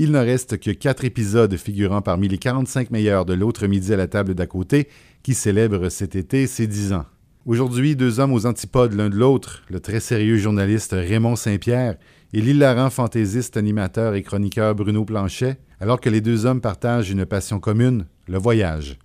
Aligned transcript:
Il 0.00 0.12
ne 0.12 0.18
reste 0.18 0.60
que 0.60 0.70
quatre 0.70 1.04
épisodes 1.04 1.56
figurant 1.56 2.02
parmi 2.02 2.28
les 2.28 2.38
45 2.38 2.92
meilleurs 2.92 3.24
de 3.24 3.34
l'autre 3.34 3.66
midi 3.66 3.92
à 3.92 3.96
la 3.96 4.06
table 4.06 4.36
d'à 4.36 4.46
côté 4.46 4.86
qui 5.24 5.34
célèbre 5.34 5.88
cet 5.88 6.14
été 6.14 6.46
ses 6.46 6.68
10 6.68 6.92
ans. 6.92 7.04
Aujourd'hui, 7.46 7.96
deux 7.96 8.20
hommes 8.20 8.32
aux 8.32 8.46
antipodes 8.46 8.92
l'un 8.92 9.10
de 9.10 9.16
l'autre, 9.16 9.64
le 9.68 9.80
très 9.80 9.98
sérieux 9.98 10.36
journaliste 10.36 10.92
Raymond 10.92 11.34
Saint-Pierre 11.34 11.96
et 12.32 12.40
l'hilarant 12.40 12.90
fantaisiste 12.90 13.56
animateur 13.56 14.14
et 14.14 14.22
chroniqueur 14.22 14.76
Bruno 14.76 15.04
Planchet, 15.04 15.58
alors 15.80 16.00
que 16.00 16.10
les 16.10 16.20
deux 16.20 16.46
hommes 16.46 16.60
partagent 16.60 17.10
une 17.10 17.26
passion 17.26 17.58
commune, 17.58 18.06
le 18.28 18.38
voyage. 18.38 18.98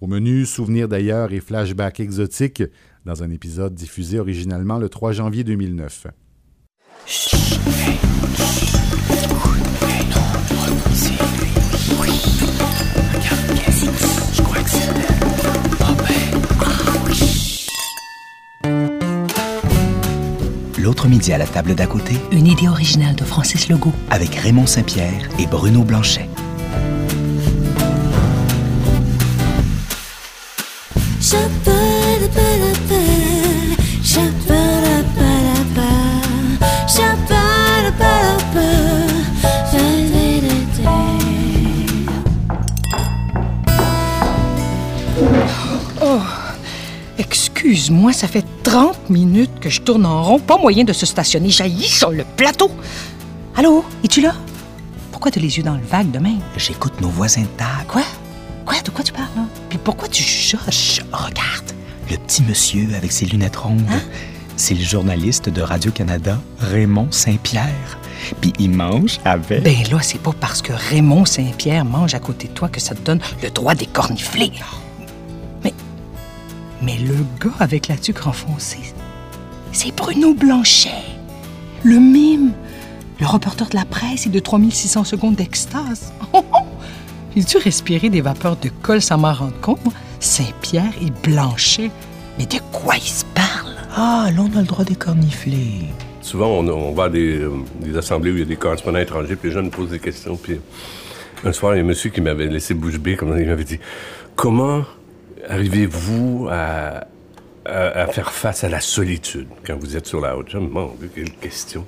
Au 0.00 0.08
menu, 0.08 0.44
souvenirs 0.44 0.88
d'ailleurs 0.88 1.32
et 1.32 1.38
flashbacks 1.38 2.00
exotiques 2.00 2.64
dans 3.04 3.22
un 3.22 3.30
épisode 3.30 3.74
diffusé 3.74 4.18
originalement 4.18 4.78
le 4.78 4.88
3 4.88 5.12
janvier 5.12 5.44
2009. 5.44 6.08
L'autre 20.78 21.08
midi 21.08 21.32
à 21.32 21.38
la 21.38 21.46
table 21.46 21.74
d'à 21.74 21.86
côté, 21.86 22.14
Une 22.32 22.46
idée 22.46 22.68
originale 22.68 23.14
de 23.14 23.24
Francis 23.24 23.68
Legault. 23.68 23.92
avec 24.10 24.34
Raymond 24.34 24.66
Saint-Pierre 24.66 25.28
et 25.38 25.46
Bruno 25.46 25.82
Blanchet. 25.82 26.28
Excuse-moi, 47.72 48.12
ça 48.12 48.28
fait 48.28 48.44
30 48.64 49.08
minutes 49.08 49.58
que 49.58 49.70
je 49.70 49.80
tourne 49.80 50.04
en 50.04 50.22
rond. 50.22 50.38
Pas 50.38 50.58
moyen 50.58 50.84
de 50.84 50.92
se 50.92 51.06
stationner. 51.06 51.48
Jaillis 51.48 51.88
sur 51.88 52.10
le 52.10 52.22
plateau. 52.36 52.70
Allô, 53.56 53.82
es-tu 54.04 54.20
là? 54.20 54.34
Pourquoi 55.10 55.30
t'as 55.30 55.40
les 55.40 55.56
yeux 55.56 55.62
dans 55.62 55.76
le 55.76 55.82
vague 55.82 56.10
de 56.10 56.18
même? 56.18 56.40
J'écoute 56.58 57.00
nos 57.00 57.08
voisins 57.08 57.40
de 57.40 57.46
table. 57.56 57.86
Quoi? 57.88 58.02
Quoi? 58.66 58.74
De 58.82 58.90
quoi 58.90 59.02
tu 59.02 59.14
parles, 59.14 59.30
là? 59.34 59.46
Puis 59.70 59.78
pourquoi 59.78 60.06
tu 60.08 60.22
chuchotes? 60.22 61.02
Regarde. 61.12 61.72
Le 62.10 62.18
petit 62.18 62.42
monsieur 62.42 62.88
avec 62.94 63.10
ses 63.10 63.24
lunettes 63.24 63.56
rondes. 63.56 63.86
Hein? 63.90 64.02
C'est 64.56 64.74
le 64.74 64.84
journaliste 64.84 65.48
de 65.48 65.62
Radio-Canada, 65.62 66.38
Raymond 66.58 67.08
Saint-Pierre. 67.10 67.98
Puis 68.42 68.52
il 68.58 68.72
mange 68.72 69.18
avec... 69.24 69.62
Ben 69.62 69.78
là, 69.90 69.96
c'est 70.02 70.20
pas 70.20 70.34
parce 70.38 70.60
que 70.60 70.74
Raymond 70.74 71.24
Saint-Pierre 71.24 71.86
mange 71.86 72.12
à 72.12 72.18
côté 72.18 72.48
de 72.48 72.52
toi 72.52 72.68
que 72.68 72.80
ça 72.82 72.94
te 72.94 73.00
donne 73.00 73.20
le 73.42 73.48
droit 73.48 73.74
des 73.74 73.86
corniflés. 73.86 74.52
Mais. 76.82 76.98
Le 76.98 77.14
gars 77.40 77.54
avec 77.60 77.88
la 77.88 77.96
tuque 77.96 78.18
renfoncée, 78.18 78.94
c'est 79.72 79.94
Bruno 79.94 80.34
Blanchet. 80.34 80.90
Le 81.84 81.98
mime. 81.98 82.52
Le 83.20 83.26
reporter 83.26 83.68
de 83.68 83.76
la 83.76 83.84
presse 83.84 84.26
et 84.26 84.30
de 84.30 84.38
3600 84.38 85.04
secondes 85.04 85.34
d'extase. 85.34 86.12
J'ai 87.36 87.42
dû 87.42 87.56
respirer 87.56 88.10
des 88.10 88.20
vapeurs 88.20 88.56
de 88.56 88.68
colle 88.82 89.00
sans 89.00 89.18
m'en 89.18 89.32
rendre 89.32 89.58
compte, 89.60 89.84
moi. 89.84 89.94
Saint-Pierre 90.20 90.92
et 91.00 91.10
Blanchet. 91.26 91.90
Mais 92.38 92.46
de 92.46 92.58
quoi 92.72 92.96
ils 92.96 93.02
se 93.02 93.24
parlent? 93.34 93.76
Ah, 93.96 94.28
là, 94.34 94.42
on 94.42 94.56
a 94.56 94.60
le 94.60 94.66
droit 94.66 94.84
des 94.84 94.94
corniflés. 94.94 95.86
Souvent, 96.20 96.48
on, 96.48 96.68
on 96.68 96.92
va 96.92 97.04
à 97.04 97.08
des, 97.08 97.38
euh, 97.38 97.50
des 97.80 97.96
assemblées 97.96 98.30
où 98.30 98.34
il 98.34 98.40
y 98.40 98.42
a 98.42 98.46
des 98.46 98.56
correspondants 98.56 98.98
étrangers, 98.98 99.36
puis 99.36 99.48
les 99.48 99.54
gens 99.54 99.62
nous 99.62 99.70
posent 99.70 99.90
des 99.90 99.98
questions. 99.98 100.36
Puis 100.36 100.60
un 101.44 101.52
soir, 101.52 101.74
il 101.74 101.78
y 101.78 101.80
a 101.80 101.84
un 101.84 101.86
monsieur 101.86 102.10
qui 102.10 102.20
m'avait 102.20 102.46
laissé 102.46 102.74
bouche 102.74 102.98
bée, 102.98 103.16
comme 103.16 103.36
il 103.38 103.46
m'avait 103.46 103.64
dit 103.64 103.78
Comment 104.36 104.84
arrivez-vous 105.48 106.48
à, 106.50 107.04
à- 107.64 108.00
à 108.02 108.06
faire 108.08 108.32
face 108.32 108.64
à 108.64 108.68
la 108.68 108.80
solitude 108.80 109.48
quand 109.66 109.76
vous 109.78 109.96
êtes 109.96 110.06
sur 110.06 110.20
la 110.20 110.34
me 110.36 110.58
Mon 110.68 110.94
Dieu, 110.98 111.10
quelle 111.14 111.30
question. 111.32 111.84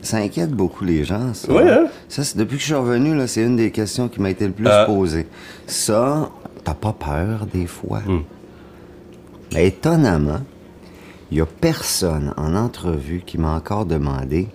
Ça 0.00 0.16
inquiète 0.16 0.50
beaucoup 0.50 0.84
les 0.84 1.04
gens, 1.04 1.32
ça. 1.32 1.52
Ouais, 1.52 1.70
hein? 1.70 1.86
Ça, 2.08 2.22
depuis 2.36 2.56
que 2.56 2.60
je 2.62 2.66
suis 2.66 2.74
revenu, 2.74 3.14
là, 3.16 3.26
c'est 3.28 3.42
une 3.42 3.56
des 3.56 3.70
questions 3.70 4.08
qui 4.08 4.20
m'a 4.20 4.30
été 4.30 4.46
le 4.46 4.52
plus 4.52 4.66
Ah. 4.68 4.84
posée. 4.86 5.26
Ça, 5.66 6.30
t'as 6.64 6.74
pas 6.74 6.92
peur 6.92 7.46
des 7.46 7.66
fois? 7.66 8.00
Hmm. 8.00 8.22
Mais 9.54 9.68
étonnamment, 9.68 10.40
il 11.30 11.38
y 11.38 11.40
a 11.40 11.46
personne 11.46 12.34
en 12.36 12.56
entrevue 12.56 13.22
qui 13.24 13.38
m'a 13.38 13.54
encore 13.54 13.86
demandé, 13.86 14.48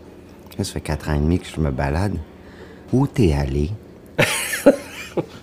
ça 0.58 0.64
fait 0.66 0.82
quatre 0.82 1.10
ans 1.10 1.14
et 1.14 1.20
demi 1.20 1.40
que 1.40 1.48
je 1.48 1.62
me 1.62 1.72
balade, 1.72 2.16
où 2.92 3.08
t'es 3.08 3.34
allé? 3.34 3.72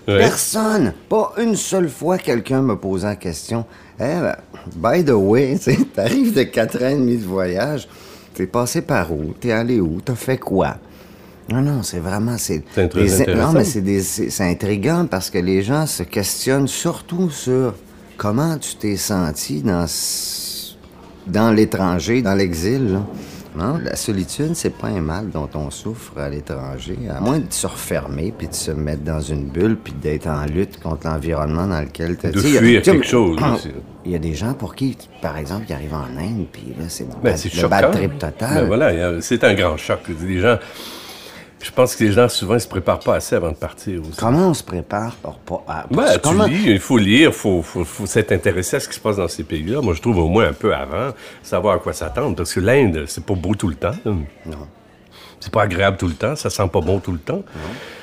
Ouais. 0.07 0.19
Personne! 0.19 0.93
Pas 1.09 1.33
une 1.37 1.55
seule 1.55 1.89
fois 1.89 2.17
quelqu'un 2.17 2.61
me 2.61 2.75
posait 2.75 3.07
la 3.07 3.15
question. 3.15 3.65
Eh 3.99 4.03
ben, 4.03 4.35
by 4.75 5.03
the 5.03 5.11
way, 5.11 5.57
t'arrives 5.95 6.33
de 6.33 6.43
quatre 6.43 6.83
ans 6.83 6.89
et 6.89 6.95
demi 6.95 7.17
de 7.17 7.25
voyage, 7.25 7.87
t'es 8.33 8.45
passé 8.45 8.81
par 8.81 9.11
où? 9.11 9.33
T'es 9.39 9.51
allé 9.51 9.79
où? 9.79 9.99
T'as 10.03 10.15
fait 10.15 10.37
quoi? 10.37 10.77
Non, 11.49 11.61
non, 11.61 11.83
c'est 11.83 11.99
vraiment... 11.99 12.37
C'est 12.37 12.63
des-. 12.75 13.35
Non, 13.35 13.51
mais 13.53 13.63
c'est 13.63 14.43
intriguant 14.43 15.05
parce 15.09 15.29
que 15.29 15.37
les 15.37 15.61
gens 15.61 15.85
se 15.85 16.03
questionnent 16.03 16.67
surtout 16.67 17.29
sur 17.29 17.75
comment 18.17 18.57
tu 18.57 18.75
t'es 18.75 18.97
senti 18.97 19.61
dans, 19.61 19.85
dans 21.27 21.51
l'étranger, 21.51 22.21
dans 22.21 22.33
l'exil, 22.33 22.99
la 23.83 23.95
solitude, 23.95 24.51
c'est 24.55 24.69
pas 24.77 24.87
un 24.87 25.01
mal 25.01 25.29
dont 25.29 25.49
on 25.55 25.69
souffre 25.71 26.13
à 26.17 26.29
l'étranger, 26.29 26.97
à 27.09 27.19
moins 27.21 27.39
de 27.39 27.45
se 27.49 27.65
refermer 27.67 28.33
puis 28.37 28.47
de 28.47 28.53
se 28.53 28.71
mettre 28.71 29.03
dans 29.03 29.21
une 29.21 29.45
bulle 29.45 29.77
puis 29.81 29.93
d'être 29.93 30.27
en 30.27 30.45
lutte 30.45 30.79
contre 30.81 31.07
l'environnement 31.07 31.65
dans 31.67 31.81
lequel 31.81 32.17
tu 32.17 32.31
De 32.31 32.39
fuir 32.39 32.81
quelque 32.81 33.05
chose. 33.05 33.37
Il 34.05 34.11
y 34.11 34.15
a 34.15 34.19
des 34.19 34.33
gens 34.35 34.53
pour 34.53 34.75
qui, 34.75 34.97
par 35.21 35.37
exemple, 35.37 35.65
qui 35.65 35.73
arrivent 35.73 35.93
en 35.95 36.17
Inde 36.19 36.45
puis 36.51 36.73
là, 36.79 36.85
c'est 36.89 37.07
Ben, 37.23 37.35
le 37.35 37.67
bad- 37.67 37.91
trip 37.91 38.19
total. 38.19 38.53
Ben 38.61 38.65
voilà, 38.67 39.21
c'est 39.21 39.43
un 39.43 39.53
grand 39.55 39.77
choc. 39.77 39.99
Gens, 40.37 40.57
je 41.65 41.71
pense 41.71 41.95
que 41.95 42.03
les 42.03 42.11
gens, 42.11 42.29
souvent, 42.29 42.53
ils 42.55 42.61
se 42.61 42.67
préparent 42.67 42.99
pas 42.99 43.15
assez 43.15 43.35
avant 43.35 43.49
de 43.49 43.55
partir 43.55 43.99
aussi. 44.01 44.17
Comment 44.17 44.49
on 44.49 44.53
se 44.53 44.63
prépare 44.63 45.15
pour 45.15 45.39
pas... 45.39 45.63
à- 45.67 45.85
Ben, 45.89 46.13
tu 46.13 46.19
comment- 46.19 46.45
lis, 46.45 46.63
il 46.67 46.79
faut 46.79 46.97
lire, 46.97 47.29
il 47.29 47.33
faut, 47.33 47.61
faut, 47.63 47.83
faut 47.83 48.05
s'être 48.05 48.31
intéressé 48.31 48.75
à 48.75 48.79
ce 48.79 48.87
qui 48.87 48.95
se 48.95 48.99
passe 48.99 49.17
dans 49.17 49.27
ces 49.27 49.43
pays-là. 49.43 49.81
Moi, 49.81 49.93
je 49.95 50.01
trouve 50.01 50.17
au 50.19 50.27
moins 50.27 50.47
un 50.47 50.53
peu 50.53 50.73
avant, 50.75 51.09
savoir 51.41 51.75
à 51.75 51.79
quoi 51.79 51.93
s'attendre. 51.93 52.35
Parce 52.35 52.53
que 52.53 52.59
l'Inde, 52.59 53.05
c'est 53.07 53.25
pas 53.25 53.33
beau 53.33 53.55
tout 53.55 53.67
le 53.67 53.75
temps. 53.75 53.95
Non. 54.05 54.15
C'est 55.39 55.51
pas 55.51 55.63
agréable 55.63 55.97
tout 55.97 56.07
le 56.07 56.13
temps, 56.13 56.35
ça 56.35 56.49
sent 56.49 56.67
pas 56.71 56.81
bon 56.81 56.99
tout 56.99 57.11
le 57.11 57.19
temps. 57.19 57.43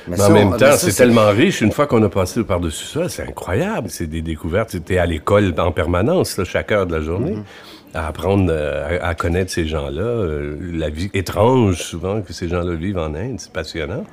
Mais 0.06 0.16
Mais, 0.16 0.22
en 0.22 0.30
même 0.30 0.56
temps, 0.56 0.76
c'est 0.76 0.92
tellement 0.92 1.28
riche. 1.30 1.60
Une 1.60 1.72
fois 1.72 1.86
qu'on 1.86 2.02
a 2.04 2.08
passé 2.08 2.42
par-dessus 2.44 2.86
ça, 2.86 3.08
c'est 3.08 3.22
incroyable. 3.22 3.88
C'est 3.90 4.06
des 4.06 4.22
découvertes. 4.22 4.76
Tu 4.84 4.94
es 4.94 4.98
à 4.98 5.06
l'école 5.06 5.52
en 5.58 5.72
permanence, 5.72 6.36
là, 6.36 6.44
chaque 6.44 6.70
heure 6.72 6.86
de 6.86 6.94
la 6.94 7.00
journée, 7.00 7.32
Mm-hmm. 7.36 7.42
À 7.94 8.06
apprendre 8.06 8.50
euh, 8.50 8.98
à, 9.00 9.08
à 9.08 9.14
connaître 9.14 9.50
ces 9.52 9.66
gens-là, 9.66 10.02
euh, 10.02 10.56
la 10.72 10.90
vie 10.90 11.10
étrange 11.14 11.76
souvent 11.76 12.22
que 12.22 12.32
ces 12.32 12.48
gens-là 12.48 12.74
vivent 12.74 12.98
en 12.98 13.14
Inde. 13.14 13.36
C'est 13.38 13.52
passionnant. 13.52 14.04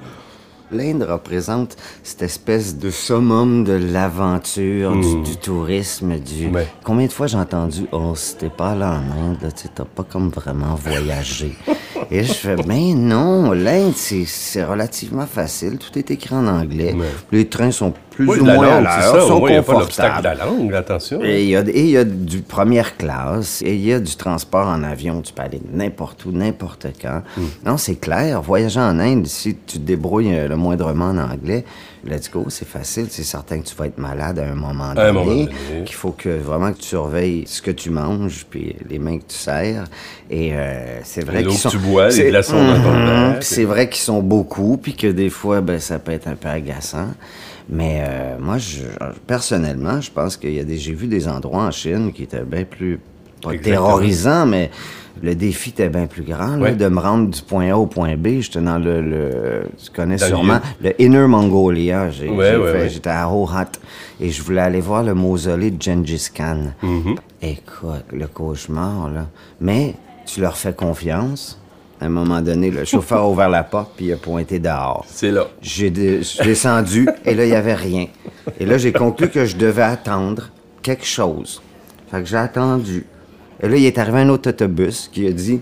L'Inde 0.72 1.02
représente 1.02 1.78
cette 2.04 2.22
espèce 2.22 2.78
de 2.78 2.92
summum 2.92 3.64
de 3.64 3.74
l'aventure, 3.74 4.92
du, 4.96 5.24
du 5.24 5.38
tourisme, 5.38 6.20
du... 6.20 6.48
Ouais. 6.50 6.68
Combien 6.84 7.08
de 7.08 7.12
fois 7.12 7.26
j'ai 7.26 7.38
entendu 7.38 7.88
«Oh, 7.92 8.14
si 8.16 8.38
t'es 8.38 8.52
pas 8.52 8.72
allé 8.74 8.84
en 8.84 9.32
Inde, 9.32 9.52
tu 9.56 9.68
t'as 9.70 9.86
pas 9.86 10.04
comme 10.04 10.30
vraiment 10.30 10.76
voyagé.» 10.76 11.56
Et 12.12 12.24
je 12.24 12.34
fais 12.34 12.56
«Ben 12.68 12.94
non, 12.96 13.52
l'Inde, 13.52 13.94
c'est 13.96 14.26
c'est 14.26 14.64
relativement 14.64 15.26
facile. 15.26 15.80
Tout 15.80 15.98
est 15.98 16.12
écrit 16.12 16.36
en 16.36 16.46
anglais. 16.46 16.94
Ouais. 16.94 17.08
Les 17.32 17.48
trains 17.48 17.72
sont 17.72 17.94
plus 18.20 18.28
Oui, 18.28 18.40
ou 18.42 18.46
la 18.46 18.56
moins 18.56 18.68
langue, 18.82 18.84
l'heure, 18.84 19.28
sont 19.28 19.40
moins, 19.40 19.50
il 19.50 19.54
n'y 19.54 19.58
a 19.60 19.64
pas 19.64 19.86
de 20.20 20.24
la 20.24 20.36
langue, 20.36 20.74
attention. 20.74 21.24
Et 21.24 21.44
il 21.44 21.50
y, 21.50 21.56
a, 21.56 21.62
et 21.62 21.80
il 21.80 21.90
y 21.90 21.98
a 21.98 22.04
du 22.04 22.42
première 22.42 22.98
classe, 22.98 23.62
et 23.62 23.74
il 23.76 23.86
y 23.86 23.94
a 23.94 24.00
du 24.00 24.14
transport 24.16 24.68
en 24.68 24.84
avion. 24.84 25.22
Tu 25.22 25.32
peux 25.32 25.42
aller 25.42 25.62
n'importe 25.72 26.26
où, 26.26 26.32
n'importe 26.32 26.88
quand. 27.02 27.22
Hmm. 27.38 27.46
Non, 27.66 27.78
c'est 27.78 27.96
clair. 27.96 28.42
Voyager 28.42 28.82
en 28.82 29.00
Inde, 29.00 29.26
si 29.26 29.56
tu 29.56 29.80
te 29.80 29.84
débrouilles 29.84 30.34
euh, 30.34 30.48
le 30.50 30.58
moindrement 30.58 31.06
en 31.06 31.18
anglais, 31.18 31.64
let's 32.06 32.30
go, 32.30 32.46
c'est 32.50 32.68
facile. 32.68 33.08
C'est 33.10 33.24
certain 33.24 33.60
que 33.60 33.68
tu 33.68 33.76
vas 33.76 33.88
être 33.88 33.98
malade 33.98 34.40
à 34.40 34.52
un 34.52 34.56
moment 34.56 34.94
donné. 34.94 35.46
Donné. 35.46 35.50
Qu'il 35.86 35.96
faut 35.96 36.12
que 36.12 36.30
vraiment 36.30 36.74
que 36.74 36.80
tu 36.80 36.88
surveilles 36.88 37.46
ce 37.48 37.62
que 37.62 37.72
tu 37.72 37.90
manges, 37.90 38.46
puis 38.50 38.76
les 38.90 39.00
mains 39.00 39.18
que 39.20 39.28
tu 39.30 39.38
serres. 39.38 39.86
Et 40.30 40.52
euh, 40.54 41.00
c'est 41.04 41.24
vrai 41.26 41.44
qu'ils 41.44 41.54
que 41.54 41.58
sont... 41.58 41.70
tu 41.70 41.78
bois, 41.78 42.10
les 42.10 42.30
glaçons 42.30 42.62
dans 42.62 42.82
ton 42.82 43.00
Mhm. 43.00 43.38
c'est 43.42 43.64
vrai 43.64 43.88
qu'ils 43.90 44.02
sont 44.02 44.22
beaucoup, 44.22 44.78
puis 44.78 44.94
que 44.94 45.08
des 45.08 45.30
fois, 45.30 45.62
ben, 45.62 45.80
ça 45.80 46.00
peut 46.00 46.12
être 46.12 46.28
un 46.28 46.36
peu 46.36 46.50
agaçant. 46.50 47.08
Mais 47.72 48.00
euh, 48.02 48.38
moi, 48.40 48.58
je, 48.58 48.82
personnellement, 49.28 50.02
je 50.02 50.10
pense 50.12 50.38
qu'il 50.38 50.54
y 50.54 50.60
a 50.60 50.64
des, 50.64 50.78
j'ai 50.78 50.94
vu 50.94 51.08
des 51.08 51.28
endroits 51.28 51.64
en 51.66 51.72
Chine 51.72 52.12
qui 52.12 52.24
étaient 52.24 52.44
bien 52.44 52.64
plus, 52.64 53.00
pas 53.44 53.56
terrorisants, 53.58 54.48
mais 54.48 54.72
le 55.22 55.36
défi 55.36 55.70
était 55.70 55.90
bien 55.90 56.08
plus 56.08 56.24
grand, 56.24 56.56
là, 56.56 56.58
Ouais. 56.64 56.76
de 56.76 56.88
me 56.88 57.00
rendre 57.00 57.30
du 57.30 57.42
point 57.42 57.70
A 57.72 57.78
au 57.78 57.86
point 57.86 58.16
B. 58.18 58.40
J'étais 58.40 58.62
dans 58.62 58.80
le, 58.80 59.02
le- 59.02 59.64
tu 59.84 59.92
connais 59.92 60.16
Dans 60.16 60.26
sûrement, 60.28 60.60
le 60.82 61.00
Inner 61.00 61.28
Mongolia. 61.28 62.08
Ouais, 62.22 62.56
ouais. 62.56 62.90
J'étais 62.90 63.10
à 63.12 63.26
Rohat 63.26 63.72
et 64.20 64.30
je 64.32 64.42
voulais 64.42 64.62
aller 64.62 64.82
voir 64.82 65.04
le 65.04 65.14
mausolée 65.14 65.70
de 65.72 65.82
Gengis 65.82 66.30
Khan. 66.34 66.72
Mm-hmm. 66.84 67.18
Écoute, 67.44 68.06
le 68.14 68.28
cauchemar, 68.28 69.10
là. 69.12 69.28
Mais 69.62 69.94
tu 70.26 70.42
leur 70.42 70.58
fais 70.58 70.74
confiance. 70.74 71.60
À 72.02 72.06
un 72.06 72.10
moment 72.10 72.42
donné, 72.42 72.72
le 72.72 72.86
chauffeur 72.86 73.20
a 73.20 73.30
ouvert 73.32 73.50
la 73.50 73.64
porte 73.64 73.92
puis 73.98 74.06
il 74.08 74.14
a 74.14 74.18
pointé 74.18 74.60
dehors. 74.60 75.06
C'est 75.08 75.32
là. 75.32 75.48
J'ai 75.62 75.90
descendu 75.90 77.08
et 77.26 77.36
là, 77.36 77.44
il 77.46 77.50
n'y 77.50 77.56
avait 77.56 77.76
rien. 77.76 78.08
Et 78.60 78.66
là, 78.66 78.78
j'ai 78.78 78.92
conclu 78.94 79.30
que 79.30 79.46
je 79.46 79.58
devais 79.58 79.84
attendre 79.84 80.50
quelque 80.82 81.06
chose. 81.06 81.62
Fait 82.10 82.22
que 82.22 82.26
j'ai 82.28 82.38
attendu. 82.38 83.06
Et 83.62 83.68
là, 83.68 83.76
il 83.76 83.86
est 83.86 83.98
arrivé 83.98 84.20
un 84.20 84.30
autre 84.30 84.50
autobus 84.50 85.10
qui 85.12 85.28
a 85.28 85.32
dit 85.32 85.60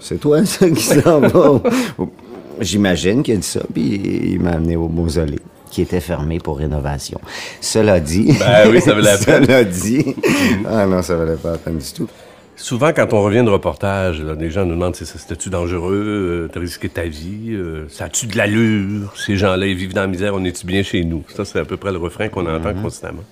C'est 0.00 0.18
toi, 0.18 0.44
ça, 0.44 0.68
qui 0.70 0.82
s'en 0.82 1.20
va? 1.20 1.60
J'imagine 2.60 3.22
qu'il 3.22 3.34
a 3.34 3.36
dit 3.36 3.46
ça, 3.46 3.60
puis 3.72 4.32
il 4.32 4.40
m'a 4.40 4.52
amené 4.52 4.74
au 4.76 4.88
mausolée, 4.88 5.38
qui 5.70 5.82
était 5.82 6.00
fermé 6.00 6.40
pour 6.40 6.58
rénovation. 6.58 7.20
Cela 7.60 8.00
dit. 8.00 8.34
Ben 8.38 8.68
oui, 8.70 8.80
ça 8.80 8.94
valait 8.94 9.12
la 9.12 9.18
peine. 9.24 9.44
Cela 9.44 9.64
dit. 9.64 10.16
Ah 10.68 10.86
non, 10.86 11.02
ça 11.02 11.14
valait 11.14 11.36
pas 11.36 11.52
la 11.52 11.58
peine 11.58 11.78
du 11.78 11.92
tout. 11.92 12.08
Souvent, 12.60 12.92
quand 12.92 13.12
on 13.12 13.22
revient 13.22 13.44
de 13.44 13.50
reportage, 13.50 14.20
là, 14.20 14.34
les 14.38 14.50
gens 14.50 14.64
nous 14.66 14.74
demandent, 14.74 14.96
c'est 14.96 15.04
ça, 15.04 15.16
c'était-tu 15.16 15.48
dangereux, 15.48 16.04
euh, 16.04 16.48
t'as 16.52 16.58
risqué 16.58 16.88
ta 16.88 17.04
vie, 17.04 17.50
euh, 17.52 17.84
ça 17.88 18.06
a-tu 18.06 18.26
de 18.26 18.36
l'allure, 18.36 19.12
ces 19.16 19.36
gens-là, 19.36 19.64
ils 19.66 19.76
vivent 19.76 19.94
dans 19.94 20.00
la 20.00 20.06
misère, 20.08 20.34
on 20.34 20.44
est-tu 20.44 20.66
bien 20.66 20.82
chez 20.82 21.04
nous? 21.04 21.22
Ça, 21.36 21.44
c'est 21.44 21.60
à 21.60 21.64
peu 21.64 21.76
près 21.76 21.92
le 21.92 21.98
refrain 21.98 22.28
qu'on 22.28 22.46
entend 22.46 22.74
constamment. 22.74 23.22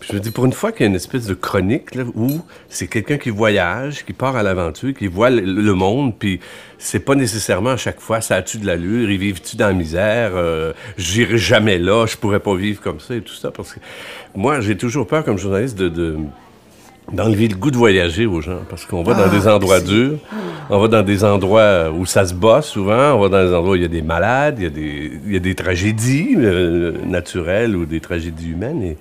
Puis 0.00 0.08
je 0.10 0.16
me 0.16 0.20
dis, 0.20 0.32
pour 0.32 0.44
une 0.44 0.52
fois 0.52 0.72
qu'il 0.72 0.82
y 0.82 0.84
a 0.84 0.90
une 0.90 0.96
espèce 0.96 1.26
de 1.26 1.34
chronique, 1.34 1.94
là, 1.94 2.02
où 2.16 2.40
c'est 2.68 2.88
quelqu'un 2.88 3.16
qui 3.16 3.30
voyage, 3.30 4.04
qui 4.04 4.12
part 4.12 4.34
à 4.34 4.42
l'aventure, 4.42 4.92
qui 4.92 5.06
voit 5.06 5.30
le, 5.30 5.40
le 5.40 5.74
monde, 5.74 6.14
puis 6.18 6.40
c'est 6.78 7.00
pas 7.00 7.14
nécessairement 7.14 7.70
à 7.70 7.76
chaque 7.76 8.00
fois, 8.00 8.20
ça 8.20 8.34
a-tu 8.36 8.58
de 8.58 8.66
l'allure, 8.66 9.08
ils 9.08 9.18
vivent-tu 9.18 9.56
dans 9.56 9.68
la 9.68 9.72
misère, 9.72 10.32
euh, 10.34 10.72
j'irai 10.96 11.38
jamais 11.38 11.78
là, 11.78 12.06
je 12.06 12.16
pourrais 12.16 12.40
pas 12.40 12.56
vivre 12.56 12.80
comme 12.80 12.98
ça 12.98 13.14
et 13.14 13.20
tout 13.20 13.34
ça, 13.34 13.52
parce 13.52 13.72
que 13.74 13.78
moi, 14.34 14.60
j'ai 14.60 14.76
toujours 14.76 15.06
peur, 15.06 15.24
comme 15.24 15.38
journaliste, 15.38 15.78
de- 15.78 15.88
de 15.88 16.16
d'enlever 17.12 17.48
le 17.48 17.56
goût 17.56 17.70
de 17.70 17.76
voyager 17.76 18.26
aux 18.26 18.40
gens 18.40 18.60
parce 18.68 18.84
qu'on 18.84 19.02
va 19.02 19.14
dans 19.14 19.28
des 19.28 19.48
endroits 19.48 19.80
durs, 19.80 20.18
on 20.70 20.78
va 20.78 20.88
dans 20.88 21.02
des 21.02 21.24
endroits 21.24 21.90
où 21.90 22.04
ça 22.04 22.26
se 22.26 22.34
bat 22.34 22.60
souvent, 22.62 23.14
on 23.14 23.20
va 23.20 23.28
dans 23.28 23.48
des 23.48 23.54
endroits 23.54 23.72
où 23.72 23.76
il 23.76 23.82
y 23.82 23.86
a 23.86 23.88
des 23.88 24.02
malades, 24.02 24.56
il 24.58 24.64
y 24.64 24.66
a 24.66 24.70
des, 24.70 25.12
il 25.26 25.32
y 25.32 25.36
a 25.36 25.40
des 25.40 25.54
tragédies 25.54 26.34
euh, 26.36 26.92
naturelles 27.06 27.74
ou 27.76 27.86
des 27.86 28.00
tragédies 28.00 28.50
humaines. 28.50 28.82
Et 28.82 28.96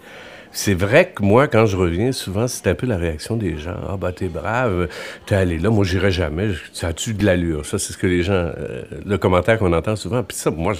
c'est 0.58 0.74
vrai 0.74 1.12
que 1.14 1.22
moi, 1.22 1.48
quand 1.48 1.68
je 1.68 1.78
reviens, 1.78 2.12
souvent, 2.12 2.48
c'est 2.48 2.66
un 2.66 2.74
peu 2.74 2.88
la 2.88 2.98
réaction 2.98 3.36
des 3.36 3.60
gens. 3.60 3.76
Ah, 3.88 3.96
bah, 3.96 4.12
t'es 4.12 4.28
brave, 4.28 4.88
t'es 5.28 5.36
allé 5.36 5.60
là, 5.60 5.70
moi, 5.70 5.86
j'irai 5.86 6.10
jamais. 6.10 6.50
Ça 6.74 6.88
a-tu 6.88 7.14
de 7.14 7.24
l'allure? 7.24 7.64
Ça, 7.64 7.78
c'est 7.78 7.94
ce 7.94 7.98
que 7.98 8.08
les 8.08 8.24
gens, 8.24 8.34
euh, 8.34 8.82
le 9.06 9.20
commentaire 9.20 9.60
qu'on 9.60 9.72
entend 9.72 9.96
souvent. 9.96 10.24
Puis 10.24 10.36
ça, 10.36 10.50
moi, 10.50 10.74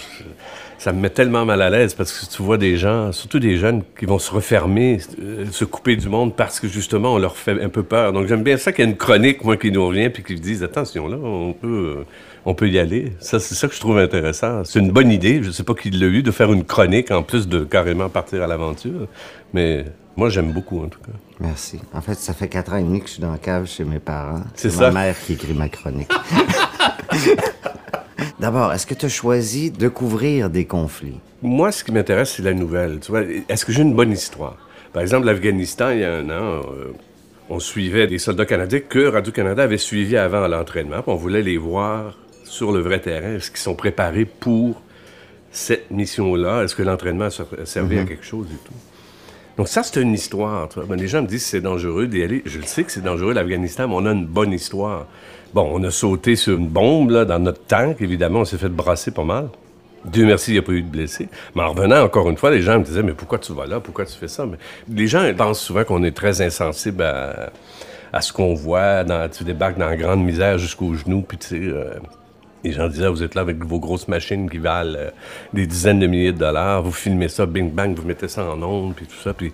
ça 0.80 0.94
me 0.94 1.00
met 1.00 1.12
tellement 1.12 1.46
mal 1.46 1.62
à 1.62 1.70
l'aise 1.70 1.94
parce 1.94 2.12
que 2.12 2.36
tu 2.36 2.42
vois 2.42 2.58
des 2.58 2.76
gens, 2.76 3.12
surtout 3.12 3.38
des 3.38 3.58
jeunes, 3.58 3.84
qui 4.00 4.06
vont 4.06 4.18
se 4.18 4.32
refermer, 4.32 4.98
euh, 5.22 5.46
se 5.52 5.64
couper 5.64 5.96
du 5.96 6.10
monde 6.10 6.36
parce 6.36 6.60
que 6.60 6.68
justement, 6.68 7.14
on 7.14 7.20
leur 7.20 7.38
fait 7.38 7.62
un 7.62 7.70
peu 7.70 7.84
peur. 7.84 8.14
Donc, 8.14 8.26
j'aime 8.26 8.42
bien 8.42 8.58
ça 8.58 8.72
qu'il 8.72 8.84
y 8.84 8.88
ait 8.88 8.92
une 8.92 8.98
chronique, 8.98 9.44
moi, 9.44 9.58
qui 9.58 9.72
nous 9.72 9.86
revient 9.86 10.10
puis 10.10 10.24
qui 10.24 10.34
disent 10.40 10.64
attention, 10.64 11.08
là, 11.08 11.18
on 11.22 11.54
peut, 11.54 12.04
on 12.48 12.54
peut 12.54 12.70
y 12.70 12.80
aller. 12.80 13.12
Ça, 13.20 13.42
c'est 13.42 13.56
ça 13.56 13.68
que 13.68 13.76
je 13.76 13.80
trouve 13.82 13.98
intéressant. 13.98 14.64
C'est 14.64 14.80
une 14.80 14.92
bonne 14.92 15.12
idée. 15.12 15.44
Je 15.44 15.52
sais 15.52 15.64
pas 15.64 15.74
qui 15.74 15.92
l'a 15.92 16.06
eu 16.08 16.24
de 16.24 16.32
faire 16.32 16.52
une 16.54 16.64
chronique 16.64 17.12
en 17.12 17.22
plus 17.22 17.50
de 17.50 17.66
carrément 17.66 18.08
partir 18.08 18.42
à 18.42 18.48
l'aventure. 18.48 19.08
Mais 19.54 19.84
moi, 20.16 20.30
j'aime 20.30 20.54
beaucoup, 20.54 20.82
en 20.82 20.88
tout 20.88 21.02
cas. 21.02 21.12
Merci. 21.42 21.82
En 21.94 22.00
fait, 22.00 22.16
ça 22.16 22.34
fait 22.34 22.48
quatre 22.48 22.72
ans 22.72 22.78
et 22.78 22.84
demi 22.84 23.02
que 23.02 23.08
je 23.08 23.12
suis 23.12 23.22
dans 23.22 23.34
la 23.34 23.38
cave 23.38 23.68
chez 23.68 23.84
mes 23.84 24.00
parents. 24.00 24.44
C'est 24.56 24.74
ma 24.78 24.92
mère 24.92 25.20
qui 25.20 25.34
écrit 25.34 25.54
ma 25.54 25.68
chronique. 25.68 26.10
D'abord, 28.40 28.72
est-ce 28.72 28.88
que 28.88 28.94
tu 28.94 29.08
as 29.08 29.10
choisi 29.10 29.70
de 29.70 29.90
couvrir 29.90 30.50
des 30.50 30.64
conflits? 30.64 31.20
Moi, 31.42 31.74
ce 31.74 31.84
qui 31.84 31.92
m'intéresse, 31.92 32.36
c'est 32.38 32.44
la 32.44 32.54
nouvelle. 32.54 33.02
Tu 33.02 33.12
vois, 33.12 33.24
est-ce 33.50 33.66
que 33.66 33.74
j'ai 33.74 33.82
une 33.82 33.94
bonne 33.94 34.14
histoire? 34.14 34.56
Par 34.94 35.02
exemple, 35.02 35.26
l'Afghanistan, 35.26 35.90
il 35.90 36.00
y 36.00 36.06
a 36.06 36.14
un 36.14 36.30
an, 36.30 36.62
euh, 36.62 36.94
on 37.50 37.60
suivait 37.60 38.08
des 38.08 38.20
soldats 38.20 38.46
canadiens 38.46 38.80
que 38.80 39.06
Radio-Canada 39.06 39.64
avait 39.64 39.78
suivis 39.78 40.16
avant 40.16 40.44
à 40.44 40.48
l'entraînement. 40.48 41.04
On 41.08 41.16
voulait 41.16 41.42
les 41.42 41.58
voir 41.58 42.16
sur 42.48 42.72
le 42.72 42.80
vrai 42.80 43.00
terrain? 43.00 43.36
Est-ce 43.36 43.50
qu'ils 43.52 43.60
sont 43.60 43.76
préparés 43.76 44.26
pour 44.26 44.82
cette 45.52 45.92
mission-là? 45.92 46.64
Est-ce 46.64 46.76
que 46.76 46.84
l'entraînement 46.84 47.26
a 47.26 47.30
ser- 47.30 47.44
servi 47.66 48.00
à 48.00 48.04
quelque 48.06 48.26
chose 48.26 48.48
et 48.52 48.68
tout? 48.68 48.74
Donc 49.58 49.68
ça, 49.68 49.82
c'est 49.82 50.00
une 50.02 50.14
histoire. 50.14 50.70
tu 50.70 50.76
vois. 50.76 50.86
Ben, 50.88 50.96
les 51.00 51.08
gens 51.08 51.22
me 51.24 51.28
disent 51.28 51.44
que 51.44 51.50
c'est 51.50 51.62
dangereux 51.62 52.08
d'y 52.08 52.22
aller. 52.22 52.44
Je 52.46 52.60
le 52.60 52.66
sais 52.66 52.84
que 52.84 52.92
c'est 52.92 53.04
dangereux, 53.04 53.34
l'Afghanistan, 53.34 53.88
mais 53.88 53.96
on 53.96 54.06
a 54.06 54.12
une 54.12 54.26
bonne 54.26 54.54
histoire. 54.54 55.08
Bon, 55.54 55.68
on 55.74 55.84
a 55.84 55.90
sauté 55.92 56.36
sur 56.36 56.58
une 56.58 56.68
bombe 56.68 57.10
là, 57.10 57.26
dans 57.26 57.40
notre 57.40 57.64
tank, 57.66 58.02
évidemment, 58.02 58.42
on 58.42 58.46
s'est 58.46 58.58
fait 58.58 58.70
brasser 58.70 59.12
pas 59.12 59.24
mal. 59.24 59.50
Dieu 60.06 60.26
merci, 60.28 60.52
il 60.52 60.54
n'y 60.54 60.60
a 60.60 60.62
pas 60.62 60.74
eu 60.74 60.84
de 60.84 60.88
blessés. 60.90 61.28
Mais 61.56 61.64
en 61.64 61.74
revenant, 61.74 62.04
encore 62.04 62.30
une 62.30 62.38
fois, 62.38 62.52
les 62.52 62.62
gens 62.62 62.78
me 62.78 62.84
disaient, 62.84 63.02
mais 63.02 63.14
pourquoi 63.14 63.40
tu 63.40 63.52
vas 63.54 63.66
là? 63.66 63.80
Pourquoi 63.80 64.06
tu 64.06 64.14
fais 64.16 64.28
ça? 64.28 64.46
Mais 64.46 64.58
les 64.94 65.08
gens 65.08 65.28
pensent 65.36 65.60
souvent 65.60 65.84
qu'on 65.84 66.04
est 66.04 66.16
très 66.16 66.42
insensible 66.42 67.02
à, 67.02 67.50
à 68.14 68.22
ce 68.22 68.32
qu'on 68.32 68.54
voit. 68.54 69.04
Dans, 69.04 69.28
tu 69.28 69.44
débarques 69.44 69.80
dans 69.80 69.88
la 69.90 69.98
grande 69.98 70.24
misère 70.24 70.60
jusqu'aux 70.60 70.94
genoux, 70.94 71.24
puis 71.28 71.38
tu 71.40 71.48
sais... 71.48 71.60
euh, 71.62 71.96
les 72.64 72.72
gens 72.72 72.88
disaient, 72.88 73.08
vous 73.08 73.24
êtes 73.24 73.36
là 73.36 73.42
avec 73.42 73.64
vos 73.64 73.80
grosses 73.80 74.08
machines 74.08 74.50
qui 74.50 74.58
valent 74.58 74.98
euh, 74.98 75.10
des 75.54 75.66
dizaines 75.68 76.00
de 76.00 76.08
milliers 76.08 76.32
de 76.34 76.40
dollars, 76.40 76.82
vous 76.84 76.92
filmez 76.92 77.30
ça, 77.30 77.46
bing 77.46 77.72
bang, 77.72 77.96
vous 77.96 78.06
mettez 78.08 78.28
ça 78.28 78.44
en 78.50 78.62
ondes, 78.62 78.94
puis 78.96 79.06
tout 79.06 79.22
ça, 79.24 79.34
puis 79.34 79.52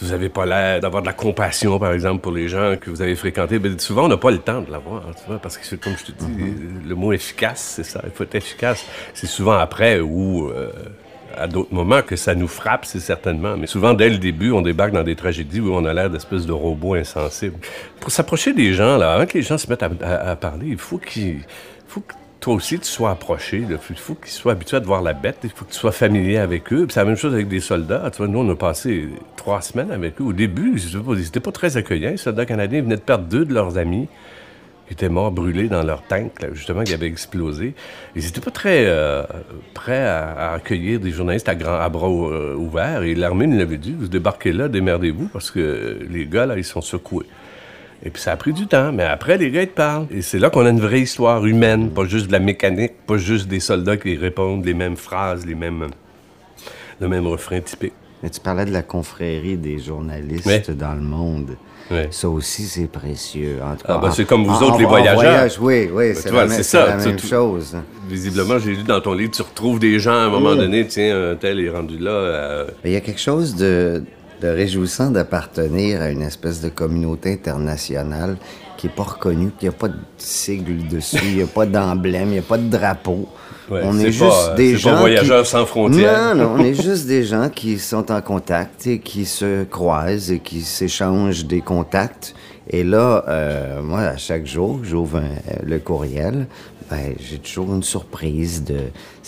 vous 0.00 0.12
avez 0.12 0.28
pas 0.28 0.46
l'air 0.46 0.80
d'avoir 0.80 1.02
de 1.02 1.08
la 1.08 1.12
compassion, 1.12 1.76
par 1.78 1.92
exemple, 1.92 2.20
pour 2.20 2.30
les 2.32 2.48
gens 2.48 2.76
que 2.80 2.88
vous 2.88 3.02
avez 3.02 3.16
fréquentés. 3.16 3.58
Ben, 3.58 3.76
souvent, 3.80 4.04
on 4.04 4.08
n'a 4.08 4.16
pas 4.16 4.30
le 4.30 4.38
temps 4.38 4.60
de 4.62 4.70
l'avoir, 4.70 5.02
tu 5.16 5.24
vois, 5.26 5.38
parce 5.38 5.58
que, 5.58 5.74
comme 5.76 5.94
je 5.98 6.12
te 6.12 6.12
dis, 6.12 6.54
le 6.88 6.94
mot 6.94 7.12
efficace, 7.12 7.72
c'est 7.76 7.82
ça, 7.82 8.00
il 8.04 8.10
faut 8.12 8.22
être 8.22 8.34
efficace. 8.36 8.84
C'est 9.12 9.26
souvent 9.26 9.58
après 9.58 9.98
ou 9.98 10.48
euh, 10.50 10.70
à 11.36 11.48
d'autres 11.48 11.74
moments 11.74 12.02
que 12.02 12.14
ça 12.14 12.36
nous 12.36 12.46
frappe, 12.46 12.84
c'est 12.84 13.00
certainement. 13.00 13.56
Mais 13.56 13.66
souvent, 13.66 13.92
dès 13.92 14.08
le 14.08 14.18
début, 14.18 14.52
on 14.52 14.62
débarque 14.62 14.92
dans 14.92 15.02
des 15.02 15.16
tragédies 15.16 15.58
où 15.60 15.74
on 15.74 15.84
a 15.84 15.92
l'air 15.92 16.10
d'espèce 16.10 16.46
de 16.46 16.52
robot 16.52 16.94
insensible. 16.94 17.56
Pour 18.00 18.12
s'approcher 18.12 18.52
des 18.52 18.74
gens, 18.74 18.98
là, 18.98 19.14
avant 19.14 19.26
que 19.26 19.36
les 19.36 19.42
gens 19.42 19.58
se 19.58 19.68
mettent 19.68 19.82
à, 19.82 19.90
à- 20.02 20.30
à 20.30 20.36
parler, 20.36 20.68
il 20.68 20.78
faut 20.78 20.98
qu'ils... 20.98 21.40
faut 21.98 22.04
que 22.06 22.14
toi 22.40 22.54
aussi, 22.54 22.78
tu 22.78 22.86
sois 22.86 23.10
approché. 23.10 23.64
Il 23.68 23.96
faut 23.96 24.14
qu'ils 24.14 24.30
soient 24.30 24.52
habitués 24.52 24.76
à 24.76 24.80
te 24.80 24.86
voir 24.86 25.02
la 25.02 25.12
bête. 25.12 25.38
Il 25.44 25.50
faut 25.50 25.64
que 25.64 25.72
tu 25.72 25.78
sois 25.78 25.92
familier 25.92 26.38
avec 26.38 26.72
eux. 26.72 26.86
C'est 26.88 27.00
la 27.00 27.06
même 27.06 27.16
chose 27.16 27.34
avec 27.34 27.48
des 27.48 27.60
soldats. 27.60 28.10
Nous, 28.20 28.38
on 28.38 28.50
a 28.50 28.54
passé 28.54 29.08
trois 29.36 29.60
semaines 29.60 29.90
avec 29.90 30.20
eux. 30.20 30.24
Au 30.24 30.32
début, 30.32 30.78
ils 30.78 31.16
n'étaient 31.16 31.40
pas 31.40 31.52
très 31.52 31.76
accueillants. 31.76 32.10
Les 32.10 32.16
soldats 32.16 32.46
canadiens 32.46 32.82
venaient 32.82 32.96
de 32.96 33.00
perdre 33.00 33.24
deux 33.24 33.44
de 33.44 33.52
leurs 33.52 33.76
amis 33.76 34.08
qui 34.86 34.94
étaient 34.94 35.10
morts 35.10 35.32
brûlés 35.32 35.68
dans 35.68 35.82
leur 35.82 36.02
tank, 36.02 36.40
là, 36.40 36.48
justement, 36.54 36.82
qui 36.82 36.94
avait 36.94 37.08
explosé. 37.08 37.74
Ils 38.16 38.24
n'étaient 38.24 38.40
pas 38.40 38.50
très 38.50 38.86
euh, 38.86 39.22
prêts 39.74 40.06
à, 40.06 40.52
accueillir 40.54 40.98
des 40.98 41.10
journalistes 41.10 41.48
à, 41.48 41.54
grand, 41.54 41.90
bras 41.90 42.08
euh, 42.08 42.54
ouverts. 42.54 43.02
Et 43.02 43.14
l'armée 43.14 43.46
nous 43.46 43.58
l'avait 43.58 43.76
dit, 43.76 43.94
vous 43.98 44.08
débarquez 44.08 44.52
là, 44.52 44.68
démerdez-vous, 44.68 45.28
parce 45.28 45.50
que 45.50 45.98
les 46.08 46.24
gars, 46.24 46.46
là, 46.46 46.56
ils 46.56 46.64
sont 46.64 46.80
secoués. 46.80 47.26
Et 48.04 48.10
puis 48.10 48.22
ça 48.22 48.32
a 48.32 48.36
pris 48.36 48.52
du 48.52 48.66
temps, 48.68 48.92
mais 48.92 49.02
après, 49.02 49.38
les 49.38 49.50
gars, 49.50 49.62
ils 49.62 49.68
te 49.68 49.74
parlent. 49.74 50.06
Et 50.10 50.22
c'est 50.22 50.38
là 50.38 50.50
qu'on 50.50 50.64
a 50.64 50.70
une 50.70 50.80
vraie 50.80 51.00
histoire 51.00 51.44
humaine, 51.44 51.90
pas 51.90 52.04
juste 52.04 52.28
de 52.28 52.32
la 52.32 52.38
mécanique, 52.38 52.92
pas 53.06 53.16
juste 53.16 53.48
des 53.48 53.60
soldats 53.60 53.96
qui 53.96 54.16
répondent 54.16 54.64
les 54.64 54.74
mêmes 54.74 54.96
phrases, 54.96 55.44
les 55.44 55.56
mêmes, 55.56 55.88
le 57.00 57.08
même 57.08 57.26
refrain 57.26 57.60
typique. 57.60 57.92
Mais 58.22 58.30
tu 58.30 58.40
parlais 58.40 58.64
de 58.64 58.72
la 58.72 58.82
confrérie 58.82 59.56
des 59.56 59.78
journalistes 59.78 60.70
dans 60.72 60.94
le 60.94 61.00
monde. 61.02 61.56
Ça 62.10 62.28
aussi, 62.28 62.64
c'est 62.64 62.86
précieux. 62.86 63.60
En 63.64 63.74
tout 63.74 63.84
Ah, 63.88 63.96
ben, 63.98 64.08
en- 64.08 64.10
c'est 64.12 64.26
comme 64.26 64.44
vous 64.44 64.50
en- 64.52 64.62
autres, 64.62 64.74
en- 64.74 64.78
les 64.78 64.84
voyageurs. 64.84 65.14
voyage, 65.22 65.58
oui, 65.58 65.88
oui, 65.90 66.08
Ben, 66.08 66.14
c'est 66.14 66.30
la, 66.30 66.42
c'est 66.48 66.54
même- 66.54 66.62
ça, 66.62 66.86
la 66.86 66.96
même 66.98 67.18
chose. 67.18 67.76
Visiblement, 68.10 68.58
j'ai 68.58 68.72
lu 68.76 68.82
dans 68.82 69.00
ton 69.00 69.14
livre, 69.14 69.30
tu 69.30 69.40
retrouves 69.42 69.78
des 69.78 69.98
gens 69.98 70.12
à 70.12 70.24
un 70.24 70.28
moment 70.28 70.54
donné, 70.54 70.86
tiens, 70.86 71.30
un 71.30 71.34
tel 71.36 71.58
est 71.60 71.70
rendu 71.70 71.96
là. 71.98 72.10
euh, 72.10 72.66
Il 72.84 72.90
y 72.92 72.96
a 72.96 73.00
quelque 73.00 73.20
chose 73.20 73.54
de, 73.56 74.04
de 74.40 74.48
réjouissant 74.48 75.10
d'appartenir 75.10 76.00
à 76.02 76.10
une 76.10 76.22
espèce 76.22 76.60
de 76.60 76.68
communauté 76.68 77.32
internationale 77.32 78.36
qui 78.76 78.86
n'est 78.86 78.92
pas 78.92 79.02
reconnue, 79.02 79.50
qui 79.58 79.66
n'a 79.66 79.72
pas 79.72 79.88
de 79.88 79.96
sigle 80.16 80.86
dessus, 80.88 81.18
il 81.24 81.36
n'y 81.36 81.42
a 81.42 81.46
pas 81.46 81.66
d'emblème, 81.66 82.28
il 82.28 82.32
n'y 82.32 82.38
a 82.38 82.42
pas 82.42 82.58
de 82.58 82.68
drapeau. 82.68 83.28
Ouais, 83.70 83.80
on 83.84 83.98
est, 83.98 84.04
pas, 84.04 84.10
juste 84.10 84.48
euh, 84.50 84.54
des 84.54 84.72
pas 84.72 84.78
gens. 84.78 84.96
voyageurs 84.96 85.42
qui... 85.42 85.50
sans 85.50 85.66
frontières. 85.66 86.34
Non, 86.34 86.44
non, 86.44 86.54
on 86.58 86.64
est 86.64 86.74
juste 86.82 87.06
des 87.06 87.24
gens 87.24 87.50
qui 87.50 87.78
sont 87.78 88.10
en 88.10 88.22
contact 88.22 88.86
et 88.86 88.98
qui 89.00 89.26
se 89.26 89.64
croisent 89.64 90.30
et 90.32 90.38
qui 90.38 90.62
s'échangent 90.62 91.44
des 91.44 91.60
contacts. 91.60 92.34
Et 92.70 92.84
là, 92.84 93.24
euh, 93.28 93.82
moi, 93.82 94.00
à 94.00 94.16
chaque 94.16 94.46
jour, 94.46 94.80
j'ouvre 94.84 95.18
un- 95.18 95.64
le 95.66 95.78
courriel. 95.80 96.46
Ben, 96.90 97.14
j'ai 97.18 97.38
toujours 97.38 97.74
une 97.74 97.82
surprise 97.82 98.64
de 98.64 98.78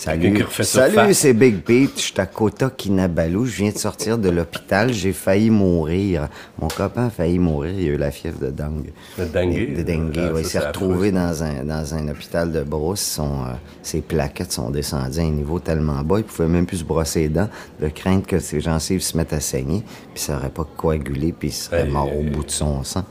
salut. 0.01 0.43
Salut, 0.63 1.13
c'est 1.13 1.33
Big 1.33 1.61
Pete. 1.61 1.91
Je 1.97 2.01
suis 2.01 2.13
à 2.19 2.25
Kota 2.25 2.69
Kinabalu. 2.69 3.45
Je 3.45 3.57
viens 3.63 3.71
de 3.71 3.77
sortir 3.77 4.17
de 4.17 4.29
l'hôpital. 4.29 4.91
J'ai 4.93 5.13
failli 5.13 5.49
mourir. 5.51 6.27
Mon 6.59 6.67
copain 6.69 7.05
a 7.05 7.09
failli 7.09 7.37
mourir. 7.37 7.73
Il 7.77 7.89
a 7.89 7.93
eu 7.93 7.97
la 7.97 8.11
fièvre 8.11 8.39
de 8.39 8.49
dengue. 8.49 8.91
Le 9.19 9.25
dengue? 9.25 9.75
De 9.77 9.83
dengue, 9.83 10.17
Ah, 10.17 10.31
oui. 10.33 10.41
Il 10.41 10.45
s'est 10.47 10.59
retrouvé 10.59 11.11
dans 11.11 11.43
un, 11.43 11.63
dans 11.63 11.93
un 11.93 12.07
hôpital 12.07 12.51
de 12.51 12.63
Brousse. 12.63 13.01
Son, 13.01 13.43
euh, 13.43 13.53
ses 13.83 14.01
plaquettes 14.01 14.51
sont 14.51 14.69
descendues 14.71 15.19
à 15.19 15.23
un 15.23 15.29
niveau 15.29 15.59
tellement 15.59 16.01
bas, 16.01 16.17
il 16.17 16.23
pouvait 16.23 16.47
même 16.47 16.65
plus 16.65 16.77
se 16.77 16.83
brosser 16.83 17.21
les 17.21 17.29
dents, 17.29 17.49
de 17.79 17.87
crainte 17.89 18.25
que 18.25 18.39
ses 18.39 18.59
gencives 18.59 19.01
se 19.01 19.15
mettent 19.17 19.33
à 19.33 19.39
saigner, 19.39 19.83
puis 20.13 20.23
ça 20.23 20.35
aurait 20.37 20.49
pas 20.49 20.67
coagulé, 20.77 21.31
puis 21.31 21.49
il 21.49 21.51
serait 21.51 21.85
mort 21.85 22.09
au 22.15 22.23
bout 22.23 22.43
de 22.43 22.51
son 22.51 22.83
sang. 22.83 23.05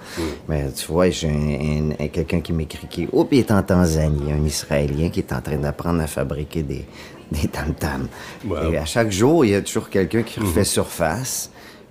Mais 0.49 0.71
tu 0.73 0.87
vois, 0.87 1.11
j'ai 1.11 1.29
un- 1.29 1.33
un- 1.33 2.05
un- 2.05 2.09
quelqu'un 2.09 2.41
qui 2.41 2.53
m'écrit 2.53 2.87
qui 2.89 3.09
oh, 3.13 3.25
puis 3.25 3.39
il 3.39 3.41
est 3.41 3.51
en 3.53 3.63
Tanzanie, 3.63 4.33
un 4.33 4.45
Israélien 4.45 5.09
qui 5.11 5.21
est 5.21 5.33
en 5.33 5.41
train 5.41 5.57
d'apprendre 5.57 6.01
à 6.01 6.07
fabriquer 6.07 6.63
des, 6.63 6.80
des 7.33 7.49
tam-tams. 7.49 8.09
Wow. 8.47 8.73
Et 8.73 8.79
à 8.79 8.85
chaque 8.85 9.11
jour, 9.11 9.45
il 9.45 9.53
y 9.53 9.55
a 9.55 9.63
toujours 9.63 9.89
quelqu'un 9.91 10.23
qui 10.23 10.41
refait 10.41 10.65
surface. 10.65 11.51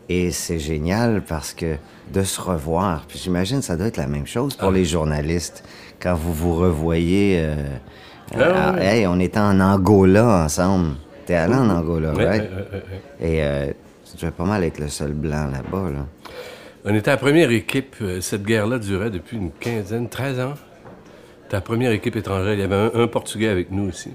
Et 0.09 0.31
c'est 0.31 0.57
génial 0.59 1.21
parce 1.27 1.53
que 1.53 1.75
de 2.11 2.23
se 2.23 2.41
revoir, 2.41 3.05
puis 3.07 3.19
j'imagine 3.19 3.61
ça 3.61 3.77
doit 3.77 3.85
être 3.87 3.97
la 3.97 4.07
même 4.07 4.25
chose 4.25 4.55
Ah. 4.57 4.63
pour 4.63 4.71
les 4.71 4.83
journalistes. 4.85 5.63
Quand 6.01 6.15
vous 6.15 6.33
vous 6.33 6.55
revoyez, 6.55 7.37
euh, 7.39 7.55
Ah, 8.35 8.73
euh, 8.75 8.79
hey, 8.79 9.05
on 9.07 9.19
était 9.19 9.39
en 9.39 9.59
Angola 9.59 10.43
ensemble. 10.45 10.95
T'es 11.27 11.35
allé 11.35 11.53
en 11.53 11.69
Angola, 11.69 12.13
Ouais, 12.13 12.25
right? 12.25 12.49
Et 13.21 13.43
euh, 13.43 13.71
tu 14.17 14.25
pas 14.31 14.45
mal 14.45 14.63
être 14.63 14.79
le 14.79 14.87
seul 14.87 15.13
blanc 15.13 15.47
là-bas, 15.51 15.89
là. 15.91 16.05
On 16.85 16.95
était 16.95 17.11
la 17.11 17.17
première 17.17 17.51
équipe. 17.51 17.95
euh, 18.01 18.19
Cette 18.21 18.43
guerre-là 18.43 18.79
durait 18.79 19.11
depuis 19.11 19.37
une 19.37 19.51
quinzaine, 19.51 20.09
13 20.09 20.39
ans. 20.39 20.53
La 21.51 21.61
première 21.61 21.91
équipe 21.91 22.15
étrangère. 22.15 22.53
Il 22.53 22.59
y 22.59 22.63
avait 22.63 22.75
un, 22.75 22.91
un 22.95 23.07
Portugais 23.07 23.47
avec 23.49 23.69
nous 23.71 23.89
aussi. 23.89 24.09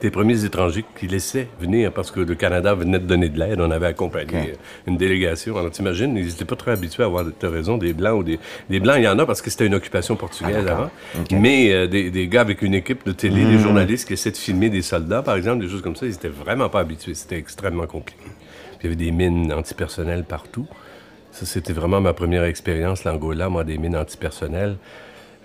Des 0.00 0.10
premiers 0.10 0.44
étrangers 0.46 0.84
qui 0.98 1.06
laissaient 1.06 1.48
venir 1.60 1.92
parce 1.92 2.10
que 2.10 2.20
le 2.20 2.34
Canada 2.34 2.74
venait 2.74 2.98
de 2.98 3.06
donner 3.06 3.28
de 3.28 3.38
l'aide. 3.38 3.60
On 3.60 3.70
avait 3.70 3.86
accompagné 3.86 4.54
une 4.86 4.96
délégation. 4.96 5.58
Alors, 5.58 5.70
t'imagines, 5.70 6.16
ils 6.16 6.26
n'étaient 6.26 6.46
pas 6.46 6.56
très 6.56 6.70
habitués 6.72 7.02
à 7.02 7.06
avoir, 7.06 7.26
tu 7.38 7.46
raison, 7.46 7.76
des 7.76 7.92
Blancs 7.92 8.20
ou 8.20 8.22
des... 8.22 8.38
Des 8.70 8.80
Blancs, 8.80 8.96
il 8.98 9.04
y 9.04 9.08
en 9.08 9.18
a 9.18 9.26
parce 9.26 9.42
que 9.42 9.50
c'était 9.50 9.66
une 9.66 9.74
occupation 9.74 10.16
portugaise 10.16 10.64
Ah, 10.66 10.72
avant. 10.72 10.90
Mais 11.32 11.72
euh, 11.72 11.86
des, 11.86 12.10
des 12.10 12.28
gars 12.28 12.40
avec 12.40 12.62
une 12.62 12.74
équipe 12.74 13.04
de 13.04 13.12
télé, 13.12 13.44
des 13.44 13.58
journalistes 13.58 14.06
qui 14.06 14.14
essaient 14.14 14.30
de 14.30 14.36
filmer 14.38 14.70
des 14.70 14.82
soldats, 14.82 15.22
par 15.22 15.36
exemple, 15.36 15.62
des 15.62 15.70
choses 15.70 15.82
comme 15.82 15.96
ça, 15.96 16.06
ils 16.06 16.14
étaient 16.14 16.28
vraiment 16.28 16.70
pas 16.70 16.80
habitués. 16.80 17.14
C'était 17.14 17.36
extrêmement 17.38 17.86
compliqué. 17.86 18.24
Puis 18.24 18.78
il 18.80 18.84
y 18.84 18.86
avait 18.86 18.96
des 19.04 19.10
mines 19.12 19.52
antipersonnelles 19.52 20.24
partout. 20.24 20.66
Ça, 21.30 21.44
c'était 21.46 21.74
vraiment 21.74 22.00
ma 22.00 22.12
première 22.14 22.44
expérience, 22.44 23.04
l'Angola, 23.04 23.48
moi, 23.48 23.64
des 23.64 23.76
mines 23.78 23.96
antipersonnelles. 23.96 24.76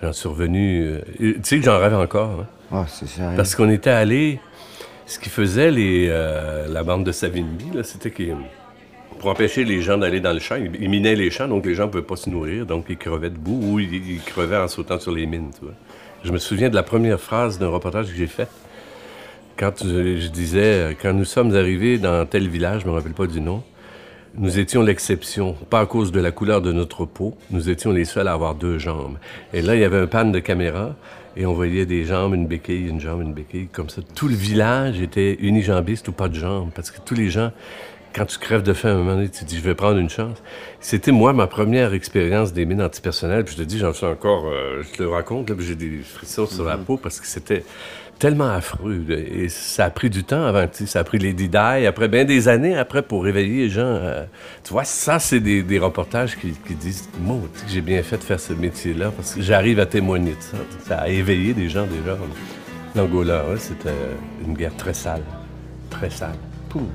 J'en 0.01 0.13
suis 0.13 0.29
revenu... 0.29 0.83
euh, 0.83 0.99
Tu 1.19 1.39
sais 1.43 1.59
que 1.59 1.65
j'en 1.65 1.79
rêve 1.79 1.93
encore, 1.95 2.41
hein? 2.41 2.47
Oh, 2.71 2.83
c'est 2.87 3.07
sérieux. 3.07 3.35
Parce 3.35 3.55
qu'on 3.55 3.69
était 3.69 3.89
allé... 3.89 4.39
Ce 5.07 5.19
qu'ils 5.19 5.31
faisaient, 5.31 5.69
les, 5.69 6.07
euh, 6.09 6.67
la 6.67 6.83
bande 6.83 7.03
de 7.03 7.11
là, 7.11 7.83
c'était 7.83 8.09
qu'ils... 8.09 8.35
Pour 9.19 9.29
empêcher 9.29 9.63
les 9.63 9.81
gens 9.81 9.97
d'aller 9.97 10.19
dans 10.19 10.33
le 10.33 10.39
champ, 10.39 10.55
ils, 10.55 10.89
minaient 10.89 11.15
les 11.15 11.29
champs, 11.29 11.47
donc 11.47 11.65
les 11.65 11.75
gens 11.75 11.85
ne 11.85 11.91
pouvaient 11.91 12.03
pas 12.03 12.15
se 12.15 12.29
nourrir, 12.29 12.65
donc 12.65 12.85
ils 12.89 12.97
crevaient 12.97 13.29
debout 13.29 13.59
ou 13.61 13.79
ils, 13.79 14.19
crevaient 14.25 14.57
en 14.57 14.67
sautant 14.67 14.99
sur 14.99 15.11
les 15.11 15.25
mines, 15.25 15.51
tu 15.57 15.63
vois. 15.63 15.75
Je 16.23 16.31
me 16.31 16.37
souviens 16.39 16.69
de 16.69 16.75
la 16.75 16.83
première 16.83 17.19
phrase 17.19 17.59
d'un 17.59 17.69
reportage 17.69 18.07
que 18.07 18.15
j'ai 18.15 18.27
fait. 18.27 18.49
Quand 19.57 19.83
je, 19.83 20.17
je 20.17 20.27
disais, 20.27 20.59
euh, 20.63 20.93
quand 20.99 21.13
nous 21.13 21.23
sommes 21.23 21.55
arrivés 21.55 21.97
dans 21.97 22.25
tel 22.25 22.47
village, 22.49 22.81
je 22.81 22.87
me 22.87 22.91
rappelle 22.91 23.13
pas 23.13 23.27
du 23.27 23.39
nom, 23.39 23.63
nous 24.37 24.59
étions 24.59 24.81
l'exception, 24.81 25.53
pas 25.69 25.79
à 25.79 25.85
cause 25.85 26.11
de 26.11 26.19
la 26.19 26.31
couleur 26.31 26.61
de 26.61 26.71
notre 26.71 27.05
peau, 27.05 27.35
nous 27.51 27.69
étions 27.69 27.91
les 27.91 28.05
seuls 28.05 28.27
à 28.27 28.33
avoir 28.33 28.55
deux 28.55 28.77
jambes. 28.77 29.17
Et 29.53 29.61
là, 29.61 29.75
il 29.75 29.81
y 29.81 29.83
avait 29.83 29.99
un 29.99 30.07
panne 30.07 30.31
de 30.31 30.39
caméra, 30.39 30.95
et 31.37 31.45
on 31.45 31.53
voyait 31.53 31.85
des 31.85 32.05
jambes, 32.05 32.33
une 32.33 32.47
béquille, 32.47 32.87
une 32.87 32.99
jambe, 32.99 33.21
une 33.21 33.33
béquille, 33.33 33.67
comme 33.67 33.89
ça. 33.89 34.01
Tout 34.15 34.27
le 34.27 34.35
village 34.35 35.01
était 35.01 35.37
unijambiste 35.41 36.07
ou 36.07 36.11
pas 36.11 36.27
de 36.29 36.35
jambes, 36.35 36.69
parce 36.73 36.91
que 36.91 36.99
tous 37.03 37.15
les 37.15 37.29
gens, 37.29 37.51
quand 38.13 38.25
tu 38.25 38.37
crèves 38.37 38.63
de 38.63 38.73
faim, 38.73 38.89
à 38.89 38.91
un 38.93 38.97
moment 38.97 39.15
donné, 39.15 39.29
tu 39.29 39.43
te 39.43 39.45
dis, 39.45 39.57
je 39.57 39.63
vais 39.63 39.75
prendre 39.75 39.97
une 39.97 40.09
chance. 40.09 40.41
C'était, 40.79 41.11
moi, 41.11 41.33
ma 41.33 41.47
première 41.47 41.93
expérience 41.93 42.53
des 42.53 42.65
mines 42.65 42.81
antipersonnelles, 42.81 43.43
puis 43.43 43.55
je 43.55 43.63
te 43.63 43.67
dis, 43.67 43.77
j'en 43.77 43.91
suis 43.91 44.05
encore, 44.05 44.45
euh, 44.47 44.81
je 44.83 44.97
te 44.97 45.03
le 45.03 45.09
raconte, 45.09 45.49
là, 45.49 45.55
puis 45.55 45.65
j'ai 45.65 45.75
des 45.75 45.99
frissons 46.03 46.45
sur 46.45 46.63
la 46.63 46.77
peau, 46.77 46.95
parce 46.95 47.19
que 47.19 47.27
c'était 47.27 47.63
tellement 48.19 48.49
affreux. 48.49 49.05
Et 49.09 49.49
ça 49.49 49.85
a 49.85 49.89
pris 49.89 50.09
du 50.09 50.23
temps 50.23 50.45
avant, 50.45 50.67
tu 50.67 50.79
sais, 50.79 50.85
ça 50.85 50.99
a 50.99 51.03
pris 51.03 51.17
les 51.17 51.33
Di, 51.33 51.49
après 51.55 52.07
bien 52.07 52.25
des 52.25 52.47
années 52.47 52.77
après 52.77 53.01
pour 53.01 53.23
réveiller 53.23 53.63
les 53.63 53.69
gens. 53.69 53.81
euh, 53.81 54.25
tu 54.63 54.73
vois, 54.73 54.83
ça, 54.83 55.19
c'est 55.19 55.39
des, 55.39 55.63
des 55.63 55.79
reportages 55.79 56.37
qui, 56.37 56.51
qui 56.67 56.75
disent, 56.75 57.09
moi, 57.19 57.37
que 57.53 57.71
j'ai 57.71 57.81
bien 57.81 58.01
fait 58.03 58.17
de 58.17 58.23
faire 58.23 58.39
ce 58.39 58.53
métier-là 58.53 59.11
parce 59.15 59.35
que 59.35 59.41
j'arrive 59.41 59.79
à 59.79 59.85
témoigner 59.85 60.31
de 60.31 60.41
ça. 60.41 60.57
Ça 60.87 60.97
a 60.99 61.07
éveillé 61.09 61.53
des 61.53 61.69
gens 61.69 61.85
déjà. 61.85 62.17
L'Angola, 62.95 63.45
ouais, 63.49 63.57
c'était 63.57 63.89
une 64.45 64.53
guerre 64.53 64.75
très 64.77 64.93
sale. 64.93 65.23
Très 65.89 66.09
sale. 66.09 66.35
Pouh. 66.69 66.87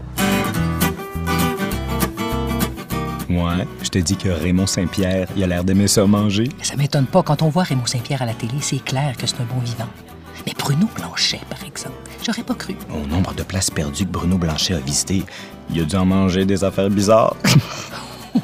Ouais, 3.29 3.65
je 3.83 3.89
te 3.91 3.99
dis 3.99 4.17
que 4.17 4.29
Raymond 4.29 4.67
Saint-Pierre, 4.67 5.29
il 5.37 5.45
a 5.45 5.47
l'air 5.47 5.63
d'aimer 5.63 5.87
ça 5.87 6.05
manger. 6.05 6.49
Ça 6.63 6.75
m'étonne 6.77 7.07
pas. 7.07 7.23
Quand 7.23 7.43
on 7.43 7.49
voit 7.49 7.63
Raymond 7.63 7.87
Saint-Pierre 7.87 8.23
à 8.23 8.27
la 8.27 8.35
télé, 8.35 8.55
c'est 8.61 8.83
clair 8.83 9.17
que 9.17 9.27
c'est 9.27 9.41
un 9.41 9.45
bon 9.45 9.61
vivant. 9.61 9.89
Mais 10.47 10.53
Bruno 10.59 10.87
Blanchet, 10.97 11.41
par 11.49 11.63
exemple, 11.65 11.97
j'aurais 12.25 12.43
pas 12.43 12.55
cru. 12.55 12.75
Au 12.95 13.07
nombre 13.07 13.35
de 13.35 13.43
places 13.43 13.71
perdues 13.71 14.05
que 14.07 14.11
Bruno 14.11 14.39
Blanchet 14.39 14.75
a 14.75 14.79
visitées, 14.79 15.23
il 15.73 15.81
a 15.81 15.85
dû 15.85 15.97
en 15.97 16.07
manger 16.07 16.45
des 16.45 16.65
affaires 16.65 16.91
bizarres. 16.91 17.37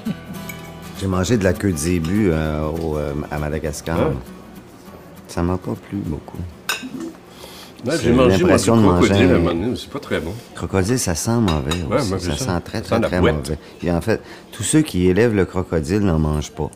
J'ai 1.01 1.07
mangé 1.07 1.37
de 1.37 1.45
la 1.45 1.53
queue 1.53 1.73
de 1.73 1.77
zébu 1.77 2.31
euh, 2.33 2.63
au, 2.69 2.97
euh, 2.97 3.13
à 3.31 3.39
Madagascar. 3.39 3.99
Ah. 4.01 4.13
Ça 5.29 5.43
m'a 5.43 5.59
pas 5.59 5.75
plu 5.89 5.99
beaucoup. 5.99 6.39
Ouais, 7.87 7.95
J'ai 8.03 8.11
mangé 8.13 8.29
moi, 8.29 8.37
du 8.37 8.43
l'impression 8.43 8.77
de 8.77 8.83
manger 8.83 9.09
crocodile 9.09 9.33
un- 9.67 9.73
un 9.73 9.77
c'est 9.77 9.91
pas 9.91 9.99
très 9.99 10.21
bon. 10.21 10.33
Crocodile, 10.55 10.99
ça 10.99 11.15
sent 11.15 11.37
mauvais 11.39 11.83
Ouais, 11.89 11.99
ça 12.01 12.19
c'est 12.19 12.33
sent 12.33 12.45
ça. 12.45 12.61
très, 12.61 12.83
Ça 12.83 12.99
très, 12.99 13.09
très 13.09 13.21
mauvais. 13.21 13.59
Et 13.83 13.91
en 13.93 14.01
fait, 14.01 14.23
tous 14.53 14.63
ceux 14.63 14.81
qui 14.81 15.07
élèvent 15.07 15.35
le 15.35 15.45
crocodile 15.45 16.01
n'en 16.01 16.19
mangent 16.19 16.53
pas. 16.53 16.71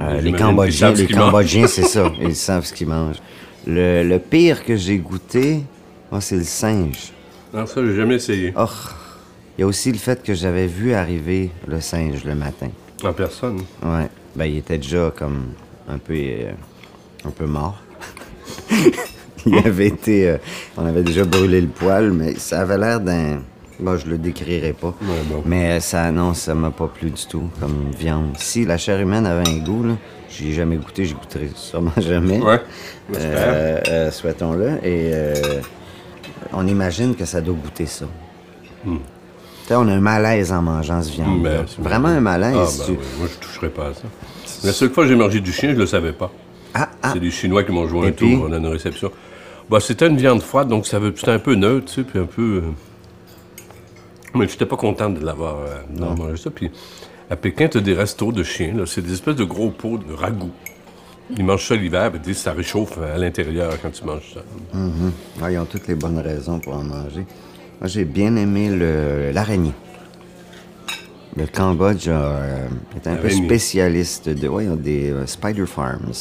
Euh, 0.00 0.20
les. 0.20 0.32
Cambodgiens, 0.32 0.94
c'est 1.66 1.84
ça. 1.84 2.12
Ils 2.20 2.36
savent 2.36 2.66
ce 2.66 2.74
qu'ils 2.74 2.88
mangent. 2.88 3.22
Le, 3.66 4.02
le 4.02 4.18
pire 4.18 4.64
que 4.64 4.76
j'ai 4.76 4.98
goûté, 4.98 5.62
moi, 6.10 6.20
c'est 6.20 6.36
le 6.36 6.44
singe. 6.44 7.12
Non, 7.52 7.66
ça, 7.66 7.84
j'ai 7.84 7.94
jamais 7.96 8.16
essayé. 8.16 8.52
Oh. 8.56 8.66
Il 9.56 9.60
y 9.60 9.64
a 9.64 9.66
aussi 9.66 9.92
le 9.92 9.98
fait 9.98 10.22
que 10.22 10.34
j'avais 10.34 10.66
vu 10.66 10.92
arriver 10.94 11.50
le 11.68 11.80
singe 11.80 12.24
le 12.24 12.34
matin. 12.34 12.68
En 13.04 13.12
personne? 13.12 13.60
Ouais. 13.82 14.08
Ben, 14.34 14.46
il 14.46 14.58
était 14.58 14.78
déjà 14.78 15.12
comme 15.16 15.52
un 15.88 15.98
peu, 15.98 16.14
euh, 16.14 16.52
un 17.24 17.30
peu 17.30 17.46
mort. 17.46 17.80
il 19.46 19.56
avait 19.58 19.86
été. 19.86 20.28
euh, 20.28 20.36
on 20.76 20.84
avait 20.84 21.02
déjà 21.02 21.24
brûlé 21.24 21.60
le 21.60 21.68
poil, 21.68 22.10
mais 22.10 22.34
ça 22.34 22.60
avait 22.62 22.78
l'air 22.78 23.00
d'un. 23.00 23.40
Bon, 23.80 23.96
je 23.96 24.06
le 24.08 24.18
décrirai 24.18 24.72
pas. 24.72 24.88
Ouais, 25.02 25.22
bon. 25.28 25.42
Mais 25.44 25.80
ça, 25.80 26.10
non, 26.12 26.32
ça 26.34 26.54
m'a 26.54 26.70
pas 26.70 26.86
plu 26.86 27.10
du 27.10 27.26
tout 27.26 27.50
comme 27.60 27.90
viande. 27.98 28.30
Si 28.38 28.64
la 28.64 28.78
chair 28.78 29.00
humaine 29.00 29.26
avait 29.26 29.48
un 29.48 29.58
goût, 29.58 29.82
là, 29.82 29.94
j'y 30.30 30.50
ai 30.50 30.52
jamais 30.52 30.76
goûté, 30.76 31.04
j'y 31.04 31.14
goûterai 31.14 31.50
sûrement 31.56 31.90
jamais. 31.96 32.40
Ouais. 32.40 32.60
Euh, 33.16 33.80
euh, 33.88 34.10
Souhaitons-le. 34.12 34.68
Et 34.84 35.10
euh, 35.12 35.34
on 36.52 36.66
imagine 36.68 37.14
que 37.16 37.24
ça 37.24 37.40
doit 37.40 37.54
goûter 37.56 37.86
ça. 37.86 38.04
Sais, 39.66 39.74
on 39.74 39.88
a 39.88 39.92
un 39.92 40.00
malaise 40.00 40.52
en 40.52 40.60
mangeant 40.62 41.02
ce 41.02 41.10
viande. 41.10 41.42
Ben, 41.42 41.64
Vraiment 41.78 42.08
un 42.08 42.20
malaise. 42.20 42.56
Ah, 42.60 42.66
si 42.66 42.78
ben 42.80 42.84
tu- 42.86 42.92
oui, 42.92 42.98
moi, 43.18 43.28
je 43.32 43.38
toucherais 43.46 43.70
pas 43.70 43.86
à 43.88 43.94
ça. 43.94 44.02
La 44.62 44.72
seule 44.72 44.90
fois 44.90 45.04
que 45.04 45.08
j'ai 45.10 45.16
mangé 45.16 45.40
du 45.40 45.52
chien, 45.52 45.70
je 45.72 45.78
le 45.78 45.86
savais 45.86 46.12
pas. 46.12 46.30
Ah, 46.74 46.90
ah. 47.02 47.10
C'est 47.14 47.20
des 47.20 47.30
Chinois 47.30 47.64
qui 47.64 47.72
m'ont 47.72 47.88
joué 47.88 48.06
Et 48.06 48.08
un 48.10 48.12
puis? 48.12 48.36
tour 48.36 48.48
dans 48.50 48.58
une 48.58 48.66
réception. 48.66 49.10
Bah, 49.70 49.78
c'était 49.80 50.06
une 50.06 50.16
viande 50.18 50.42
froide, 50.42 50.68
donc 50.68 50.86
ça 50.86 50.98
veut- 50.98 51.14
c'était 51.16 51.30
un 51.30 51.38
peu 51.38 51.54
neutre, 51.54 51.86
tu 51.86 51.94
sais, 51.94 52.02
puis 52.02 52.18
un 52.18 52.26
peu. 52.26 52.62
Euh, 54.34 54.38
Mais 54.38 54.48
j'étais 54.48 54.66
pas 54.66 54.76
content 54.76 55.10
de 55.10 55.24
l'avoir 55.24 55.58
euh, 55.58 55.76
d'avoir 55.90 56.16
mangé 56.16 56.36
ça. 56.36 56.50
Puis 56.50 56.70
à 57.30 57.36
Pékin, 57.36 57.68
t'as 57.68 57.80
des 57.80 57.94
restos 57.94 58.32
de 58.32 58.42
chiens. 58.42 58.74
C'est 58.86 59.02
des 59.02 59.12
espèces 59.12 59.36
de 59.36 59.44
gros 59.44 59.70
pots 59.70 59.98
de 59.98 60.12
ragoût. 60.12 60.52
Ils 61.36 61.44
mangent 61.44 61.66
ça 61.66 61.74
l'hiver, 61.74 62.10
puis 62.10 62.20
disent 62.20 62.38
ça 62.38 62.52
réchauffe 62.52 62.98
à 62.98 63.16
l'intérieur 63.16 63.72
quand 63.80 63.90
tu 63.90 64.04
manges 64.04 64.34
ça. 64.34 64.40
Ah, 65.42 65.50
ils 65.50 65.58
ont 65.58 65.64
toutes 65.64 65.88
les 65.88 65.94
bonnes 65.94 66.18
raisons 66.18 66.58
pour 66.58 66.74
en 66.74 66.82
manger. 66.82 67.24
Moi, 67.80 67.88
j'ai 67.88 68.04
bien 68.04 68.36
aimé 68.36 68.70
l'araignée. 69.32 69.72
Le 71.36 71.46
Cambodge 71.46 72.04
euh, 72.06 72.68
est 72.96 73.08
un 73.08 73.16
peu 73.16 73.28
spécialiste 73.28 74.28
de. 74.28 74.46
Oui, 74.46 74.64
ils 74.64 74.70
ont 74.70 74.76
des 74.76 75.10
euh, 75.10 75.26
spider 75.26 75.66
farms. 75.66 76.12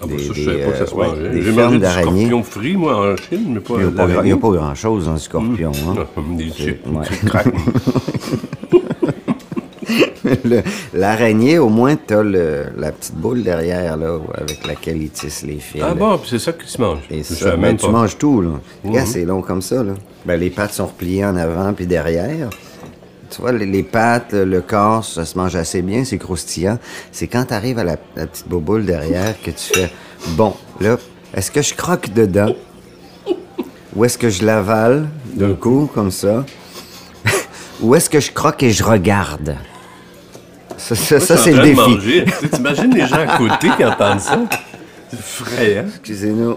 Ah, 0.00 0.04
bah, 0.06 0.14
Des- 0.16 0.22
ça, 0.22 0.32
je 0.34 0.42
savais 0.44 0.64
pas 0.64 0.70
que 0.72 0.78
ça 0.78 0.86
se 0.86 0.94
euh, 0.94 0.98
ouais, 0.98 1.06
mangeait. 1.08 1.30
des 1.30 1.42
J'ai 1.42 1.52
mangé 1.52 1.78
du 1.78 1.86
scorpion 1.86 2.42
frit, 2.42 2.76
moi, 2.76 3.12
en 3.12 3.16
Chine, 3.16 3.44
mais 3.54 3.60
pas 3.60 3.74
Il 3.78 4.24
n'y 4.24 4.32
a, 4.32 4.36
pas 4.36 4.50
grand-chose 4.50 5.06
dans 5.06 5.12
le 5.14 5.18
scorpion. 5.18 5.72
hein. 5.88 5.94
Non, 6.16 6.36
des 6.36 6.50
chips, 6.50 6.86
ouais. 6.86 7.42
L'araignée, 10.94 11.58
au 11.58 11.68
moins, 11.68 11.96
tu 11.96 12.14
as 12.14 12.22
la 12.22 12.92
petite 12.92 13.14
boule 13.14 13.42
derrière 13.42 13.96
là, 13.96 14.18
avec 14.34 14.66
laquelle 14.66 15.00
ils 15.00 15.10
tissent 15.10 15.44
les 15.44 15.58
fils. 15.58 15.82
Ah 15.84 15.94
bon, 15.94 16.18
puis 16.18 16.28
c'est 16.30 16.38
ça 16.38 16.52
qui 16.52 16.68
se 16.68 16.80
mange. 16.80 16.98
Et 17.10 17.18
Je 17.18 17.22
ça, 17.34 17.34
savais 17.50 17.56
ben, 17.62 17.76
tu 17.76 17.88
manges 17.88 18.18
tout, 18.18 18.40
là. 18.42 18.50
Regarde, 18.84 19.06
c'est 19.06 19.24
long 19.24 19.40
comme 19.42 19.62
ça, 19.62 19.82
là. 19.82 19.92
Ben, 20.24 20.38
les 20.38 20.50
pattes 20.50 20.72
sont 20.72 20.86
repliées 20.86 21.24
en 21.24 21.36
avant 21.36 21.72
puis 21.72 21.86
derrière. 21.86 22.50
Tu 23.30 23.40
vois, 23.40 23.52
les, 23.52 23.66
les 23.66 23.82
pattes, 23.82 24.32
le 24.32 24.60
corps, 24.60 25.04
ça 25.04 25.24
se 25.24 25.36
mange 25.36 25.56
assez 25.56 25.82
bien, 25.82 26.04
c'est 26.04 26.18
croustillant. 26.18 26.78
C'est 27.12 27.26
quand 27.26 27.46
tu 27.46 27.54
arrives 27.54 27.78
à 27.78 27.84
la, 27.84 27.96
la 28.14 28.26
petite 28.26 28.48
boule 28.48 28.84
derrière 28.84 29.34
que 29.42 29.50
tu 29.50 29.74
fais 29.74 29.90
Bon, 30.30 30.54
là, 30.80 30.96
est-ce 31.34 31.50
que 31.50 31.62
je 31.62 31.74
croque 31.74 32.12
dedans? 32.12 32.54
Ou 33.94 34.04
est-ce 34.04 34.18
que 34.18 34.28
je 34.28 34.44
l'avale 34.44 35.08
d'un 35.34 35.54
coup, 35.54 35.90
comme 35.94 36.10
ça? 36.10 36.44
Ou 37.80 37.94
est-ce 37.94 38.10
que 38.10 38.20
je 38.20 38.30
croque 38.32 38.62
et 38.62 38.70
je 38.70 38.84
regarde? 38.84 39.56
Ça, 40.76 40.94
c'est 40.94 41.52
le 41.52 41.62
défi. 41.62 41.74
manger. 41.74 42.24
Tu 42.26 42.30
sais, 42.32 42.48
T'imagines 42.50 42.94
les 42.94 43.06
gens 43.06 43.16
à 43.26 43.36
côté 43.38 43.68
qui 43.76 43.84
entendent 43.84 44.20
ça? 44.20 44.38
C'est 45.10 45.20
frais, 45.20 45.78
hein? 45.78 45.84
Excusez-nous. 45.88 46.56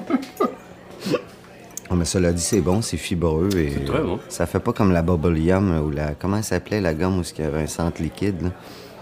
Oh, 1.92 1.96
mais 1.96 2.06
cela 2.06 2.32
dit, 2.32 2.42
c'est 2.42 2.62
bon, 2.62 2.82
c'est 2.84 2.98
fibreux 2.98 3.50
et. 3.58 3.72
C'est 3.74 3.86
très 3.86 4.02
bon. 4.02 4.20
Ça 4.30 4.46
fait 4.46 4.60
pas 4.60 4.74
comme 4.74 4.92
la 4.92 5.02
bubble 5.02 5.38
yum 5.40 5.82
ou 5.82 5.90
la. 5.90 6.14
Comment 6.14 6.38
elle 6.38 6.44
s'appelait 6.44 6.82
la 6.82 6.94
gomme 6.94 7.18
où 7.20 7.24
il 7.38 7.44
y 7.44 7.48
avait 7.48 7.64
un 7.64 7.68
centre 7.68 8.02
liquide, 8.02 8.42
là? 8.44 8.50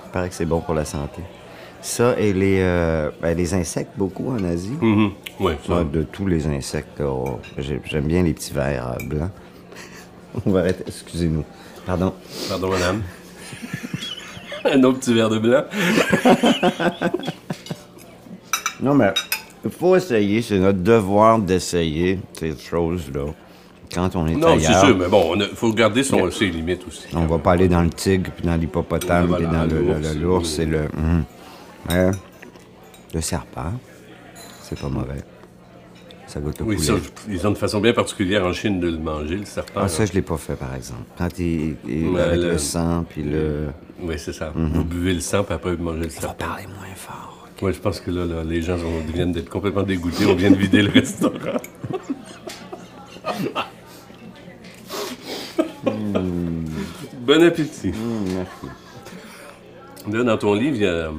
Il 0.05 0.11
paraît 0.11 0.29
que 0.29 0.35
c'est 0.35 0.45
bon 0.45 0.61
pour 0.61 0.73
la 0.73 0.85
santé. 0.85 1.21
Ça 1.81 2.15
et 2.17 2.31
les, 2.33 2.59
euh, 2.61 3.11
ben, 3.21 3.35
les 3.37 3.53
insectes, 3.53 3.91
beaucoup 3.97 4.29
en 4.31 4.43
Asie. 4.45 4.77
Mhm. 4.81 5.11
Ouais, 5.39 5.57
ça. 5.67 5.73
Ouais, 5.79 5.83
de 5.85 6.03
tous 6.03 6.25
les 6.27 6.47
insectes. 6.47 7.01
oh, 7.01 7.39
j'ai- 7.57 7.81
J'aime 7.85 8.07
bien 8.07 8.23
les 8.23 8.33
petits 8.33 8.53
vers 8.53 8.87
euh, 8.93 9.03
blancs. 9.05 9.31
On 10.45 10.51
va 10.51 10.61
arrêter. 10.61 10.83
Excusez-nous. 10.87 11.43
Pardon. 11.85 12.13
Pardon, 12.49 12.69
madame. 12.69 13.01
Un 14.65 14.83
autre 14.83 14.99
petit 14.99 15.13
verre 15.13 15.29
de 15.29 15.39
blanc. 15.39 15.63
Non, 18.79 18.93
mais 18.93 19.11
il 19.65 19.71
faut 19.71 19.95
essayer. 19.95 20.41
C'est 20.41 20.59
notre 20.59 20.79
devoir 20.79 21.39
d'essayer 21.39 22.19
ces 22.33 22.55
choses-là. 22.57 23.25
Quand 23.93 24.15
on 24.17 24.27
est 24.27 24.35
Non, 24.35 24.59
c'est 24.59 24.67
ailleurs, 24.67 24.85
sûr, 24.85 24.97
mais 24.97 25.07
bon, 25.07 25.35
il 25.35 25.45
faut 25.55 25.71
garder 25.73 26.03
son, 26.03 26.29
ses 26.29 26.47
limites 26.49 26.85
aussi. 26.87 27.03
on 27.15 27.25
va 27.25 27.37
pas 27.37 27.53
aller 27.53 27.69
dans 27.69 27.81
le 27.81 27.89
tigre, 27.89 28.31
puis 28.35 28.45
dans 28.45 28.55
l'hippopotame, 28.55 29.33
puis 29.33 29.45
dans 29.45 29.63
le- 29.63 29.79
le- 29.79 30.19
l'ours, 30.21 30.57
le- 30.59 30.63
oui. 30.65 30.69
et 30.69 30.71
le... 30.71 30.79
hum. 30.97 31.23
Ouais. 31.89 32.11
Le 33.13 33.21
serpent, 33.21 33.71
c'est 34.61 34.77
pas 34.77 34.89
mauvais. 34.89 35.23
Ça 36.27 36.41
goûte 36.41 36.59
le 36.59 36.65
Oui, 36.65 36.75
poulet. 36.75 36.87
ça, 36.87 36.93
ils 37.29 37.47
ont 37.47 37.51
une 37.51 37.55
façon 37.55 37.79
bien 37.79 37.93
particulière 37.93 38.45
en 38.45 38.51
Chine 38.51 38.81
de 38.81 38.89
le 38.89 38.97
manger, 38.97 39.37
le 39.37 39.45
serpent. 39.45 39.79
Ah, 39.81 39.87
ça, 39.87 40.05
je 40.05 40.11
l'ai 40.11 40.21
pas 40.21 40.35
fait, 40.35 40.55
par 40.57 40.75
exemple. 40.75 41.03
Quand 41.17 41.29
il, 41.39 41.77
il- 41.87 42.09
Ouais, 42.09 42.19
avec 42.21 42.39
le- 42.41 42.51
le... 42.51 42.57
sang, 42.57 43.05
puis 43.07 43.23
le... 43.23 43.67
Oui, 44.01 44.15
c'est 44.17 44.33
ça. 44.33 44.51
Vous 44.53 44.83
buvez 44.83 45.13
le 45.13 45.21
sang, 45.21 45.45
puis 45.45 45.55
après 45.55 45.73
vous 45.75 45.83
mangez 45.83 46.01
le 46.03 46.09
Faut 46.09 46.19
serpent. 46.21 46.45
parler 46.45 46.65
moins 46.67 46.93
fort. 46.95 47.26
Moi, 47.61 47.71
je 47.71 47.79
pense 47.79 47.99
que 47.99 48.11
là, 48.11 48.25
là, 48.25 48.43
les 48.43 48.61
gens 48.61 48.77
viennent 49.13 49.31
d'être 49.31 49.49
complètement 49.49 49.83
dégoûtés. 49.83 50.25
On 50.27 50.35
vient 50.35 50.51
de 50.51 50.55
vider 50.55 50.83
le 50.83 50.91
restaurant. 50.91 51.57
bon 55.83 57.43
appétit. 57.43 57.93
Là, 60.11 60.23
dans 60.23 60.37
ton 60.37 60.53
livre, 60.53 60.75
il 60.75 60.83
y 60.83 60.87
a, 60.87 61.11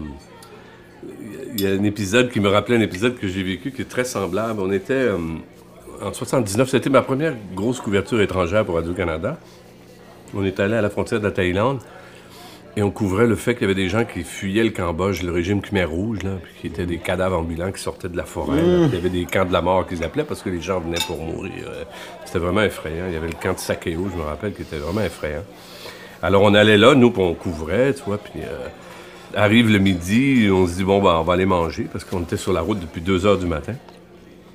il 1.54 1.60
y 1.60 1.66
a 1.66 1.70
un 1.70 1.82
épisode 1.82 2.30
qui 2.30 2.38
me 2.40 2.48
rappelait 2.48 2.76
un 2.76 2.80
épisode 2.80 3.16
que 3.16 3.26
j'ai 3.26 3.42
vécu 3.42 3.72
qui 3.72 3.82
est 3.82 3.88
très 3.88 4.04
semblable. 4.04 4.60
On 4.60 4.70
était 4.70 5.08
hum, 5.08 5.40
en 6.00 6.12
79, 6.12 6.68
c'était 6.68 6.90
ma 6.90 7.02
première 7.02 7.34
grosse 7.54 7.80
couverture 7.80 8.20
étrangère 8.20 8.64
pour 8.64 8.76
Radio-Canada. 8.76 9.38
On 10.34 10.44
est 10.44 10.60
allé 10.60 10.74
à 10.74 10.82
la 10.82 10.90
frontière 10.90 11.20
de 11.20 11.26
la 11.26 11.32
Thaïlande 11.32 11.80
et 12.76 12.82
on 12.82 12.90
couvrait 12.90 13.26
le 13.26 13.34
fait 13.34 13.54
qu'il 13.54 13.62
y 13.62 13.64
avait 13.64 13.74
des 13.74 13.88
gens 13.88 14.04
qui 14.04 14.22
fuyaient 14.22 14.62
le 14.62 14.70
Cambodge, 14.70 15.22
le 15.22 15.32
régime 15.32 15.60
Khmer 15.60 15.84
Rouge, 15.84 16.22
là, 16.22 16.32
puis 16.42 16.52
qui 16.60 16.66
étaient 16.68 16.86
des 16.86 16.98
cadavres 16.98 17.38
ambulants 17.38 17.72
qui 17.72 17.82
sortaient 17.82 18.08
de 18.08 18.16
la 18.16 18.24
forêt. 18.24 18.62
là. 18.62 18.86
Il 18.88 18.94
y 18.94 18.98
avait 18.98 19.08
des 19.10 19.24
camps 19.24 19.44
de 19.44 19.52
la 19.52 19.62
mort 19.62 19.86
qu'ils 19.86 20.04
appelaient 20.04 20.24
parce 20.24 20.42
que 20.42 20.50
les 20.50 20.60
gens 20.60 20.78
venaient 20.78 21.02
pour 21.06 21.18
mourir. 21.18 21.52
Euh, 21.66 21.84
C'était 22.24 22.38
vraiment 22.38 22.62
effrayant. 22.62 23.06
Il 23.08 23.14
y 23.14 23.16
avait 23.16 23.26
le 23.28 23.32
camp 23.40 23.54
de 23.54 23.58
Sakeo, 23.58 24.06
je 24.12 24.16
me 24.16 24.22
rappelle, 24.22 24.52
qui 24.52 24.62
était 24.62 24.78
vraiment 24.78 25.00
effrayant. 25.02 25.42
Alors 26.22 26.42
on 26.42 26.54
allait 26.54 26.78
là, 26.78 26.94
nous, 26.94 27.10
puis 27.10 27.22
on 27.22 27.34
couvrait, 27.34 27.94
tu 27.94 28.02
vois, 28.06 28.18
puis 28.18 28.40
euh, 28.44 28.68
arrive 29.36 29.70
le 29.70 29.78
midi, 29.78 30.48
on 30.52 30.66
se 30.66 30.74
dit, 30.74 30.84
bon, 30.84 31.02
ben, 31.02 31.16
on 31.16 31.22
va 31.24 31.32
aller 31.32 31.46
manger 31.46 31.86
parce 31.90 32.04
qu'on 32.04 32.22
était 32.22 32.36
sur 32.36 32.52
la 32.52 32.60
route 32.60 32.78
depuis 32.80 33.00
2 33.00 33.26
heures 33.26 33.38
du 33.38 33.46
matin. 33.46 33.74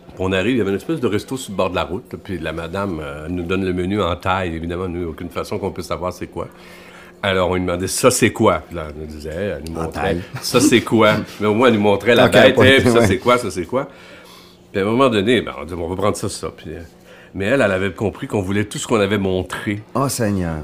Puis 0.07 0.17
on 0.19 0.31
arrive, 0.31 0.51
il 0.55 0.57
y 0.59 0.61
avait 0.61 0.69
une 0.69 0.75
espèce 0.77 0.99
de 0.99 1.07
resto 1.07 1.37
sur 1.37 1.51
le 1.51 1.57
bord 1.57 1.71
de 1.71 1.75
la 1.75 1.83
route. 1.85 2.03
là, 2.13 2.19
puis 2.23 2.37
la 2.37 2.53
madame 2.53 2.99
euh, 3.01 3.27
nous 3.29 3.43
donne 3.43 3.65
le 3.65 3.73
menu 3.73 4.01
en 4.01 4.15
taille. 4.15 4.55
Évidemment, 4.55 4.87
nous, 4.87 5.09
aucune 5.09 5.29
façon 5.29 5.57
qu'on 5.57 5.71
puisse 5.71 5.87
savoir 5.87 6.13
c'est 6.13 6.27
quoi. 6.27 6.47
Alors, 7.25 7.51
on 7.51 7.53
lui 7.55 7.61
demandait, 7.61 7.87
ça, 7.87 8.11
c'est 8.11 8.33
quoi? 8.33 8.61
Puis 8.67 8.75
là, 8.75 8.87
elle 8.89 8.99
nous 8.99 9.07
disait, 9.07 9.29
elle 9.29 9.63
nous 9.65 9.81
montrait, 9.81 10.17
ça, 10.41 10.59
c'est 10.59 10.81
quoi? 10.81 11.15
Mais 11.39 11.47
au 11.47 11.53
moins, 11.53 11.69
elle 11.69 11.75
nous 11.75 11.79
montrait 11.79 12.15
la 12.15 12.27
bête, 12.27 12.59
hein, 12.59 12.75
puis 12.79 12.91
ça, 12.91 13.07
c'est 13.07 13.17
quoi, 13.17 13.37
ça, 13.37 13.49
c'est 13.49 13.63
quoi? 13.65 13.87
Puis 14.73 14.81
à 14.81 14.83
un 14.83 14.89
moment 14.89 15.09
donné, 15.09 15.41
ben, 15.41 15.53
on 15.57 15.63
dit, 15.63 15.73
on 15.73 15.87
va 15.87 15.95
prendre 15.95 16.17
ça, 16.17 16.27
ça. 16.27 16.49
Puis, 16.55 16.71
euh, 16.71 16.81
mais 17.33 17.45
elle, 17.45 17.61
elle 17.61 17.71
avait 17.71 17.93
compris 17.93 18.27
qu'on 18.27 18.41
voulait 18.41 18.65
tout 18.65 18.77
ce 18.77 18.87
qu'on 18.87 18.99
avait 18.99 19.17
montré. 19.17 19.81
Oh, 19.95 20.09
Seigneur. 20.09 20.63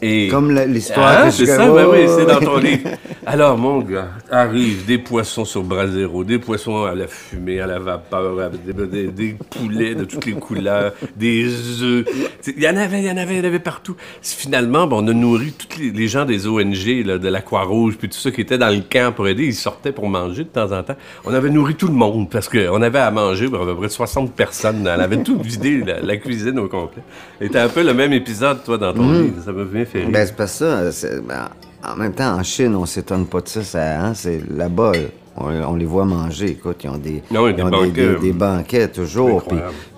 Et... 0.00 0.28
Comme 0.28 0.52
l'histoire 0.52 1.22
Ah, 1.24 1.30
c'est 1.30 1.46
ça, 1.46 1.68
ben 1.70 1.86
oui, 1.90 2.06
c'est 2.06 2.24
dans 2.26 2.38
ton 2.40 2.56
livre. 2.58 2.90
Alors, 3.26 3.58
mon 3.58 3.80
gars, 3.80 4.08
arrive 4.30 4.86
des 4.86 4.98
poissons 4.98 5.44
sur 5.44 5.62
brasero, 5.62 6.22
des 6.24 6.38
poissons 6.38 6.84
à 6.84 6.94
la 6.94 7.06
fumée, 7.08 7.60
à 7.60 7.66
la 7.66 7.78
vapeur, 7.78 8.50
des, 8.50 8.86
des- 8.86 9.08
des 9.08 9.36
poulets 9.50 9.94
de 9.94 10.04
toutes 10.04 10.24
les 10.24 10.32
couleurs, 10.32 10.92
des 11.16 11.46
œufs. 11.82 12.06
Il 12.46 12.62
y 12.62 12.68
en 12.68 12.76
avait, 12.76 13.00
il 13.00 13.06
y 13.06 13.10
en 13.10 13.16
avait, 13.16 13.34
il 13.34 13.38
y 13.38 13.40
en 13.40 13.44
avait 13.44 13.58
partout. 13.58 13.96
Finalement, 14.22 14.86
ben, 14.86 14.96
on 15.00 15.08
a 15.08 15.12
nourri 15.12 15.52
tous 15.52 15.78
les, 15.80 15.90
les 15.90 16.06
gens 16.08 16.24
des 16.24 16.46
ONG, 16.46 17.04
là, 17.04 17.18
de 17.18 17.28
la 17.28 17.40
Croix-Rouge, 17.40 17.96
puis 17.98 18.08
tout 18.08 18.18
ça 18.18 18.30
qui 18.30 18.40
était 18.40 18.56
dans 18.58 18.70
le 18.74 18.82
camp 18.88 19.12
pour 19.14 19.26
aider. 19.26 19.44
Ils 19.44 19.54
sortaient 19.54 19.92
pour 19.92 20.08
manger 20.08 20.44
de 20.44 20.48
temps 20.48 20.70
en 20.72 20.82
temps. 20.82 20.96
On 21.24 21.34
avait 21.34 21.50
nourri 21.50 21.74
tout 21.74 21.88
le 21.88 21.94
monde 21.94 22.30
parce 22.30 22.48
qu'on 22.48 22.80
avait 22.82 22.98
à 23.00 23.10
manger 23.10 23.48
pour 23.48 23.60
à 23.62 23.66
peu 23.66 23.74
près 23.74 23.88
60 23.88 24.32
personnes. 24.32 24.86
Elle 24.92 25.00
avait 25.00 25.22
tout 25.24 25.38
vidé, 25.40 25.82
la, 25.84 26.00
la 26.00 26.16
cuisine 26.18 26.58
au 26.60 26.68
complet. 26.68 27.02
C'était 27.42 27.58
un 27.58 27.68
peu 27.68 27.82
le 27.82 27.94
même 27.94 28.12
épisode, 28.12 28.62
toi, 28.64 28.78
dans 28.78 28.92
ton 28.94 29.10
livre. 29.10 29.34
Ça 29.44 29.52
bien 29.52 29.84
fait 29.84 29.87
Ben, 29.94 30.26
c'est 30.26 30.36
pas 30.36 30.46
ça. 30.46 30.82
ben, 31.26 31.48
en 31.84 31.96
même 31.96 32.12
temps, 32.12 32.34
en 32.36 32.42
Chine, 32.42 32.74
on 32.74 32.86
s'étonne 32.86 33.26
pas 33.26 33.40
de 33.40 33.48
ça. 33.48 33.62
ça 33.62 34.00
hein, 34.00 34.14
c'est 34.14 34.40
là-bas, 34.50 34.92
on, 35.36 35.46
on 35.46 35.76
les 35.76 35.84
voit 35.86 36.04
manger. 36.04 36.50
Écoute, 36.50 36.80
ils 36.84 36.90
ont 36.90 36.98
des, 36.98 37.22
Ah 37.34 37.42
oui, 37.42 37.54
des 37.54 37.60
ils 37.60 37.64
ont 37.64 37.70
banquets, 37.70 37.90
des, 37.90 38.16
des 38.16 38.32
banquets 38.32 38.88
toujours. 38.88 39.44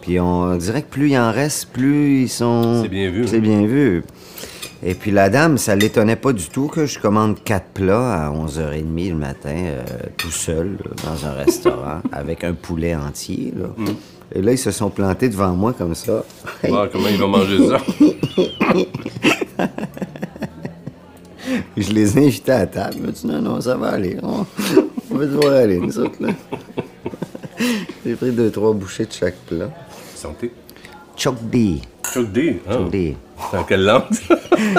Puis, 0.01 0.21
on 0.21 0.57
dirait 0.57 0.83
que 0.83 0.91
plus 0.91 1.11
il 1.11 1.19
en 1.19 1.33
reste, 1.33 1.71
plus 1.73 2.23
ils 2.23 2.29
sont. 2.29 2.83
C'est 2.83 2.89
bien 2.89 3.11
vu, 3.11 3.27
C'est 3.27 3.41
bien 3.41 3.67
vu. 3.67 4.03
Et 4.83 4.95
puis 4.95 5.11
la 5.11 5.29
dame, 5.29 5.59
ça 5.59 5.77
l'étonnait 5.77 6.17
pas 6.17 6.33
du 6.33 6.49
tout 6.49 6.69
que 6.69 6.87
je 6.87 6.99
commande 6.99 7.43
quatre 7.45 7.67
plats 7.75 8.15
à 8.27 8.31
11h30 8.31 9.11
le 9.11 9.15
matin, 9.15 9.55
euh, 9.55 9.83
tout 10.17 10.31
seul, 10.31 10.79
là, 10.83 10.91
dans 11.05 11.27
un 11.27 11.33
restaurant, 11.33 12.01
avec 12.13 12.45
un 12.45 12.55
poulet 12.55 12.95
entier. 12.95 13.53
là. 13.55 13.67
Mm. 13.77 13.89
Et 14.33 14.43
là, 14.43 14.53
ils 14.53 14.59
se 14.59 14.71
sont 14.71 14.89
plantés 14.89 15.29
devant 15.29 15.53
moi 15.53 15.75
comme 15.77 15.95
ça. 15.95 16.25
Voir 16.67 16.89
comment 16.91 17.09
il 17.09 17.19
va 17.19 17.27
manger 17.27 17.59
ça. 17.69 17.79
Je 21.77 21.93
les 21.93 22.17
ai 22.19 22.27
invités 22.27 22.53
à 22.53 22.59
la 22.61 22.67
table. 22.67 22.95
Ils 22.97 23.03
m'ont 23.03 23.11
dit 23.13 23.27
non, 23.27 23.41
non, 23.43 23.61
ça 23.61 23.77
va 23.77 23.89
aller. 23.91 24.17
On, 24.23 24.47
on 25.11 25.15
va 25.17 25.27
devoir 25.27 25.55
aller, 25.55 25.79
nous 25.79 25.99
autres, 25.99 26.17
là. 26.21 26.29
J'ai 28.07 28.15
pris 28.15 28.31
deux, 28.31 28.51
trois 28.51 28.73
bouchées 28.73 29.07
de 29.07 29.13
chaque 29.13 29.37
plat. 29.47 29.71
Santé. 30.15 30.53
Chokdi. 31.17 31.83
Choc 32.13 32.31
D. 32.33 32.61
Hein? 32.69 32.73
Chokdi. 32.73 33.17
C'est 33.51 33.57
en 33.59 33.65
quelle 33.65 33.85
langue? 33.85 34.05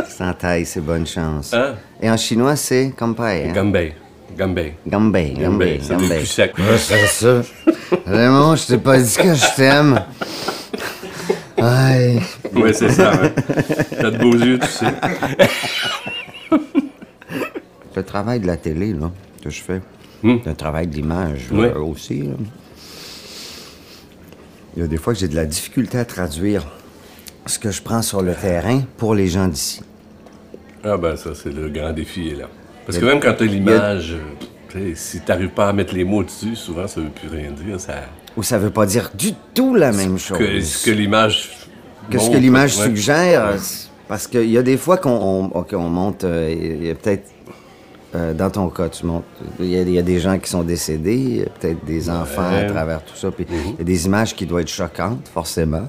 C'est 0.07 0.23
en 0.23 0.33
thaï, 0.33 0.65
c'est 0.65 0.81
bonne 0.81 1.05
chance. 1.05 1.53
Hein? 1.53 1.75
Et 2.01 2.09
en 2.09 2.17
chinois, 2.17 2.55
c'est 2.55 2.93
kampai. 2.97 3.47
Hein? 3.49 3.53
Gambay. 3.53 3.93
Gambay. 4.37 4.75
Gambay, 4.87 5.33
Gambay, 5.37 5.79
C'est 5.81 5.93
Gambay. 5.95 6.17
plus 6.17 6.25
secs. 6.25 6.53
Ouais, 6.57 6.77
c'est 6.77 7.05
ça. 7.07 7.41
Vraiment, 8.05 8.55
je 8.55 8.67
t'ai 8.67 8.77
pas 8.77 8.97
dit 8.99 9.15
que 9.17 9.33
je 9.33 9.55
t'aime. 9.55 10.01
Aïe. 11.63 12.19
Oui, 12.55 12.71
c'est 12.73 12.89
ça. 12.89 13.11
hein. 13.13 13.31
T'as 13.99 14.11
de 14.11 14.17
beaux 14.17 14.33
yeux, 14.35 14.57
tu 14.59 14.67
sais. 14.67 14.85
Le 17.95 18.03
travail 18.03 18.39
de 18.39 18.47
la 18.47 18.57
télé, 18.57 18.93
là, 18.93 19.11
que 19.43 19.49
je 19.49 19.61
fais, 19.61 19.81
Hmm. 20.23 20.37
c'est 20.43 20.49
un 20.51 20.53
travail 20.55 20.85
d'image 20.87 21.47
Oui. 21.51 21.65
euh, 21.65 21.79
aussi. 21.79 22.21
là. 22.23 22.33
Il 24.75 24.81
y 24.81 24.85
a 24.85 24.87
des 24.87 24.97
fois 24.97 25.13
que 25.13 25.19
j'ai 25.19 25.27
de 25.27 25.35
la 25.35 25.45
difficulté 25.45 25.97
à 25.97 26.05
traduire 26.05 26.63
ce 27.47 27.57
que 27.59 27.71
je 27.71 27.81
prends 27.81 28.01
sur 28.03 28.21
le 28.21 28.33
terrain 28.35 28.81
pour 28.97 29.15
les 29.15 29.27
gens 29.27 29.47
d'ici. 29.47 29.81
Ah 30.83 30.95
ben 30.97 31.15
ça, 31.15 31.31
c'est 31.35 31.51
le 31.51 31.69
grand 31.69 31.91
défi 31.91 32.35
là. 32.35 32.45
Parce 32.85 32.97
que 32.99 33.05
même 33.05 33.19
quand 33.19 33.33
t'as 33.37 33.45
l'image, 33.45 34.13
euh, 34.13 34.19
tu 34.69 34.79
sais, 34.79 34.95
si 34.95 35.21
t'arrives 35.21 35.49
pas 35.49 35.69
à 35.69 35.73
mettre 35.73 35.93
les 35.93 36.03
mots 36.03 36.23
dessus, 36.23 36.55
souvent 36.55 36.87
ça 36.87 37.01
veut 37.01 37.09
plus 37.09 37.27
rien 37.27 37.51
dire. 37.51 37.79
Ça... 37.79 37.95
Ou 38.37 38.43
ça 38.43 38.57
veut 38.57 38.69
pas 38.69 38.85
dire 38.85 39.11
du 39.13 39.33
tout 39.53 39.75
la 39.75 39.91
même 39.91 40.17
chose. 40.17 40.37
Que, 40.37 40.61
ce 40.61 40.85
que 40.85 40.91
l'image. 40.91 41.51
Qu'est-ce 42.09 42.23
montre, 42.25 42.35
que 42.37 42.41
l'image 42.41 42.77
ouais. 42.77 42.85
suggère? 42.85 43.51
Ouais. 43.53 43.59
Parce 44.07 44.27
qu'il 44.27 44.49
y 44.49 44.57
a 44.57 44.63
des 44.63 44.77
fois 44.77 44.97
qu'on 44.97 45.51
on, 45.53 45.89
monte, 45.89 46.23
euh, 46.23 46.53
il 46.53 46.85
y 46.85 46.89
a 46.89 46.95
peut-être, 46.95 47.29
euh, 48.15 48.33
dans 48.33 48.49
ton 48.49 48.67
cas, 48.69 48.89
tu 48.89 49.05
montes, 49.05 49.23
il 49.59 49.67
y, 49.67 49.77
a- 49.77 49.81
il 49.83 49.91
y 49.91 49.97
a 49.99 50.01
des 50.01 50.19
gens 50.19 50.37
qui 50.37 50.49
sont 50.49 50.63
décédés, 50.63 51.15
il 51.15 51.37
y 51.37 51.41
a 51.43 51.45
peut-être 51.45 51.85
des 51.85 52.09
enfants 52.09 52.49
à 52.53 52.63
travers 52.63 53.03
tout 53.05 53.15
ça, 53.15 53.31
puis 53.31 53.45
Mhm. 53.49 53.57
il 53.73 53.77
y 53.79 53.81
a 53.81 53.83
des 53.85 54.05
images 54.05 54.35
qui 54.35 54.45
doivent 54.45 54.63
être 54.63 54.67
choquantes, 54.69 55.29
forcément. 55.33 55.87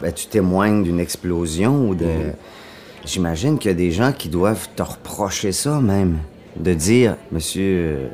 Ben, 0.00 0.12
tu 0.12 0.26
témoignes 0.26 0.84
d'une 0.84 1.00
explosion 1.00 1.88
ou 1.88 1.94
de... 1.96 2.04
Mhm. 2.04 2.32
J'imagine 3.04 3.58
qu'il 3.58 3.70
y 3.70 3.74
a 3.74 3.76
des 3.76 3.90
gens 3.90 4.12
qui 4.12 4.28
doivent 4.28 4.68
te 4.76 4.82
reprocher 4.82 5.50
ça 5.52 5.80
même, 5.80 6.18
de 6.56 6.74
dire, 6.74 7.16
monsieur... 7.32 8.08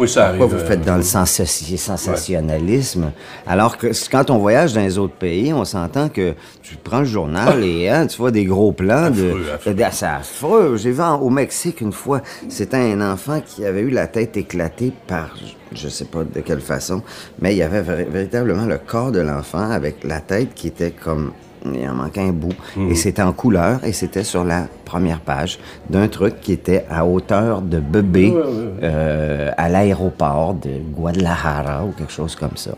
Oui, 0.00 0.08
ça 0.08 0.28
arrive. 0.28 0.38
Pourquoi 0.40 0.58
vous 0.58 0.64
euh, 0.64 0.66
faites 0.66 0.80
dans 0.84 0.96
le 0.96 1.02
sensati- 1.02 1.76
sensationnalisme? 1.76 3.12
Alors 3.46 3.76
que 3.76 3.88
quand 4.10 4.30
on 4.30 4.38
voyage 4.38 4.72
dans 4.72 4.80
les 4.80 4.96
autres 4.96 5.14
pays, 5.14 5.52
on 5.52 5.64
s'entend 5.66 6.08
que 6.08 6.34
tu 6.62 6.76
prends 6.82 7.00
le 7.00 7.04
journal 7.04 7.62
et 7.64 7.88
hein, 7.90 8.06
tu 8.06 8.16
vois 8.16 8.30
des 8.30 8.44
gros 8.46 8.72
plans 8.72 9.10
de. 9.10 9.28
Affreux, 9.30 9.44
affreux. 9.54 9.74
de- 9.74 9.84
C'est 9.92 10.06
affreux. 10.06 10.76
J'ai 10.78 10.92
vu 10.92 11.02
au 11.02 11.28
Mexique 11.30 11.80
une 11.82 11.92
fois, 11.92 12.22
c'était 12.48 12.78
un 12.78 13.12
enfant 13.12 13.42
qui 13.44 13.64
avait 13.66 13.82
eu 13.82 13.90
la 13.90 14.06
tête 14.06 14.36
éclatée 14.38 14.92
par. 15.06 15.36
Je 15.72 15.88
sais 15.88 16.06
pas 16.06 16.24
de 16.24 16.40
quelle 16.40 16.60
façon, 16.62 17.02
mais 17.40 17.52
il 17.54 17.58
y 17.58 17.62
avait 17.62 17.82
véritablement 17.82 18.64
le 18.66 18.78
corps 18.78 19.12
de 19.12 19.20
l'enfant 19.20 19.70
avec 19.70 20.02
la 20.04 20.20
tête 20.20 20.54
qui 20.54 20.68
était 20.68 20.92
comme. 20.92 21.32
Il 21.64 21.86
en 21.88 21.94
manquait 21.94 22.22
un 22.22 22.32
bout. 22.32 22.54
Mhm. 22.76 22.90
Et 22.90 22.94
c'était 22.94 23.22
en 23.22 23.32
couleur 23.32 23.84
et 23.84 23.92
c'était 23.92 24.24
sur 24.24 24.44
la 24.44 24.66
première 24.84 25.20
page 25.20 25.58
d'un 25.90 26.08
truc 26.08 26.40
qui 26.40 26.52
était 26.52 26.84
à 26.90 27.04
hauteur 27.04 27.60
de 27.62 27.78
bébé 27.80 28.32
euh, 28.82 29.50
à 29.56 29.68
l'aéroport 29.68 30.54
de 30.54 30.70
Guadalajara 30.94 31.84
ou 31.84 31.92
quelque 31.92 32.12
chose 32.12 32.34
comme 32.36 32.56
ça. 32.56 32.72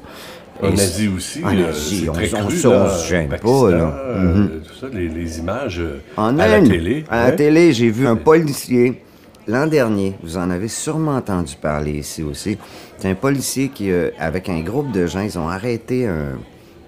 En 0.62 0.68
Et 0.68 0.72
Asie 0.74 1.08
aussi. 1.08 1.44
En 1.44 1.56
euh, 1.56 1.70
Asie, 1.70 2.06
on- 2.08 2.12
très 2.12 2.34
on 2.34 2.46
cru, 2.46 2.66
on 2.66 2.70
là, 2.70 2.88
se 2.90 3.08
gêne 3.08 3.28
pas, 3.28 3.70
là. 3.70 3.94
euh, 4.04 4.20
Mhm. 4.34 4.50
Tout 4.66 4.74
ça, 4.80 4.86
les, 4.92 5.08
les 5.08 5.38
images 5.38 5.80
En 6.16 6.38
à 6.38 6.46
la 6.46 6.60
télé. 6.60 7.04
À 7.10 7.24
la 7.30 7.32
télé, 7.32 7.72
j'ai 7.72 7.90
vu 7.90 8.06
un 8.06 8.16
policier 8.16 9.02
l'an 9.48 9.66
dernier. 9.66 10.14
Vous 10.22 10.36
en 10.36 10.50
avez 10.50 10.68
sûrement 10.68 11.16
entendu 11.16 11.54
parler 11.60 11.92
ici 11.92 12.22
aussi. 12.22 12.58
C'est 12.98 13.08
un 13.10 13.14
policier 13.14 13.68
qui, 13.68 13.90
euh, 13.90 14.10
avec 14.18 14.48
un 14.48 14.60
groupe 14.60 14.92
de 14.92 15.06
gens, 15.06 15.20
ils 15.20 15.36
ont 15.38 15.48
arrêté 15.48 16.06
un 16.06 16.36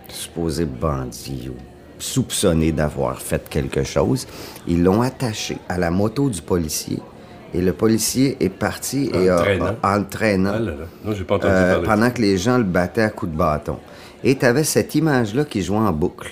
supposé 0.08 0.64
bandit 0.64 1.48
ou 1.50 1.54
soupçonné 1.98 2.72
d'avoir 2.72 3.20
fait 3.20 3.48
quelque 3.48 3.84
chose. 3.84 4.26
Ils 4.66 4.82
l'ont 4.82 5.02
attaché 5.02 5.56
à 5.68 5.78
la 5.78 5.90
moto 5.90 6.28
du 6.28 6.42
policier. 6.42 6.98
Et 7.52 7.60
le 7.60 7.72
policier 7.72 8.36
est 8.40 8.48
parti 8.48 9.10
et 9.14 9.30
En 9.30 9.34
a- 9.36 9.38
traînant. 9.38 9.66
a- 9.82 9.94
en 9.94 9.98
le 10.00 10.06
traînant. 10.08 10.52
Ah 10.54 10.58
là 10.58 10.70
là. 10.72 10.86
Non, 11.04 11.12
j'ai 11.12 11.24
pas 11.24 11.36
entendu 11.36 11.52
Euh, 11.54 11.82
pendant 11.84 12.10
que 12.10 12.20
les 12.20 12.36
gens 12.36 12.58
le 12.58 12.64
battaient 12.64 13.02
à 13.02 13.10
coups 13.10 13.30
de 13.32 13.36
bâton. 13.36 13.76
Et 14.24 14.34
tu 14.36 14.44
avais 14.44 14.64
cette 14.64 14.94
image-là 14.96 15.44
qui 15.44 15.62
jouait 15.62 15.76
en 15.78 15.92
boucle. 15.92 16.30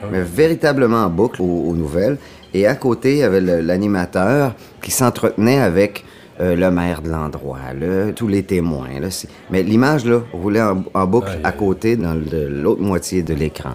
Ah 0.00 0.06
Mais 0.10 0.22
véritablement 0.22 1.04
en 1.04 1.10
boucle 1.10 1.42
aux, 1.42 1.64
aux 1.68 1.74
nouvelles. 1.74 2.16
Et 2.54 2.66
à 2.66 2.76
côté, 2.76 3.12
il 3.12 3.18
y 3.18 3.22
avait 3.24 3.40
l'animateur 3.42 4.54
qui 4.80 4.90
s'entretenait 4.90 5.58
avec 5.58 6.04
euh, 6.40 6.54
le 6.54 6.70
maire 6.70 7.02
de 7.02 7.10
l'endroit, 7.10 7.58
tous 8.14 8.28
les 8.28 8.44
témoins. 8.44 9.00
Là, 9.00 9.08
Mais 9.50 9.62
l'image 9.64 10.04
là, 10.06 10.22
roulait 10.32 10.62
en, 10.62 10.84
en 10.94 11.06
boucle 11.06 11.36
à 11.44 11.52
côté 11.52 11.96
dans 11.96 12.14
l'autre 12.14 12.80
moitié 12.80 13.22
de 13.22 13.34
l'écran. 13.34 13.74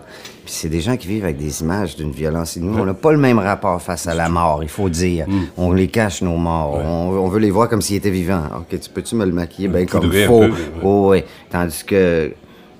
C'est 0.53 0.69
des 0.69 0.81
gens 0.81 0.97
qui 0.97 1.07
vivent 1.07 1.23
avec 1.23 1.37
des 1.37 1.61
images 1.61 1.95
d'une 1.95 2.11
violence 2.11 2.55
inouïe. 2.57 2.79
On 2.79 2.85
n'a 2.85 2.93
pas 2.93 3.11
le 3.11 3.17
même 3.17 3.39
rapport 3.39 3.81
face 3.81 4.05
à 4.07 4.13
la 4.13 4.29
mort, 4.29 4.59
il 4.61 4.69
faut 4.69 4.87
dire. 4.87 5.25
Hmm. 5.27 5.45
On 5.57 5.71
les 5.73 5.87
cache, 5.87 6.21
nos 6.21 6.37
morts. 6.37 6.75
On, 6.75 7.09
on 7.09 7.27
veut 7.27 7.39
les 7.39 7.49
voir 7.49 7.67
comme 7.69 7.81
s'ils 7.81 7.95
étaient 7.97 8.11
vivants. 8.11 8.43
OK, 8.57 8.79
tu 8.79 8.89
peux-tu 8.89 9.15
me 9.15 9.25
le 9.25 9.31
maquiller? 9.31 9.67
Bien 9.67 9.85
comme 9.87 10.05
un 10.11 10.27
faut? 10.27 10.41
peu. 10.41 10.51
Oh, 10.83 11.09
oui. 11.11 11.23
Tandis 11.49 11.83
que 11.83 12.31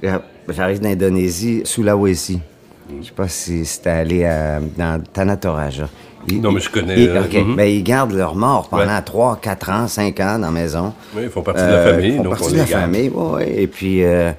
euh, 0.03 0.17
j'arrive 0.49 0.81
d'Indonésie, 0.81 1.61
Sulawesi. 1.65 2.39
Je 3.01 3.07
sais 3.07 3.11
pas 3.13 3.27
si 3.27 3.65
c'était 3.65 3.89
allé 3.89 4.23
à- 4.25 4.59
dans 4.77 5.01
Tanatoraja. 5.11 5.89
Ils- 6.27 6.39
Non, 6.41 6.51
mais 6.51 6.59
je 6.61 6.69
connais, 6.69 7.01
ils- 7.01 7.09
euh, 7.09 7.43
mhm. 7.43 7.55
Ben, 7.55 7.63
ils 7.67 7.83
gardent 7.83 8.13
leur 8.13 8.35
mort 8.35 8.69
pendant 8.69 8.85
Ouais. 8.85 9.01
3, 9.03 9.39
4 9.41 9.69
ans, 9.71 9.87
5 9.87 10.19
ans 10.19 10.35
dans 10.37 10.45
la 10.47 10.51
maison. 10.51 10.93
Oui, 11.15 11.23
ils 11.23 11.29
font 11.29 11.41
partie 11.41 11.63
de 11.63 11.67
la 11.69 11.83
famille, 11.91 12.09
Ils 12.11 12.17
font 12.17 12.23
donc 12.23 12.33
partie 12.33 12.49
on 12.49 12.51
de 12.51 12.57
la 12.57 12.65
garde. 12.65 12.81
famille, 12.83 13.11
oui. 13.13 13.43
Et 13.47 13.67
puis, 13.67 14.03
euh, 14.03 14.31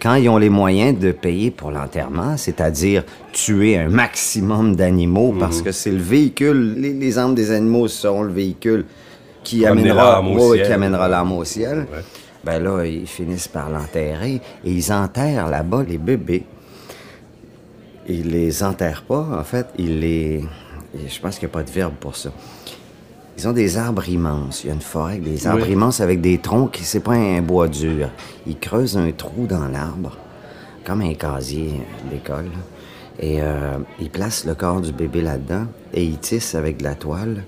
quand 0.00 0.14
ils 0.16 0.28
ont 0.28 0.36
les 0.38 0.50
moyens 0.50 0.98
de 0.98 1.12
payer 1.12 1.50
pour 1.50 1.70
l'enterrement, 1.70 2.36
c'est-à-dire 2.36 3.04
tuer 3.32 3.76
un 3.78 3.88
maximum 3.88 4.76
d'animaux, 4.76 5.32
Mhm. 5.32 5.38
parce 5.38 5.62
que 5.62 5.72
c'est 5.72 5.90
le 5.90 5.98
véhicule, 6.02 6.74
les, 6.78 6.92
les 6.92 7.18
âmes 7.18 7.34
des 7.34 7.50
animaux 7.50 7.88
seront 7.88 8.22
le 8.22 8.32
véhicule 8.32 8.84
qui 9.42 9.60
Pour 9.60 9.68
amener 9.68 9.90
amènera, 9.90 10.12
l'âme 10.16 10.28
au 10.28 10.48
ouais, 10.50 10.56
ciel. 10.56 10.66
qui 10.66 10.72
amènera 10.72 11.08
l'âme 11.08 11.32
au 11.32 11.44
ciel. 11.44 11.78
Ouais. 11.78 12.02
Ben 12.44 12.62
là, 12.62 12.84
ils 12.84 13.06
finissent 13.06 13.48
par 13.48 13.70
l'enterrer 13.70 14.34
et 14.64 14.70
ils 14.70 14.92
enterrent 14.92 15.48
là-bas 15.48 15.84
les 15.88 15.98
bébés. 15.98 16.44
Ils 18.08 18.30
les 18.30 18.62
enterrent 18.62 19.02
pas, 19.02 19.26
en 19.36 19.42
fait, 19.42 19.66
ils 19.78 19.98
les... 20.00 20.44
Je 20.94 21.20
pense 21.20 21.38
qu'il 21.38 21.48
n'y 21.48 21.52
a 21.52 21.54
pas 21.54 21.62
de 21.64 21.70
verbe 21.70 21.94
pour 21.98 22.14
ça. 22.16 22.30
Ils 23.38 23.46
ont 23.46 23.52
des 23.52 23.76
arbres 23.76 24.08
immenses. 24.08 24.64
Il 24.64 24.68
y 24.68 24.70
a 24.70 24.74
une 24.74 24.80
forêt 24.80 25.12
avec 25.12 25.24
des 25.24 25.46
arbres 25.46 25.64
Oui. 25.66 25.72
immenses 25.72 26.00
avec 26.00 26.20
des 26.20 26.38
troncs 26.38 26.78
c'est 26.82 27.00
pas 27.00 27.12
un 27.14 27.42
bois 27.42 27.68
dur. 27.68 28.08
Ils 28.46 28.58
creusent 28.58 28.96
un 28.96 29.10
trou 29.12 29.46
dans 29.46 29.68
l'arbre, 29.68 30.16
comme 30.84 31.02
un 31.02 31.14
casier 31.14 31.80
d'école. 32.10 32.50
Et 33.18 33.40
euh, 33.40 33.78
ils 34.00 34.10
placent 34.10 34.44
le 34.46 34.54
corps 34.54 34.80
du 34.80 34.92
bébé 34.92 35.22
là-dedans 35.22 35.66
et 35.92 36.04
ils 36.04 36.18
tissent 36.18 36.54
avec 36.54 36.78
de 36.78 36.84
la 36.84 36.94
toile. 36.94 37.44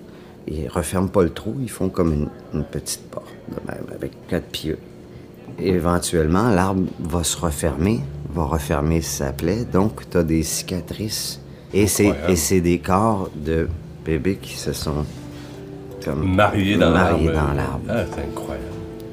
Ils 0.47 0.69
referment 0.69 1.09
pas 1.09 1.23
le 1.23 1.31
trou, 1.31 1.55
ils 1.61 1.71
font 1.71 1.89
comme 1.91 2.13
une, 2.13 2.29
une 2.55 2.65
petite 2.65 3.03
porte, 3.11 3.27
de 3.51 3.71
même, 3.71 3.85
avec 3.95 4.13
quatre 4.29 4.47
pieux. 4.47 4.79
Et 5.59 5.69
éventuellement, 5.71 6.49
l'arbre 6.49 6.85
va 7.01 7.23
se 7.25 7.37
refermer, 7.37 8.01
va 8.33 8.45
refermer 8.45 9.03
sa 9.03 9.33
plaie, 9.33 9.65
donc 9.65 10.09
tu 10.09 10.17
as 10.17 10.23
des 10.23 10.43
cicatrices. 10.43 11.41
Et 11.75 11.87
c'est 11.87 12.61
des 12.63 12.79
corps 12.79 13.29
de 13.35 13.69
bébés 14.07 14.39
qui 14.41 14.57
se 14.57 14.73
sont 14.73 15.05
comme 16.09 16.35
Mariés 16.35 16.77
dans 16.77 16.91
l'arbre. 16.91 17.11
mariés 17.13 17.27
dans 17.29 17.55
l'arbre. 17.55 17.81
Ah, 17.89 17.95
c'est 18.15 18.23
incroyable. 18.23 18.65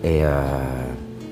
Et 0.03 0.23
euh, 0.23 0.29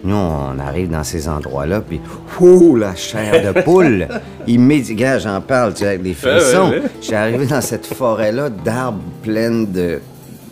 nous, 0.03 0.15
on 0.15 0.59
arrive 0.59 0.89
dans 0.89 1.03
ces 1.03 1.29
endroits-là, 1.29 1.81
puis 1.81 2.01
ouh, 2.39 2.75
la 2.75 2.95
chair 2.95 3.53
de 3.53 3.61
poule! 3.61 4.07
Immédiatement, 4.47 5.19
j'en 5.19 5.41
parle, 5.41 5.73
tu 5.73 5.85
avec 5.85 6.01
des 6.01 6.13
frissons. 6.13 6.69
ouais, 6.71 6.79
ouais. 6.79 6.83
Je 6.99 7.05
suis 7.05 7.15
arrivé 7.15 7.45
dans 7.45 7.61
cette 7.61 7.85
forêt-là 7.85 8.49
d'arbres 8.49 8.99
pleines 9.21 9.71
de 9.71 9.99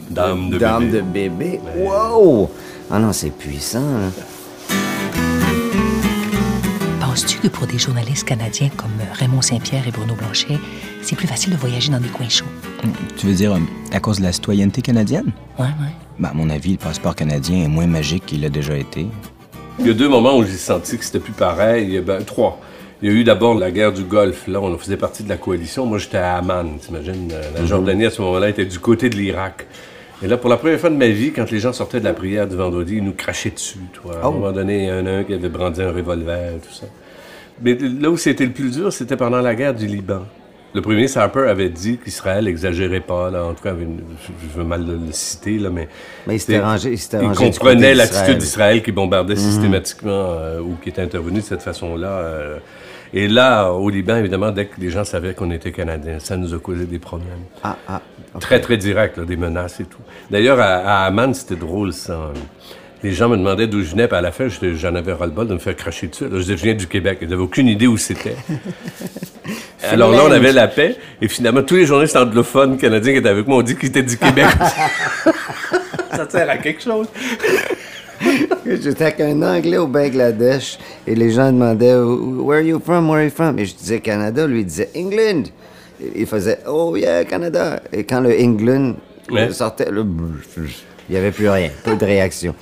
D'âmes 0.09 0.49
de 0.49 0.57
de. 0.57 1.59
Wow! 1.77 2.49
Ah 2.91 2.99
non, 2.99 3.13
c'est 3.13 3.29
puissant, 3.29 3.79
là. 3.79 4.23
Penses-tu 7.11 7.39
que 7.39 7.49
pour 7.49 7.67
des 7.67 7.77
journalistes 7.77 8.25
canadiens 8.25 8.69
comme 8.77 8.93
Raymond 9.19 9.41
Saint-Pierre 9.41 9.85
et 9.85 9.91
Bruno 9.91 10.15
Blanchet, 10.15 10.57
c'est 11.01 11.17
plus 11.17 11.27
facile 11.27 11.51
de 11.51 11.57
voyager 11.57 11.91
dans 11.91 11.99
des 11.99 12.07
coins 12.07 12.29
chauds? 12.29 12.45
Tu 13.17 13.27
veux 13.27 13.33
dire 13.33 13.51
euh, 13.51 13.59
à 13.91 13.99
cause 13.99 14.19
de 14.19 14.23
la 14.23 14.31
citoyenneté 14.31 14.81
canadienne? 14.81 15.33
Ouais, 15.59 15.65
ouais. 15.65 15.91
Ben, 16.19 16.29
à 16.29 16.33
mon 16.33 16.49
avis, 16.49 16.71
le 16.71 16.77
passeport 16.77 17.13
canadien 17.13 17.65
est 17.65 17.67
moins 17.67 17.85
magique 17.85 18.27
qu'il 18.27 18.39
l'a 18.39 18.47
déjà 18.47 18.77
été. 18.77 19.07
Il 19.79 19.87
y 19.87 19.89
a 19.89 19.93
deux 19.93 20.07
moments 20.07 20.37
où 20.37 20.45
j'ai 20.45 20.53
senti 20.53 20.97
que 20.97 21.03
c'était 21.03 21.19
plus 21.19 21.33
pareil. 21.33 21.99
Ben, 21.99 22.23
trois. 22.23 22.61
Il 23.01 23.11
y 23.11 23.13
a 23.13 23.13
eu 23.19 23.25
d'abord 23.25 23.55
la 23.55 23.71
guerre 23.71 23.91
du 23.91 24.05
Golfe. 24.05 24.47
Là, 24.47 24.61
on 24.61 24.77
faisait 24.77 24.95
partie 24.95 25.23
de 25.23 25.27
la 25.29 25.35
coalition. 25.35 25.85
Moi, 25.85 25.97
j'étais 25.97 26.15
à 26.15 26.37
Amman, 26.37 26.77
t'imagines? 26.79 27.29
euh, 27.33 27.41
La 27.59 27.65
Jordanie, 27.65 28.05
à 28.05 28.09
ce 28.09 28.21
moment-là, 28.21 28.47
était 28.47 28.63
du 28.65 28.79
côté 28.79 29.09
de 29.09 29.17
l'Irak. 29.17 29.67
Et 30.23 30.27
là, 30.27 30.37
pour 30.37 30.49
la 30.49 30.57
première 30.57 30.79
fois 30.79 30.89
de 30.89 30.95
ma 30.95 31.07
vie, 31.07 31.31
quand 31.31 31.49
les 31.51 31.59
gens 31.59 31.73
sortaient 31.73 31.99
de 31.99 32.05
la 32.05 32.13
prière 32.13 32.47
du 32.47 32.55
vendredi, 32.55 32.97
ils 32.97 33.03
nous 33.03 33.13
crachaient 33.13 33.49
dessus. 33.51 33.79
Toi. 33.93 34.17
À 34.21 34.27
un 34.27 34.31
moment 34.31 34.51
donné, 34.51 34.83
il 34.83 34.89
y 34.89 34.91
en 34.91 35.05
a 35.05 35.11
un 35.11 35.23
qui 35.23 35.33
avait 35.33 35.49
brandi 35.49 35.81
un 35.81 35.91
revolver, 35.91 36.53
tout 36.61 36.73
ça. 36.73 36.85
Mais 37.61 37.75
là 37.75 38.09
où 38.09 38.17
c'était 38.17 38.45
le 38.45 38.51
plus 38.51 38.71
dur, 38.71 38.91
c'était 38.93 39.17
pendant 39.17 39.41
la 39.41 39.55
guerre 39.55 39.73
du 39.73 39.85
Liban. 39.87 40.21
Le 40.73 40.81
premier 40.81 40.97
ministre 40.97 41.17
Harper 41.19 41.47
avait 41.49 41.67
dit 41.69 41.97
qu'Israël 41.97 42.45
n'exagérait 42.45 43.01
pas, 43.01 43.29
là, 43.29 43.43
en 43.43 43.53
tout 43.53 43.61
cas, 43.63 43.73
une- 43.73 43.99
je 44.53 44.57
veux 44.57 44.63
mal 44.63 44.85
le, 44.87 44.99
citer, 45.11 45.57
là, 45.59 45.69
mais... 45.69 45.89
Mais 46.27 46.35
il 46.35 46.39
s'était 46.39 46.59
rangé- 46.59 46.91
il 46.93 46.97
s'était 46.97 47.17
il 47.21 47.31
comprenait 47.31 47.93
l'attitude 47.93 48.37
d'Israël. 48.37 48.81
qui 48.81 48.91
bombardait 48.93 49.35
systématiquement 49.35 50.27
euh, 50.39 50.59
ou 50.61 50.77
qui 50.81 50.87
était 50.89 51.01
intervenu 51.01 51.39
de 51.39 51.43
cette 51.45 51.61
façon-là. 51.61 52.07
euh. 52.07 52.57
et 53.13 53.27
là, 53.27 53.69
au 53.73 53.89
Liban, 53.89 54.15
évidemment, 54.15 54.51
dès 54.51 54.67
que 54.67 54.79
les 54.79 54.89
gens 54.89 55.03
savaient 55.03 55.33
qu'on 55.33 55.51
était 55.51 55.73
Canadiens, 55.73 56.19
ça 56.19 56.37
nous 56.37 56.53
a 56.53 56.59
causé 56.59 56.85
des 56.85 56.99
problèmes. 56.99 57.27
Ah, 57.63 57.75
ah. 57.89 58.01
Très, 58.39 58.61
très 58.61 58.77
direct, 58.77 59.17
là, 59.17 59.25
des 59.25 59.35
menaces 59.35 59.79
et 59.81 59.83
tout. 59.83 60.01
D'ailleurs, 60.29 60.59
à, 60.59 61.03
à 61.03 61.05
Amman, 61.05 61.33
c'était 61.33 61.57
drôle, 61.57 61.91
ça. 61.91 62.31
Les 63.03 63.13
gens 63.13 63.27
me 63.27 63.35
demandaient 63.35 63.67
d'où 63.67 63.81
je 63.81 63.91
venais, 63.91 64.07
puis 64.07 64.15
à 64.15 64.21
la 64.21 64.31
fin, 64.31 64.47
j'en 64.47 64.95
avais 64.95 65.13
ras-le-bol 65.13 65.47
de 65.47 65.53
me 65.55 65.59
faire 65.59 65.75
cracher 65.75 66.07
dessus. 66.07 66.25
Là, 66.25 66.29
je 66.33 66.37
disais, 66.37 66.57
je 66.57 66.63
viens 66.63 66.75
du 66.75 66.87
Québec. 66.87 67.17
Ils 67.21 67.27
n'avaient 67.27 67.41
aucune 67.41 67.67
idée 67.67 67.87
où 67.87 67.97
c'était. 67.97 68.35
Alors 69.83 70.11
là, 70.11 70.21
on 70.27 70.31
avait 70.31 70.53
la 70.53 70.67
paix, 70.67 70.95
et 71.21 71.27
finalement, 71.27 71.63
tous 71.63 71.75
les 71.75 71.85
journalistes 71.85 72.15
anglophones 72.15 72.77
canadiens 72.77 73.13
qui 73.13 73.19
étaient 73.19 73.29
avec 73.29 73.47
moi 73.47 73.57
ont 73.57 73.63
dit 73.63 73.75
qu'ils 73.75 73.89
étaient 73.89 74.03
du 74.03 74.17
Québec. 74.17 74.45
ça 76.11 76.29
sert 76.29 76.49
à 76.49 76.57
quelque 76.57 76.81
chose. 76.81 77.07
J'étais 78.65 79.05
avec 79.05 79.19
un 79.19 79.41
Anglais 79.41 79.77
au 79.77 79.87
Bangladesh 79.87 80.77
et 81.07 81.15
les 81.15 81.31
gens 81.31 81.51
demandaient 81.51 81.95
Where 81.95 82.59
are 82.59 82.65
you 82.65 82.79
from? 82.79 83.09
Where 83.09 83.19
are 83.19 83.25
you 83.25 83.31
from? 83.31 83.57
Et 83.57 83.65
je 83.65 83.75
disais 83.75 83.99
Canada, 83.99 84.45
lui 84.45 84.61
il 84.61 84.65
disait 84.65 84.89
England. 84.95 85.43
Il 86.15 86.25
faisait 86.25 86.59
Oh 86.67 86.95
yeah, 86.95 87.23
Canada. 87.25 87.81
Et 87.93 88.03
quand 88.03 88.21
le 88.21 88.31
England 88.39 88.95
Ouais. 89.29 89.51
sortait, 89.53 89.89
là, 89.89 90.03
il 91.07 91.11
n'y 91.13 91.17
avait 91.17 91.31
plus 91.31 91.47
rien, 91.47 91.69
pas 91.85 91.95
de 91.95 92.05
réaction. 92.05 92.53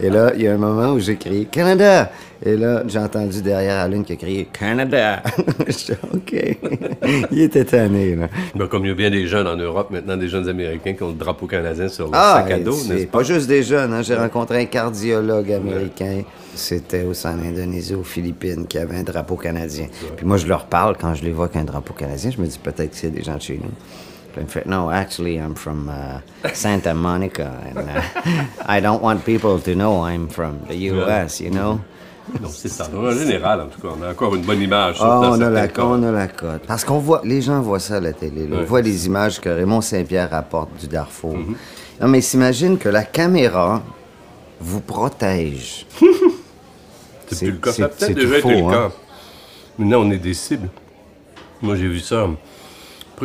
Et 0.00 0.10
là, 0.10 0.32
il 0.34 0.42
y 0.42 0.48
a 0.48 0.52
un 0.52 0.58
moment 0.58 0.92
où 0.92 0.98
j'ai 1.00 1.16
crié 1.16 1.46
Canada. 1.46 2.10
Et 2.44 2.56
là, 2.56 2.84
j'ai 2.86 2.98
entendu 3.00 3.42
derrière 3.42 3.80
Alan 3.80 4.02
qui 4.02 4.12
a 4.12 4.16
crié 4.16 4.48
Canada. 4.52 5.22
je 5.66 5.72
dis 5.72 5.92
OK. 6.14 6.58
il 7.32 7.40
était 7.40 7.64
tanné, 7.64 8.14
là. 8.14 8.28
Ben, 8.54 8.68
comme 8.68 8.84
il 8.84 8.88
y 8.88 8.92
a 8.92 8.94
bien 8.94 9.10
des 9.10 9.26
jeunes 9.26 9.48
en 9.48 9.56
Europe, 9.56 9.90
maintenant, 9.90 10.16
des 10.16 10.28
jeunes 10.28 10.48
Américains 10.48 10.92
qui 10.92 11.02
ont 11.02 11.08
le 11.08 11.14
drapeau 11.14 11.46
canadien 11.46 11.88
sur 11.88 12.04
leur 12.10 12.14
Ah, 12.14 12.42
sac 12.42 12.52
à 12.52 12.58
dos, 12.60 12.76
n'est-ce 12.88 13.06
pas 13.06 13.18
pas? 13.18 13.24
juste 13.24 13.48
des 13.48 13.62
jeunes. 13.64 13.92
hein. 13.92 14.02
J'ai 14.02 14.14
rencontré 14.14 14.60
un 14.60 14.66
cardiologue 14.66 15.50
américain. 15.50 16.22
C'était 16.54 17.04
au 17.04 17.12
en 17.26 17.38
Indonésie, 17.40 17.94
aux 17.94 18.04
Philippines, 18.04 18.66
qui 18.66 18.78
avait 18.78 18.96
un 18.96 19.02
drapeau 19.02 19.36
canadien. 19.36 19.86
Puis 20.16 20.24
moi, 20.26 20.36
je 20.36 20.46
leur 20.46 20.66
parle 20.66 20.96
quand 20.96 21.14
je 21.14 21.24
les 21.24 21.32
vois 21.32 21.48
qu'un 21.48 21.64
drapeau 21.64 21.92
canadien. 21.94 22.30
Je 22.30 22.40
me 22.40 22.46
dis 22.46 22.58
peut-être 22.58 22.90
que 22.90 22.96
c'est 22.96 23.10
des 23.10 23.22
gens 23.22 23.36
de 23.36 23.42
chez 23.42 23.60
nous. 23.62 23.70
Me 24.40 24.46
fait, 24.46 24.66
no, 24.66 24.88
actually, 24.88 25.34
I'm 25.34 25.56
from 25.56 25.88
uh, 25.90 26.20
Santa 26.54 26.94
Monica, 26.94 27.50
and 27.74 27.78
uh, 27.80 28.00
I 28.68 28.80
don't 28.80 29.02
want 29.02 29.24
people 29.24 29.58
to 29.58 29.74
know 29.74 30.04
I'm 30.06 30.28
from 30.28 30.60
the 30.68 30.76
U.S., 30.92 31.40
you 31.40 31.50
know? 31.50 31.80
Non, 32.42 32.48
c'est 32.50 32.68
ça. 32.68 32.88
En 32.94 33.10
général, 33.10 33.60
en 33.62 33.66
tout 33.66 33.80
cas, 33.80 33.88
on 33.98 34.02
a 34.02 34.10
encore 34.10 34.34
une 34.34 34.42
bonne 34.42 34.60
image. 34.60 34.96
Ah, 35.00 35.20
on 35.22 35.40
a, 35.40 35.48
la, 35.50 35.66
on 35.78 36.02
a 36.02 36.10
la 36.12 36.28
cote. 36.28 36.62
Parce 36.66 36.84
qu'on 36.84 36.98
voit, 36.98 37.22
les 37.24 37.40
gens 37.40 37.60
voient 37.62 37.80
ça 37.80 37.96
à 37.96 38.00
la 38.00 38.12
télé. 38.12 38.46
là. 38.46 38.56
On 38.56 38.58
Ouais. 38.60 38.64
voit 38.66 38.82
les 38.82 39.06
images 39.06 39.40
que 39.40 39.48
Raymond 39.48 39.80
Saint-Pierre 39.80 40.30
rapporte 40.30 40.70
du 40.78 40.86
Darfour. 40.88 41.36
Mhm. 41.36 41.54
Non, 42.00 42.08
mais 42.08 42.20
s'imagine 42.20 42.78
que 42.78 42.88
la 42.88 43.02
caméra 43.04 43.82
vous 44.60 44.80
protège. 44.80 45.86
C'est 47.30 47.46
plus 47.46 47.52
le 47.52 47.58
cas. 47.58 47.72
Ça 47.72 47.84
a 47.84 47.88
peut-être 47.88 48.14
déjà 48.14 48.40
tout 48.40 48.48
été 48.48 48.60
faux, 48.62 48.68
le 48.68 48.74
hein. 48.74 48.88
cas. 48.88 48.94
Maintenant, 49.78 50.00
on 50.02 50.10
est 50.10 50.18
des 50.18 50.34
cibles. 50.34 50.68
Moi, 51.62 51.76
j'ai 51.76 51.88
vu 51.88 52.00
ça. 52.00 52.16
La 52.26 52.26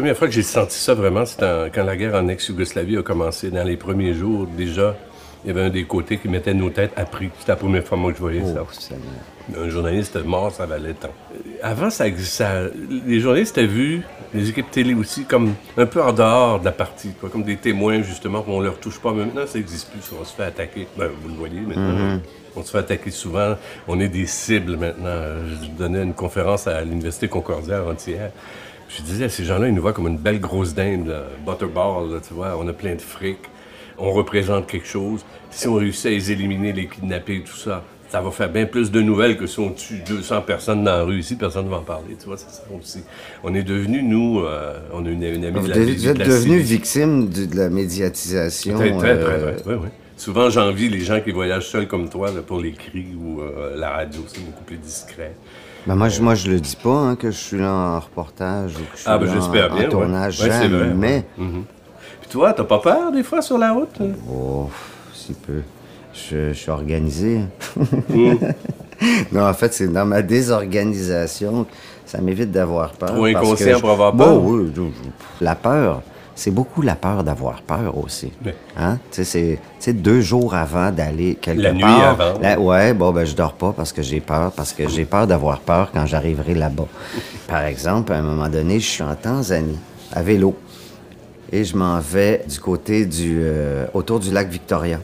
première 0.02 0.18
fois 0.18 0.28
que 0.28 0.34
j'ai 0.34 0.42
senti 0.44 0.78
ça 0.78 0.94
vraiment, 0.96 1.26
c'était 1.26 1.72
quand 1.74 1.84
la 1.84 1.96
guerre 1.96 2.16
en 2.16 2.28
ex-Yougoslavie 2.28 2.98
a 2.98 3.04
commencé. 3.04 3.52
Dans 3.52 3.64
les 3.64 3.78
premiers 3.78 4.14
jours, 4.14 4.48
déjà, 4.48 4.96
il 5.44 5.48
y 5.48 5.52
avait 5.52 5.62
un 5.62 5.70
des 5.70 5.84
côtés 5.84 6.18
qui 6.18 6.30
mettait 6.30 6.54
nos 6.54 6.70
têtes 6.70 6.94
à 6.96 7.06
prix. 7.06 7.30
C'était 7.40 7.52
la 7.52 7.58
première 7.58 7.84
fois 7.84 7.98
moi, 7.98 8.12
que 8.12 8.18
je 8.18 8.22
voyais 8.22 8.44
ça. 8.44 8.64
Oh. 8.64 9.60
Un 9.62 9.70
journaliste 9.70 10.24
mort, 10.24 10.52
ça 10.52 10.66
valait 10.66 10.94
temps. 10.94 11.14
Avant, 11.62 11.90
ça, 11.90 12.06
ça, 12.18 12.62
les 13.06 13.20
journalistes 13.20 13.58
étaient 13.58 13.68
vus, 13.68 14.04
les 14.34 14.50
équipes 14.50 14.72
télé 14.72 14.94
aussi, 14.94 15.26
comme 15.26 15.54
un 15.78 15.86
peu 15.86 16.02
en 16.02 16.14
dehors 16.14 16.60
de 16.60 16.66
la 16.66 16.72
partie, 16.72 17.12
quoi, 17.20 17.30
comme 17.30 17.44
des 17.44 17.58
témoins, 17.58 18.02
justement, 18.04 18.42
qu'on 18.42 18.62
leur 18.62 18.80
touche 18.80 19.00
pas. 19.00 19.12
Mais 19.12 19.26
maintenant, 19.26 19.46
ça 19.46 19.58
n'existe 19.58 19.92
plus, 19.92 20.00
on 20.18 20.24
se 20.24 20.34
fait 20.34 20.44
attaquer. 20.44 20.88
Ben, 20.98 21.10
vous 21.22 21.28
le 21.28 21.36
voyez 21.36 21.60
maintenant. 21.60 22.20
On 22.56 22.64
se 22.64 22.72
fait 22.72 22.78
attaquer 22.78 23.12
souvent. 23.12 23.56
On 23.88 24.00
est 24.00 24.08
des 24.08 24.28
cibles 24.28 24.78
maintenant. 24.78 25.20
Je 25.62 25.68
donnais 25.78 26.04
une 26.04 26.14
conférence 26.14 26.68
à 26.68 26.82
l'Université 26.82 27.28
Concordia 27.28 27.80
avant-hier. 27.80 28.32
Je 28.88 29.02
disais, 29.02 29.28
ces 29.28 29.44
gens-là, 29.44 29.68
ils 29.68 29.74
nous 29.74 29.82
voient 29.82 29.94
comme 29.94 30.08
une 30.08 30.20
belle 30.20 30.40
grosse 30.40 30.74
dinde, 30.74 31.08
là, 31.08 31.24
butterball, 31.46 32.12
là, 32.12 32.20
tu 32.26 32.34
vois. 32.34 32.56
On 32.58 32.68
a 32.68 32.74
plein 32.74 32.96
de 32.96 33.02
fric. 33.02 33.40
On 33.98 34.12
représente 34.12 34.68
quelque 34.68 34.88
chose. 34.88 35.26
Si 35.52 35.68
on 35.68 35.76
réussit 35.76 36.08
à 36.08 36.10
les 36.10 36.32
éliminer, 36.32 36.74
les 36.74 36.88
kidnapper, 36.88 37.42
tout 37.46 37.56
ça, 37.56 37.84
ça 38.10 38.22
va 38.22 38.30
faire 38.32 38.50
bien 38.50 38.66
plus 38.66 38.92
de 38.92 39.02
nouvelles 39.02 39.38
que 39.38 39.48
si 39.48 39.60
on 39.60 39.70
tue 39.72 40.00
200 40.08 40.42
personnes 40.42 40.84
dans 40.84 40.98
la 40.98 41.04
rue 41.04 41.20
ici, 41.20 41.36
personne 41.36 41.66
ne 41.66 41.70
va 41.72 41.78
en 41.78 41.82
parler, 41.82 42.16
tu 42.20 42.28
vois, 42.28 42.38
c'est 42.38 42.50
ça 42.52 42.62
aussi. 42.80 43.04
On 43.44 43.54
est 43.56 43.64
devenus, 43.64 44.04
nous, 44.04 44.42
euh, 44.42 44.78
on 44.94 45.04
a 45.06 45.10
une, 45.10 45.24
une 45.24 45.46
amie 45.46 45.60
Vous 45.60 45.68
de 45.68 45.74
la 45.74 45.80
vous 45.80 46.08
êtes 46.08 46.14
de 46.18 46.20
la 46.20 46.26
devenu 46.28 46.58
CDC. 46.60 46.64
victime 46.74 47.30
de 47.30 47.56
la 47.58 47.70
médiatisation. 47.70 48.76
Très, 48.78 48.92
très, 48.98 49.00
très, 49.20 49.32
euh, 49.34 49.56
très, 49.58 49.74
oui, 49.74 49.80
oui. 49.84 49.88
Souvent, 50.16 50.50
j'envie 50.52 50.90
les 50.90 51.02
gens 51.02 51.20
qui 51.22 51.32
voyagent 51.32 51.68
seuls 51.68 51.88
comme 51.88 52.08
toi 52.08 52.32
là, 52.32 52.42
pour 52.46 52.62
les 52.62 52.72
cris 52.74 53.08
ou 53.20 53.42
euh, 53.42 53.76
la 53.76 53.90
radio, 53.90 54.22
c'est 54.28 54.46
beaucoup 54.46 54.64
plus 54.64 54.78
discret. 54.78 55.36
Ben 55.88 55.96
moi, 55.96 56.08
je, 56.08 56.22
moi, 56.22 56.36
je 56.36 56.50
le 56.50 56.60
dis 56.60 56.78
pas 56.82 56.92
hein, 56.96 57.16
que 57.16 57.32
je 57.32 57.38
suis 57.38 57.58
là 57.58 57.72
en 57.74 58.00
reportage 58.00 58.74
ou 58.76 58.80
que 58.80 58.96
je 58.96 59.00
suis 59.02 59.10
Ah, 59.10 59.18
ben 59.18 59.26
là 59.26 59.34
j'espère 59.34 59.74
en, 59.74 59.76
bien. 59.76 59.88
en 59.88 59.90
tournage. 59.90 60.40
ouais. 60.40 60.50
Ouais, 60.50 60.70
jamais. 60.70 61.26
Puis 62.24 62.32
toi, 62.32 62.54
t'as 62.54 62.64
pas 62.64 62.80
peur 62.80 63.12
des 63.12 63.22
fois 63.22 63.42
sur 63.42 63.58
la 63.58 63.74
route? 63.74 64.00
Oh, 64.32 64.70
si 65.14 65.34
peu. 65.34 65.62
Je, 66.14 66.50
je 66.50 66.54
suis 66.54 66.72
organisé. 66.72 67.42
Mm. 68.10 68.36
non, 69.34 69.48
en 69.50 69.54
fait, 69.54 69.74
c'est 69.74 69.88
dans 69.92 70.06
ma 70.06 70.22
désorganisation, 70.22 71.66
ça 72.06 72.22
m'évite 72.22 72.52
d'avoir 72.52 72.92
peur. 72.92 73.10
Parce 73.16 73.26
inconscient 73.36 73.80
pour 73.82 73.90
avoir 73.90 74.14
Bon, 74.14 74.24
peur? 74.26 74.44
oui, 74.44 74.72
je- 74.74 74.82
je- 74.82 75.44
la 75.44 75.56
peur, 75.56 76.04
c'est 76.36 76.52
beaucoup 76.52 76.82
la 76.82 76.96
peur 76.96 77.24
d'avoir 77.24 77.62
peur 77.64 77.98
aussi. 77.98 78.32
Hein? 78.78 79.00
Tu 79.12 79.26
sais, 79.26 79.60
c'est 79.80 79.94
deux 79.94 80.22
jours 80.22 80.54
avant 80.56 80.92
d'aller 80.92 81.36
quelque 81.36 81.60
La 81.60 81.74
nuit 81.74 81.82
part. 81.82 82.22
avant. 82.22 82.40
la- 82.40 82.60
ouais, 82.60 82.94
bon, 82.94 83.12
ben, 83.12 83.26
je 83.26 83.36
dors 83.36 83.54
pas 83.54 83.74
parce 83.76 83.92
que 83.92 84.02
j'ai 84.02 84.22
peur, 84.22 84.52
parce 84.54 84.72
que 84.72 84.88
j'ai 84.88 85.06
peur 85.06 85.28
d'avoir 85.28 85.60
peur 85.60 85.90
quand 85.94 86.06
j'arriverai 86.06 86.54
là-bas. 86.54 86.88
Par 87.48 87.64
exemple, 87.64 88.14
à 88.14 88.18
un 88.20 88.22
moment 88.22 88.48
donné, 88.48 88.80
je 88.80 88.88
suis 88.88 89.04
en 89.04 89.16
Tanzanie, 89.16 89.80
à 90.14 90.22
vélo, 90.22 90.56
et 91.54 91.64
je 91.64 91.78
m'en 91.78 92.00
vais 92.00 92.44
du 92.50 92.60
côté 92.60 93.06
du. 93.06 93.38
euh, 93.44 93.86
autour 93.94 94.20
du 94.20 94.32
lac 94.32 94.50
Victoria. 94.50 95.00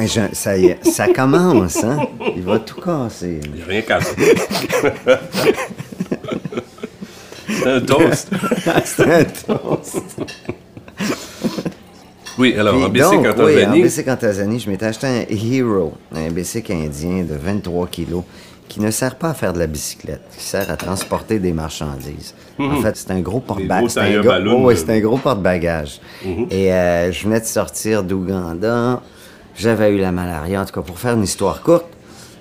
Et 0.00 0.06
je- 0.08 0.32
ça 0.34 0.56
y 0.58 0.66
est, 0.66 0.84
ça 0.84 1.06
commence, 1.08 1.82
hein? 1.84 2.08
Il 2.36 2.42
va 2.42 2.58
tout 2.58 2.80
casser. 2.80 3.40
J'ai 3.56 3.62
rien 3.62 3.82
cassé. 3.82 4.16
c'est 7.48 7.66
un 7.68 7.80
toast. 7.80 8.28
C'est 8.84 9.10
un 9.10 9.24
toast. 9.24 10.02
Oui, 12.36 12.54
alors, 12.58 12.74
en 12.74 12.90
Puis 12.90 13.00
BC 13.00 13.00
donc, 13.12 13.22
oui, 13.22 13.28
en 13.30 13.34
Tanzanie, 13.34 13.82
Bessic 13.82 14.08
en 14.08 14.16
Tanzanie, 14.16 14.58
je 14.58 14.68
m'étais 14.70 14.86
acheté 14.86 15.06
un 15.06 15.24
Hero, 15.30 15.92
un 16.12 16.30
Bessic 16.30 16.68
indien 16.70 17.22
de 17.22 17.34
23 17.36 17.86
kilos, 17.86 18.24
qui 18.68 18.80
ne 18.80 18.90
sert 18.90 19.16
pas 19.16 19.30
à 19.30 19.34
faire 19.34 19.52
de 19.52 19.58
la 19.58 19.66
bicyclette, 19.66 20.22
qui 20.36 20.42
sert 20.44 20.70
à 20.70 20.76
transporter 20.76 21.38
des 21.38 21.52
marchandises. 21.52 22.34
En 22.58 22.76
fait, 22.82 22.96
c'est 22.96 23.10
un 23.10 23.20
gros 23.20 23.40
porte-bagages. 23.40 23.82
C'est 23.90 24.00
un, 24.00 24.20
gros- 24.22 24.30
oh, 24.56 24.74
c'est 24.76 24.90
un 24.90 25.00
gros 25.00 25.18
porte-bagages. 25.18 26.00
Et 26.50 26.72
euh, 26.72 27.12
je 27.12 27.24
venais 27.24 27.40
de 27.40 27.44
sortir 27.46 28.02
d'Ouganda. 28.02 29.02
J'avais 29.56 29.90
eu 29.94 29.98
la 29.98 30.12
malaria. 30.12 30.62
En 30.62 30.64
tout 30.64 30.72
cas, 30.72 30.82
pour 30.82 30.98
faire 30.98 31.14
une 31.14 31.22
histoire 31.24 31.62
courte, 31.62 31.86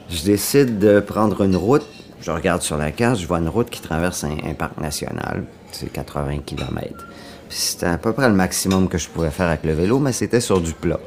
je 0.09 0.23
décide 0.23 0.79
de 0.79 0.99
prendre 0.99 1.41
une 1.41 1.55
route. 1.55 1.85
Je 2.21 2.31
regarde 2.31 2.61
sur 2.61 2.77
la 2.77 2.91
carte, 2.91 3.19
je 3.19 3.27
vois 3.27 3.39
une 3.39 3.49
route 3.49 3.69
qui 3.69 3.81
traverse 3.81 4.23
un, 4.23 4.37
un 4.49 4.53
parc 4.53 4.79
national. 4.79 5.43
C'est 5.71 5.91
80 5.91 6.37
km. 6.45 7.05
C'était 7.49 7.85
à 7.87 7.97
peu 7.97 8.13
près 8.13 8.29
le 8.29 8.33
maximum 8.35 8.87
que 8.87 8.97
je 8.97 9.09
pouvais 9.09 9.29
faire 9.29 9.47
avec 9.47 9.63
le 9.63 9.73
vélo, 9.73 9.99
mais 9.99 10.13
c'était 10.13 10.39
sur 10.39 10.61
du 10.61 10.73
plat. 10.73 10.99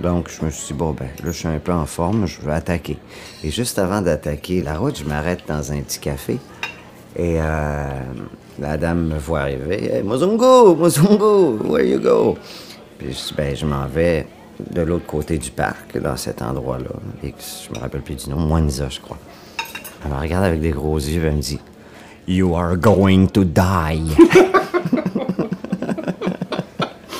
Donc, 0.00 0.28
je 0.30 0.44
me 0.44 0.50
suis 0.50 0.68
dit, 0.68 0.72
bon, 0.74 0.92
ben, 0.92 1.08
là, 1.24 1.30
je 1.32 1.38
suis 1.38 1.48
un 1.48 1.58
peu 1.58 1.72
en 1.72 1.84
forme, 1.86 2.26
je 2.26 2.40
vais 2.40 2.52
attaquer. 2.52 2.98
Et 3.42 3.50
juste 3.50 3.78
avant 3.80 4.00
d'attaquer 4.00 4.62
la 4.62 4.76
route, 4.78 4.96
je 4.98 5.04
m'arrête 5.04 5.40
dans 5.48 5.72
un 5.72 5.80
petit 5.80 5.98
café. 5.98 6.38
Et 7.16 7.40
euh, 7.40 7.86
la 8.60 8.76
dame 8.76 9.08
me 9.08 9.18
voit 9.18 9.40
arriver. 9.40 9.92
Hey, 9.92 10.02
Mozungo, 10.04 10.76
Mozungo, 10.76 11.58
where 11.64 11.84
you 11.84 11.98
go? 11.98 12.36
Puis 12.98 13.08
je 13.08 13.14
dis, 13.28 13.34
ben, 13.36 13.56
je 13.56 13.66
m'en 13.66 13.86
vais 13.86 14.26
de 14.70 14.82
l'autre 14.82 15.06
côté 15.06 15.36
du 15.38 15.50
parc, 15.50 15.98
dans 16.00 16.16
cet 16.16 16.42
endroit-là. 16.42 16.90
Et 17.24 17.34
je 17.38 17.74
me 17.74 17.80
rappelle 17.80 18.02
plus 18.02 18.14
du 18.14 18.30
nom, 18.30 18.38
Mwanza, 18.38 18.88
je 18.88 19.00
crois. 19.00 19.18
Elle 20.04 20.12
me 20.12 20.16
regarde 20.20 20.44
avec 20.44 20.60
des 20.60 20.70
gros 20.70 20.96
yeux, 20.98 21.24
et 21.24 21.26
elle 21.26 21.36
me 21.36 21.40
dit, 21.40 21.58
You 22.28 22.54
are 22.54 22.76
going 22.76 23.26
to 23.28 23.42
die. 23.44 24.14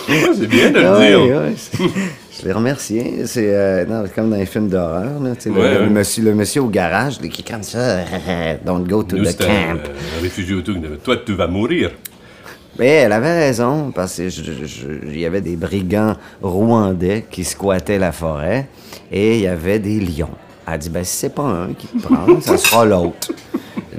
c'est 0.07 0.47
bien 0.47 0.71
de 0.71 0.79
le 0.79 0.83
dire. 0.83 1.21
ouais, 1.21 1.33
ouais, 1.37 1.55
c'est- 1.57 1.83
je 2.41 2.47
l'ai 2.47 2.53
remercié. 2.53 3.27
C'est 3.27 3.53
euh, 3.55 4.07
comme 4.15 4.31
dans 4.31 4.37
les 4.37 4.47
films 4.47 4.69
d'horreur. 4.69 5.21
le- 5.21 5.31
Ouais, 5.53 5.75
le, 5.75 5.81
ouais. 5.83 5.87
monsieur, 5.89 6.25
le 6.25 6.35
monsieur 6.35 6.63
au 6.63 6.69
garage 6.69 7.19
qui 7.19 7.27
est 7.43 7.51
comme 7.51 7.63
ça. 7.63 7.99
Don't 8.65 8.85
go 8.87 9.03
to 9.03 9.17
Nous, 9.17 9.25
the 9.25 9.37
camp. 9.39 9.47
un, 9.49 9.75
un 9.77 10.23
réfugié 10.23 10.55
autour. 10.55 10.77
Toi, 11.03 11.17
tu 11.25 11.35
vas 11.35 11.47
mourir. 11.47 11.91
Mais 12.79 12.87
elle 12.89 13.13
avait 13.13 13.37
raison, 13.47 13.91
parce 13.93 14.15
qu'il 14.21 15.19
y 15.19 15.27
avait 15.27 15.41
des 15.41 15.57
brigands 15.57 16.15
rwandais 16.41 17.25
qui 17.29 17.43
squattaient 17.43 17.99
la 17.99 18.13
forêt 18.13 18.69
et 19.11 19.37
il 19.39 19.43
y 19.43 19.47
avait 19.49 19.81
des 19.81 19.99
lions. 19.99 20.29
Elle 20.67 20.75
a 20.75 20.79
dit, 20.79 20.89
ben, 20.91 21.03
si 21.03 21.17
c'est 21.17 21.35
pas 21.35 21.43
un 21.43 21.73
qui 21.73 21.89
te 21.89 21.99
prend, 22.07 22.41
ça 22.41 22.57
sera 22.57 22.85
l'autre. 22.85 23.33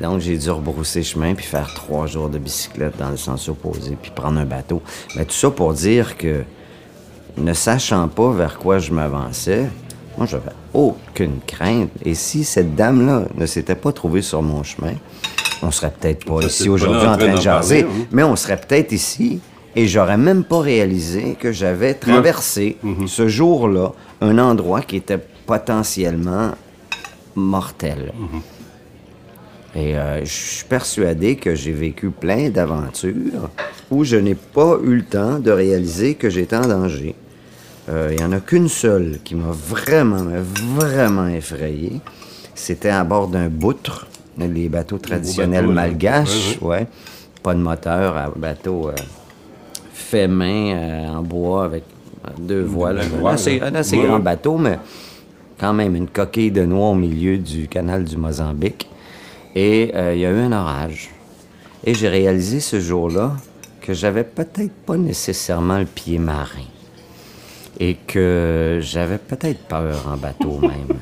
Donc, 0.01 0.21
j'ai 0.21 0.37
dû 0.37 0.49
rebrousser 0.49 1.03
chemin 1.03 1.33
puis 1.33 1.45
faire 1.45 1.73
trois 1.73 2.07
jours 2.07 2.29
de 2.29 2.37
bicyclette 2.37 2.95
dans 2.97 3.09
le 3.09 3.17
sens 3.17 3.49
opposé 3.49 3.97
puis 4.01 4.11
prendre 4.15 4.39
un 4.39 4.45
bateau. 4.45 4.81
Mais 5.17 5.25
tout 5.25 5.33
ça 5.33 5.49
pour 5.49 5.73
dire 5.73 6.15
que, 6.15 6.43
ne 7.39 7.53
sachant 7.53 8.07
pas 8.07 8.31
vers 8.31 8.57
quoi 8.57 8.79
je 8.79 8.91
m'avançais, 8.91 9.69
moi, 10.17 10.27
j'avais 10.27 10.51
aucune 10.73 11.39
crainte. 11.47 11.91
Et 12.03 12.13
si 12.13 12.43
cette 12.43 12.75
dame-là 12.75 13.23
ne 13.35 13.45
s'était 13.45 13.75
pas 13.75 13.93
trouvée 13.93 14.21
sur 14.21 14.41
mon 14.41 14.63
chemin, 14.63 14.93
on 15.61 15.71
serait 15.71 15.91
peut-être 15.91 16.25
pas 16.25 16.41
ici 16.41 16.67
aujourd'hui 16.69 17.07
en 17.07 17.17
train 17.17 17.35
de 17.35 17.41
jaser, 17.41 17.83
parler, 17.83 18.01
hein. 18.01 18.07
mais 18.11 18.23
on 18.23 18.35
serait 18.35 18.59
peut-être 18.59 18.91
ici 18.91 19.39
et 19.75 19.87
j'aurais 19.87 20.17
même 20.17 20.43
pas 20.43 20.59
réalisé 20.59 21.37
que 21.39 21.51
j'avais 21.51 21.93
traversé 21.93 22.77
ce 23.07 23.27
jour-là 23.27 23.91
un 24.21 24.37
endroit 24.37 24.81
qui 24.81 24.97
était 24.97 25.19
potentiellement 25.45 26.51
mortel. 27.35 28.11
Et 29.75 29.95
euh, 29.97 30.25
je 30.25 30.31
suis 30.31 30.65
persuadé 30.65 31.35
que 31.35 31.55
j'ai 31.55 31.71
vécu 31.71 32.09
plein 32.09 32.49
d'aventures 32.49 33.49
où 33.91 34.03
je 34.03 34.15
n'ai 34.15 34.35
pas 34.35 34.77
eu 34.83 34.95
le 34.95 35.03
temps 35.03 35.39
de 35.39 35.51
réaliser 35.51 36.15
que 36.15 36.29
j'étais 36.29 36.55
en 36.55 36.67
danger. 36.67 37.15
Euh, 37.89 38.09
Il 38.11 38.17
n'y 38.17 38.23
en 38.23 38.31
a 38.31 38.39
qu'une 38.39 38.69
seule 38.69 39.19
qui 39.23 39.35
m'a 39.35 39.51
vraiment, 39.51 40.23
vraiment 40.77 41.27
effrayé. 41.27 41.99
C'était 42.55 42.89
à 42.89 43.03
bord 43.03 43.27
d'un 43.27 43.49
boutre, 43.49 44.07
les 44.37 44.69
bateaux 44.69 44.97
traditionnels 44.97 45.67
malgaches, 45.67 46.57
ouais, 46.61 46.87
Pas 47.41 47.53
de 47.53 47.59
moteur, 47.59 48.17
un 48.17 48.31
bateau 48.35 48.89
euh, 48.89 48.95
fait 49.93 50.27
main 50.27 50.73
euh, 50.73 51.07
en 51.07 51.21
bois 51.21 51.65
avec 51.65 51.83
deux 52.37 52.63
voiles. 52.63 53.01
voile, 53.19 53.35
assez, 53.35 53.59
hein. 53.61 53.69
un 53.71 53.75
assez 53.75 53.97
grand 53.97 54.19
bateau, 54.19 54.57
mais 54.57 54.77
quand 55.59 55.73
même 55.73 55.95
une 55.95 56.07
coquille 56.07 56.51
de 56.51 56.65
noix 56.65 56.89
au 56.89 56.95
milieu 56.95 57.37
du 57.37 57.67
canal 57.67 58.03
du 58.03 58.17
Mozambique. 58.17 58.89
Et 59.55 59.91
euh, 59.95 60.13
il 60.13 60.21
y 60.21 60.25
a 60.25 60.31
eu 60.31 60.39
un 60.39 60.51
orage. 60.51 61.09
Et 61.85 61.93
j'ai 61.93 62.09
réalisé 62.09 62.59
ce 62.59 62.79
jour-là 62.79 63.33
que 63.81 63.93
j'avais 63.93 64.23
peut-être 64.23 64.73
pas 64.85 64.97
nécessairement 64.97 65.79
le 65.79 65.85
pied 65.85 66.17
marin. 66.17 66.67
Et 67.79 67.95
que 68.07 68.79
j'avais 68.81 69.17
peut-être 69.17 69.59
peur 69.67 70.05
en 70.11 70.17
bateau 70.17 70.59
même. 70.61 70.97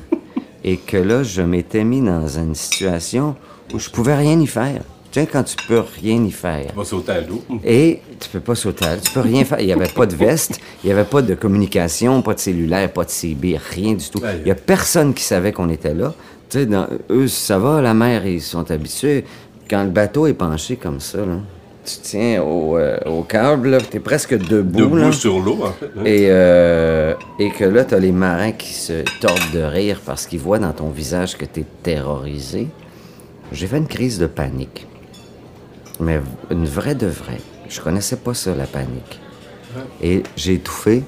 Et 0.64 0.78
que 0.78 0.98
là, 0.98 1.24
je 1.24 1.42
m'étais 1.42 1.84
mis 1.84 2.02
dans 2.02 2.28
une 2.28 2.54
situation 2.56 3.36
où 3.74 3.80
je 3.80 3.90
pouvais 3.90 4.16
rien 4.16 4.40
y 4.40 4.48
faire. 4.48 4.82
Tu 5.12 5.22
sais, 5.22 5.26
quand 5.26 5.44
tu 5.44 5.56
peux 5.68 5.84
rien 6.02 6.22
y 6.24 6.32
faire. 6.32 6.68
Tu 6.70 6.76
vas 6.76 6.84
sauter 6.84 7.12
à 7.14 7.22
l'eau. 7.22 7.42
Et 7.64 8.02
tu 8.20 8.30
peux 8.30 8.42
pas 8.42 8.56
sauter, 8.56 8.86
à 8.86 8.96
l'eau, 8.96 9.02
tu 9.02 9.12
peux 9.12 9.22
rien 9.22 9.46
faire. 9.46 9.60
Il 9.62 9.66
n'y 9.68 9.72
avait 9.74 9.88
pas 9.88 10.06
de 10.06 10.16
veste, 10.16 10.60
il 10.84 10.88
n'y 10.88 10.92
avait 10.94 11.06
pas 11.06 11.22
de 11.22 11.34
communication, 11.34 12.22
pas 12.22 12.34
de 12.34 12.40
cellulaire, 12.40 12.92
pas 12.92 13.06
de 13.06 13.10
CB, 13.10 13.58
rien 13.72 13.94
du 13.94 14.10
tout. 14.10 14.20
Il 14.40 14.44
n'y 14.44 14.52
a 14.52 14.56
personne 14.56 15.14
qui 15.14 15.24
savait 15.24 15.54
qu'on 15.54 15.70
était 15.70 15.94
là. 15.94 16.14
Tu 16.50 16.60
sais, 16.60 16.66
dans- 16.66 16.88
eux, 17.10 17.28
ça 17.30 17.58
va, 17.58 17.82
la 17.82 17.94
mer, 17.94 18.26
ils 18.28 18.42
sont 18.42 18.70
habitués. 18.70 19.24
Quand 19.70 19.84
le 19.84 19.90
bateau 19.90 20.28
est 20.28 20.34
penché 20.34 20.76
comme 20.76 21.00
ça, 21.00 21.20
là, 21.20 21.38
tu 21.88 21.96
tiens 22.02 22.42
au, 22.44 22.78
euh, 22.78 22.98
au 23.06 23.24
câble, 23.24 23.70
là, 23.70 23.78
t'es 23.80 24.00
presque 24.00 24.38
debout. 24.38 24.80
Debout 24.80 24.96
là. 24.98 25.12
sur 25.12 25.40
l'eau, 25.40 25.60
en 25.64 25.72
fait. 25.72 25.90
hein. 25.98 26.02
Et, 26.06 26.28
euh, 26.30 27.14
et 27.40 27.50
que 27.52 27.64
là, 27.64 27.86
t'as 27.86 28.00
les 28.00 28.12
marins 28.12 28.52
qui 28.52 28.74
se 28.74 29.04
tordent 29.22 29.52
de 29.54 29.62
rire 29.62 30.02
parce 30.06 30.28
qu'ils 30.28 30.40
voient 30.40 30.60
dans 30.60 30.74
ton 30.74 30.90
visage 30.90 31.38
que 31.38 31.46
t'es 31.46 31.66
terrorisé. 31.84 32.68
J'ai 33.52 33.68
fait 33.68 33.78
une 33.78 33.88
crise 33.88 34.20
de 34.20 34.28
panique. 34.28 34.88
Mais 36.00 36.20
une 36.52 36.66
vraie 36.66 36.96
de 36.96 37.08
vraie. 37.08 37.42
Je 37.70 37.80
connaissais 37.82 38.18
pas 38.18 38.34
ça, 38.34 38.54
la 38.54 38.66
panique. 38.68 39.20
Et 40.02 40.24
j'ai 40.36 40.54
étouffé. 40.56 41.04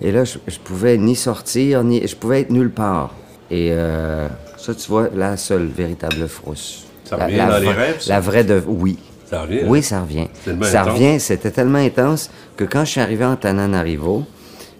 Et 0.00 0.12
là, 0.12 0.24
je, 0.24 0.38
je 0.46 0.58
pouvais 0.58 0.96
ni 0.98 1.16
sortir, 1.16 1.82
ni. 1.84 2.06
Je 2.06 2.14
pouvais 2.16 2.40
être 2.42 2.50
nulle 2.50 2.70
part. 2.70 3.14
Et 3.50 3.68
euh, 3.72 4.28
ça, 4.56 4.74
tu 4.74 4.88
vois, 4.88 5.08
la 5.14 5.36
seule 5.36 5.66
véritable 5.66 6.26
frousse. 6.28 6.85
Ça 7.08 7.16
La- 7.16 7.26
revient 7.26 7.36
la 7.36 7.46
dans 7.50 7.58
les 7.58 7.66
vraie- 7.66 7.74
rêves, 7.86 8.00
ça? 8.02 8.12
La 8.14 8.20
vraie 8.20 8.44
de. 8.44 8.62
Oui. 8.66 8.98
Ça 9.30 9.42
revient, 9.42 9.60
hein? 9.60 9.66
Oui, 9.68 9.82
ça 9.82 10.02
revient. 10.02 10.26
Ça 10.44 10.82
intense. 10.82 10.92
revient, 10.94 11.20
c'était 11.20 11.50
tellement 11.50 11.78
intense 11.78 12.30
que 12.56 12.64
quand 12.64 12.84
je 12.84 12.90
suis 12.92 13.00
arrivé 13.00 13.24
en 13.24 13.34
Tananarivo, 13.36 14.24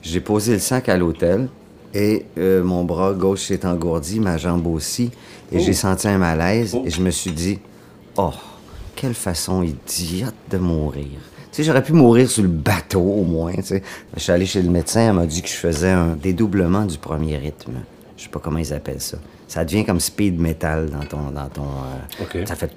j'ai 0.03 0.21
posé 0.21 0.53
le 0.55 0.59
sac 0.61 0.89
à 0.89 0.97
l'hôtel 0.97 1.49
et 1.95 2.27
euh, 2.39 2.62
mon 2.62 2.85
bras 2.85 3.12
gauche 3.12 3.43
s'est 3.47 3.65
engourdi, 3.67 4.21
ma 4.21 4.37
jambe 4.37 4.67
aussi, 4.69 5.11
et 5.51 5.59
j'ai 5.61 5.73
senti 5.73 6.07
un 6.09 6.19
malaise 6.19 6.75
Oh. 6.77 6.83
et 6.87 6.91
je 6.91 7.01
me 7.01 7.11
suis 7.11 7.33
dit, 7.33 7.59
oh, 8.17 8.31
quelle 8.95 9.15
façon 9.15 9.62
idiote 9.62 10.35
de 10.51 10.59
mourir. 10.59 11.07
Tu 11.51 11.62
sais, 11.62 11.65
j'aurais 11.65 11.83
pu 11.83 11.93
mourir 11.93 12.29
sur 12.31 12.43
le 12.43 12.49
bateau 12.49 13.01
au 13.01 13.25
moins, 13.25 13.53
tu 13.55 13.62
sais. 13.62 13.83
Je 14.15 14.21
suis 14.21 14.33
allé 14.33 14.47
chez 14.47 14.62
le 14.62 14.71
médecin, 14.71 15.01
elle 15.09 15.15
m'a 15.15 15.27
dit 15.27 15.43
que 15.43 15.49
je 15.49 15.55
faisais 15.55 15.91
un 15.91 16.15
dédoublement 16.15 16.85
du 16.85 16.99
premier 16.99 17.37
rythme. 17.37 17.73
Je 18.17 18.23
sais 18.23 18.29
pas 18.31 18.41
comment 18.43 18.59
ils 18.59 18.73
appellent 18.73 19.01
ça. 19.01 19.19
Ça 19.47 19.63
devient 19.65 19.85
comme 19.85 20.01
speed 20.01 20.41
metal 20.41 20.89
dans 20.89 21.05
ton... 21.05 21.31
Dans 21.31 21.49
ton 21.49 21.65
euh, 21.65 22.23
OK. 22.23 22.49
Ça 22.49 22.57
fait... 22.57 22.73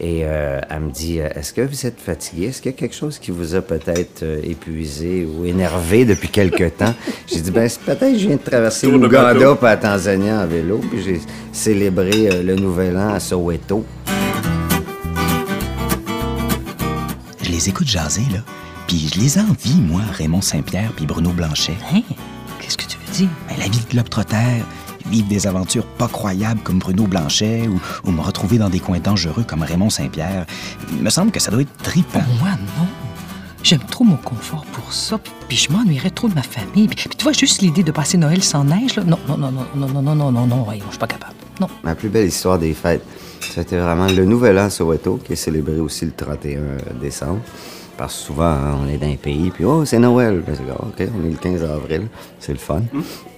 Et 0.00 0.20
euh, 0.24 0.60
elle 0.68 0.80
me 0.80 0.90
dit, 0.90 1.20
euh, 1.20 1.28
est-ce 1.34 1.54
que 1.54 1.62
vous 1.62 1.86
êtes 1.86 1.98
fatigué? 1.98 2.46
Est-ce 2.46 2.60
qu'il 2.60 2.72
y 2.72 2.74
a 2.74 2.76
quelque 2.76 2.94
chose 2.94 3.18
qui 3.18 3.30
vous 3.30 3.54
a 3.54 3.62
peut-être 3.62 4.22
épuisé 4.42 5.24
ou 5.24 5.46
énervé 5.46 6.04
depuis 6.04 6.28
quelque 6.28 6.68
temps? 6.68 6.94
J'ai 7.26 7.40
dit, 7.40 7.50
ben 7.50 7.68
peut-être 7.86 8.18
je 8.18 8.26
viens 8.28 8.36
de 8.36 8.42
traverser 8.42 8.90
l'Ouganda 8.90 9.54
puis 9.54 9.64
la 9.64 9.76
Tanzanie 9.78 10.30
en 10.30 10.46
vélo, 10.46 10.78
puis 10.90 11.02
j'ai 11.02 11.20
célébré 11.52 12.42
le 12.42 12.54
Nouvel 12.56 12.98
An 12.98 13.14
à 13.14 13.20
Soweto. 13.20 13.84
Je 17.42 17.50
les 17.50 17.68
écoute 17.68 17.88
jaser, 17.88 18.22
là. 18.32 18.40
Puis 18.86 19.10
je 19.12 19.18
les 19.18 19.38
envie, 19.38 19.80
moi, 19.80 20.02
Raymond 20.12 20.42
Saint-Pierre 20.42 20.92
puis 20.94 21.06
Bruno 21.06 21.30
Blanchet. 21.30 21.76
Hein? 21.92 22.02
Qu'est-ce 22.64 22.78
que 22.78 22.86
tu 22.86 22.96
veux 22.96 23.12
dire? 23.12 23.28
Ben, 23.46 23.56
la 23.58 23.68
vie 23.68 23.78
de 23.78 23.90
globe-trotter, 23.90 24.64
vivre 25.10 25.28
des 25.28 25.46
aventures 25.46 25.84
pas 25.84 26.08
croyables 26.08 26.60
comme 26.62 26.78
Bruno 26.78 27.06
Blanchet 27.06 27.68
ou, 27.68 27.78
ou 28.08 28.10
me 28.10 28.22
retrouver 28.22 28.56
dans 28.56 28.70
des 28.70 28.80
coins 28.80 29.00
dangereux 29.00 29.44
comme 29.46 29.62
Raymond 29.62 29.90
Saint-Pierre. 29.90 30.46
Il 30.90 31.02
me 31.02 31.10
semble 31.10 31.30
que 31.30 31.40
ça 31.40 31.50
doit 31.50 31.60
être 31.60 31.76
trippant. 31.82 32.24
Moi, 32.40 32.48
non. 32.78 32.86
J'aime 33.62 33.80
trop 33.80 34.04
mon 34.04 34.16
confort 34.16 34.64
pour 34.72 34.94
ça, 34.94 35.18
puis, 35.48 35.56
je 35.56 35.72
m'ennuierais 35.72 36.10
trop 36.10 36.28
de 36.28 36.34
ma 36.34 36.42
famille. 36.42 36.86
Puis, 36.88 37.08
puis 37.08 37.16
tu 37.16 37.22
vois, 37.22 37.32
juste 37.32 37.60
l'idée 37.60 37.82
de 37.82 37.92
passer 37.92 38.16
Noël 38.16 38.42
sans 38.42 38.64
neige, 38.64 38.96
là, 38.96 39.04
non, 39.04 39.18
non, 39.28 39.36
non, 39.36 39.50
non, 39.50 39.64
non, 39.74 39.88
non, 39.88 40.02
non, 40.02 40.14
non, 40.14 40.32
non, 40.32 40.46
non, 40.46 40.66
je 40.70 40.90
suis 40.90 40.98
pas 40.98 41.06
capable. 41.06 41.34
Non. 41.60 41.68
Ma 41.82 41.94
plus 41.94 42.08
belle 42.08 42.28
histoire 42.28 42.58
des 42.58 42.72
fêtes, 42.72 43.04
c'était 43.40 43.78
vraiment 43.78 44.06
le 44.06 44.24
Nouvel 44.24 44.58
An 44.58 44.70
Soweto, 44.70 45.18
qui 45.22 45.34
est 45.34 45.36
célébré 45.36 45.80
aussi 45.80 46.06
le 46.06 46.12
31 46.12 46.60
décembre. 47.00 47.40
Parce 47.96 48.14
que 48.18 48.20
souvent, 48.26 48.44
hein, 48.44 48.78
on 48.82 48.88
est 48.88 48.98
dans 48.98 49.06
un 49.06 49.16
pays, 49.16 49.50
puis 49.50 49.64
oh, 49.64 49.84
c'est 49.84 49.98
Noël. 49.98 50.42
Ben, 50.46 50.54
c'est, 50.56 50.70
OK, 50.70 51.10
on 51.16 51.24
est 51.26 51.30
le 51.30 51.36
15 51.36 51.62
avril, 51.64 52.08
c'est 52.40 52.52
le 52.52 52.58
fun. 52.58 52.82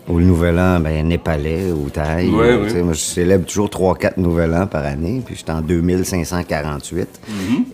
Ou 0.09 0.19
le 0.19 0.25
Nouvel 0.25 0.59
An, 0.59 0.79
ben, 0.81 1.07
népalais 1.07 1.73
ou 1.73 1.91
thaï. 1.91 2.31
Ouais, 2.31 2.55
ou, 2.55 2.63
oui. 2.65 2.83
Moi, 2.83 2.93
je 2.93 3.01
célèbre 3.01 3.45
toujours 3.45 3.69
3-4 3.69 4.13
Nouvel 4.19 4.55
An 4.55 4.67
par 4.67 4.85
année, 4.85 5.21
puis 5.25 5.35
j'étais 5.37 5.51
en 5.53 5.61
2548. 5.63 7.21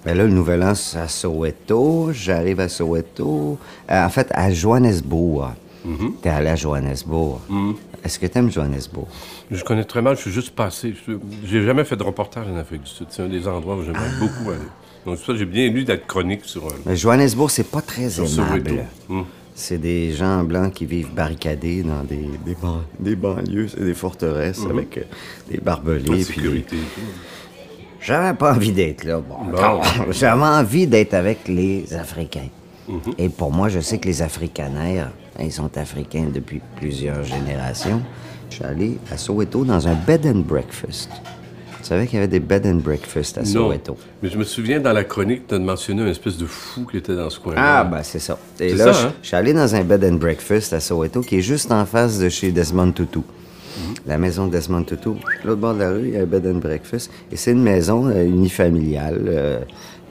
Ben 0.05 0.17
là, 0.17 0.25
le 0.25 0.31
Nouvel 0.31 0.63
An, 0.63 0.75
c'est 0.75 0.99
à 0.99 1.09
Soweto. 1.09 2.11
J'arrive 2.13 2.61
à 2.61 2.69
Soweto. 2.69 3.59
Euh, 3.91 4.05
en 4.05 4.09
fait, 4.09 4.29
à 4.33 4.51
Johannesburg. 4.51 5.51
T'es 6.23 6.29
allé 6.31 6.49
à 6.49 6.57
Johannesburg. 6.57 7.41
Est-ce 8.05 8.19
que 8.19 8.27
t'aimes 8.27 8.51
Johannesburg? 8.51 9.07
Je 9.51 9.63
connais 9.63 9.85
très 9.85 10.01
mal, 10.03 10.17
je 10.17 10.23
suis 10.23 10.31
juste 10.33 10.51
passé. 10.53 10.95
Je- 11.07 11.13
J'ai 11.45 11.63
jamais 11.65 11.85
fait 11.85 11.97
de 11.97 12.03
reportage 12.03 12.47
en 12.53 12.57
Afrique 12.57 12.83
du 12.85 12.91
Sud. 12.91 13.07
C'est 13.11 13.23
un 13.23 13.29
des 13.29 13.47
endroits 13.47 13.77
où 13.77 13.83
j'aimerais 13.83 14.11
beaucoup 14.19 14.51
aller. 14.51 14.59
Donc, 15.07 15.19
ça, 15.19 15.35
j'ai 15.35 15.45
bien 15.47 15.69
lu 15.69 15.85
d'être 15.85 16.07
chronique 16.07 16.45
sur 16.45 16.65
un. 16.67 16.75
Mais 16.87 16.97
Johannesburg, 16.97 17.51
c'est 17.51 17.69
pas 17.71 17.81
très 17.83 18.09
aimable. 18.21 18.85
Hum. 19.11 19.25
C'est 19.55 19.79
des 19.79 20.13
gens 20.13 20.43
blancs 20.45 20.73
qui 20.73 20.87
vivent 20.87 21.13
barricadés 21.15 21.83
dans 21.83 22.03
des, 22.05 22.29
des, 22.47 22.55
ban- 22.55 22.83
des 22.99 23.15
banlieues, 23.17 23.69
c'est 23.69 23.85
des 23.85 23.93
forteresses 23.95 24.63
avec 24.69 24.97
euh, 24.97 25.03
des 25.51 25.59
barbelés. 25.59 26.05
Puis 26.11 26.25
sécurité 26.25 26.77
et 26.77 26.79
tout. 26.79 27.01
J'avais 28.01 28.37
pas 28.37 28.55
envie 28.55 28.73
d'être 28.73 29.05
là. 29.05 29.21
Bon, 29.21 29.37
Bon. 29.51 29.81
J'avais 30.11 30.43
envie 30.43 30.87
d'être 30.87 31.15
avec 31.15 31.47
les 31.49 31.93
Africains. 31.95 32.49
Mhm. 32.89 33.01
Et 33.19 33.29
pour 33.29 33.53
moi, 33.53 33.69
je 33.69 33.81
sais 33.81 33.99
que 33.99 34.09
les 34.09 34.23
Africanaires, 34.23 35.11
ils 35.39 35.53
sont 35.53 35.77
africains 35.77 36.29
depuis 36.33 36.61
plusieurs 36.77 37.23
générations. 37.23 38.01
Je 38.51 38.57
suis 38.57 38.65
allé 38.65 38.99
à 39.13 39.17
Soweto 39.19 39.65
dans 39.65 39.87
un 39.87 39.95
bed 39.95 40.27
and 40.27 40.41
breakfast. 40.41 41.11
Tu 41.83 41.89
savais 41.89 42.07
qu'il 42.07 42.15
y 42.15 42.19
avait 42.19 42.29
des 42.29 42.41
bed 42.41 42.65
and 42.67 42.77
breakfast 42.77 43.39
à 43.39 43.43
Non. 43.43 43.47
Soweto? 43.47 43.97
Mais 44.23 44.29
je 44.29 44.39
me 44.39 44.45
souviens 44.45 44.79
dans 44.81 44.93
la 44.93 45.05
chronique, 45.05 45.49
tu 45.49 45.55
as 45.55 45.59
mentionné 45.59 46.03
un 46.03 46.07
espèce 46.07 46.39
de 46.39 46.47
fou 46.47 46.87
qui 46.89 46.97
était 46.99 47.17
dans 47.17 47.29
ce 47.29 47.41
coin-là. 47.41 47.61
Ah, 47.81 47.85
ben 47.85 48.03
c'est 48.03 48.21
ça. 48.21 48.39
Et 48.61 48.73
là, 48.75 48.93
ça, 48.93 49.09
hein? 49.09 49.13
je 49.21 49.27
suis 49.27 49.37
allé 49.37 49.53
dans 49.53 49.75
un 49.75 49.83
bed 49.83 50.05
and 50.05 50.15
breakfast 50.15 50.73
à 50.73 50.81
Soweto 50.81 51.21
qui 51.23 51.39
est 51.39 51.43
juste 51.43 51.73
en 51.73 51.85
face 51.85 52.19
de 52.19 52.29
chez 52.29 52.53
Desmond 52.53 52.93
Tutu. 52.93 53.19
Mhm. 53.19 53.95
La 54.07 54.17
maison 54.19 54.47
de 54.47 54.53
Desmond 54.53 54.85
Tutu. 54.85 55.11
L'autre 55.45 55.61
bord 55.61 55.75
de 55.75 55.81
la 55.81 55.91
rue, 55.91 56.09
il 56.09 56.15
y 56.15 56.17
a 56.17 56.23
un 56.23 56.27
bed 56.27 56.47
and 56.47 56.59
breakfast. 56.59 57.11
Et 57.33 57.37
c'est 57.37 57.51
une 57.53 57.63
maison 57.63 58.07
euh, 58.07 58.25
unifamiliale. 58.25 59.21
euh, 59.29 59.59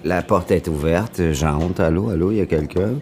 la 0.04 0.22
porte 0.24 0.52
est 0.52 0.68
ouverte. 0.68 1.22
J'entre. 1.32 1.82
Allô, 1.82 2.10
allô, 2.10 2.32
il 2.32 2.38
y 2.38 2.42
a 2.42 2.46
quelqu'un. 2.48 2.96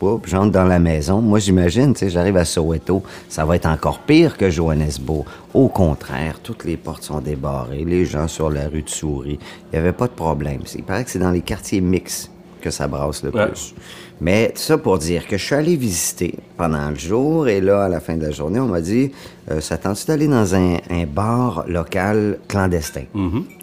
Oups, 0.00 0.28
j'entre 0.28 0.52
dans 0.52 0.64
la 0.64 0.78
maison. 0.78 1.20
Moi, 1.22 1.38
j'imagine, 1.38 1.92
tu 1.94 2.00
sais, 2.00 2.10
j'arrive 2.10 2.36
à 2.36 2.44
Soweto, 2.44 3.02
ça 3.28 3.44
va 3.44 3.56
être 3.56 3.66
encore 3.66 4.00
pire 4.00 4.36
que 4.36 4.50
Johannesburg. 4.50 5.24
Au 5.54 5.68
contraire, 5.68 6.38
toutes 6.42 6.64
les 6.64 6.76
portes 6.76 7.02
sont 7.02 7.20
débarrées, 7.20 7.84
les 7.84 8.04
gens 8.04 8.28
sur 8.28 8.50
la 8.50 8.68
rue 8.68 8.82
de 8.82 8.90
souris. 8.90 9.38
Il 9.40 9.72
n'y 9.72 9.78
avait 9.78 9.92
pas 9.92 10.06
de 10.06 10.12
problème. 10.12 10.60
Il 10.74 10.82
paraît 10.82 11.04
que 11.04 11.10
c'est 11.10 11.18
dans 11.18 11.30
les 11.30 11.40
quartiers 11.40 11.80
mixtes 11.80 12.30
que 12.60 12.70
ça 12.70 12.86
brasse 12.88 13.22
le 13.22 13.30
Ouais. 13.30 13.46
plus. 13.46 13.74
Mais 14.20 14.48
tout 14.54 14.62
ça 14.62 14.78
pour 14.78 14.98
dire 14.98 15.26
que 15.26 15.36
je 15.36 15.44
suis 15.44 15.54
allé 15.54 15.76
visiter 15.76 16.34
pendant 16.56 16.88
le 16.88 16.96
jour 16.96 17.48
et 17.48 17.60
là, 17.60 17.84
à 17.84 17.88
la 17.88 18.00
fin 18.00 18.16
de 18.16 18.22
la 18.24 18.30
journée, 18.30 18.58
on 18.58 18.66
m'a 18.66 18.80
dit 18.80 19.12
euh, 19.50 19.60
Ça 19.60 19.76
tente 19.76 20.06
d'aller 20.06 20.26
dans 20.26 20.54
un, 20.54 20.76
un 20.88 21.04
bar 21.04 21.64
local 21.68 22.38
clandestin? 22.48 23.02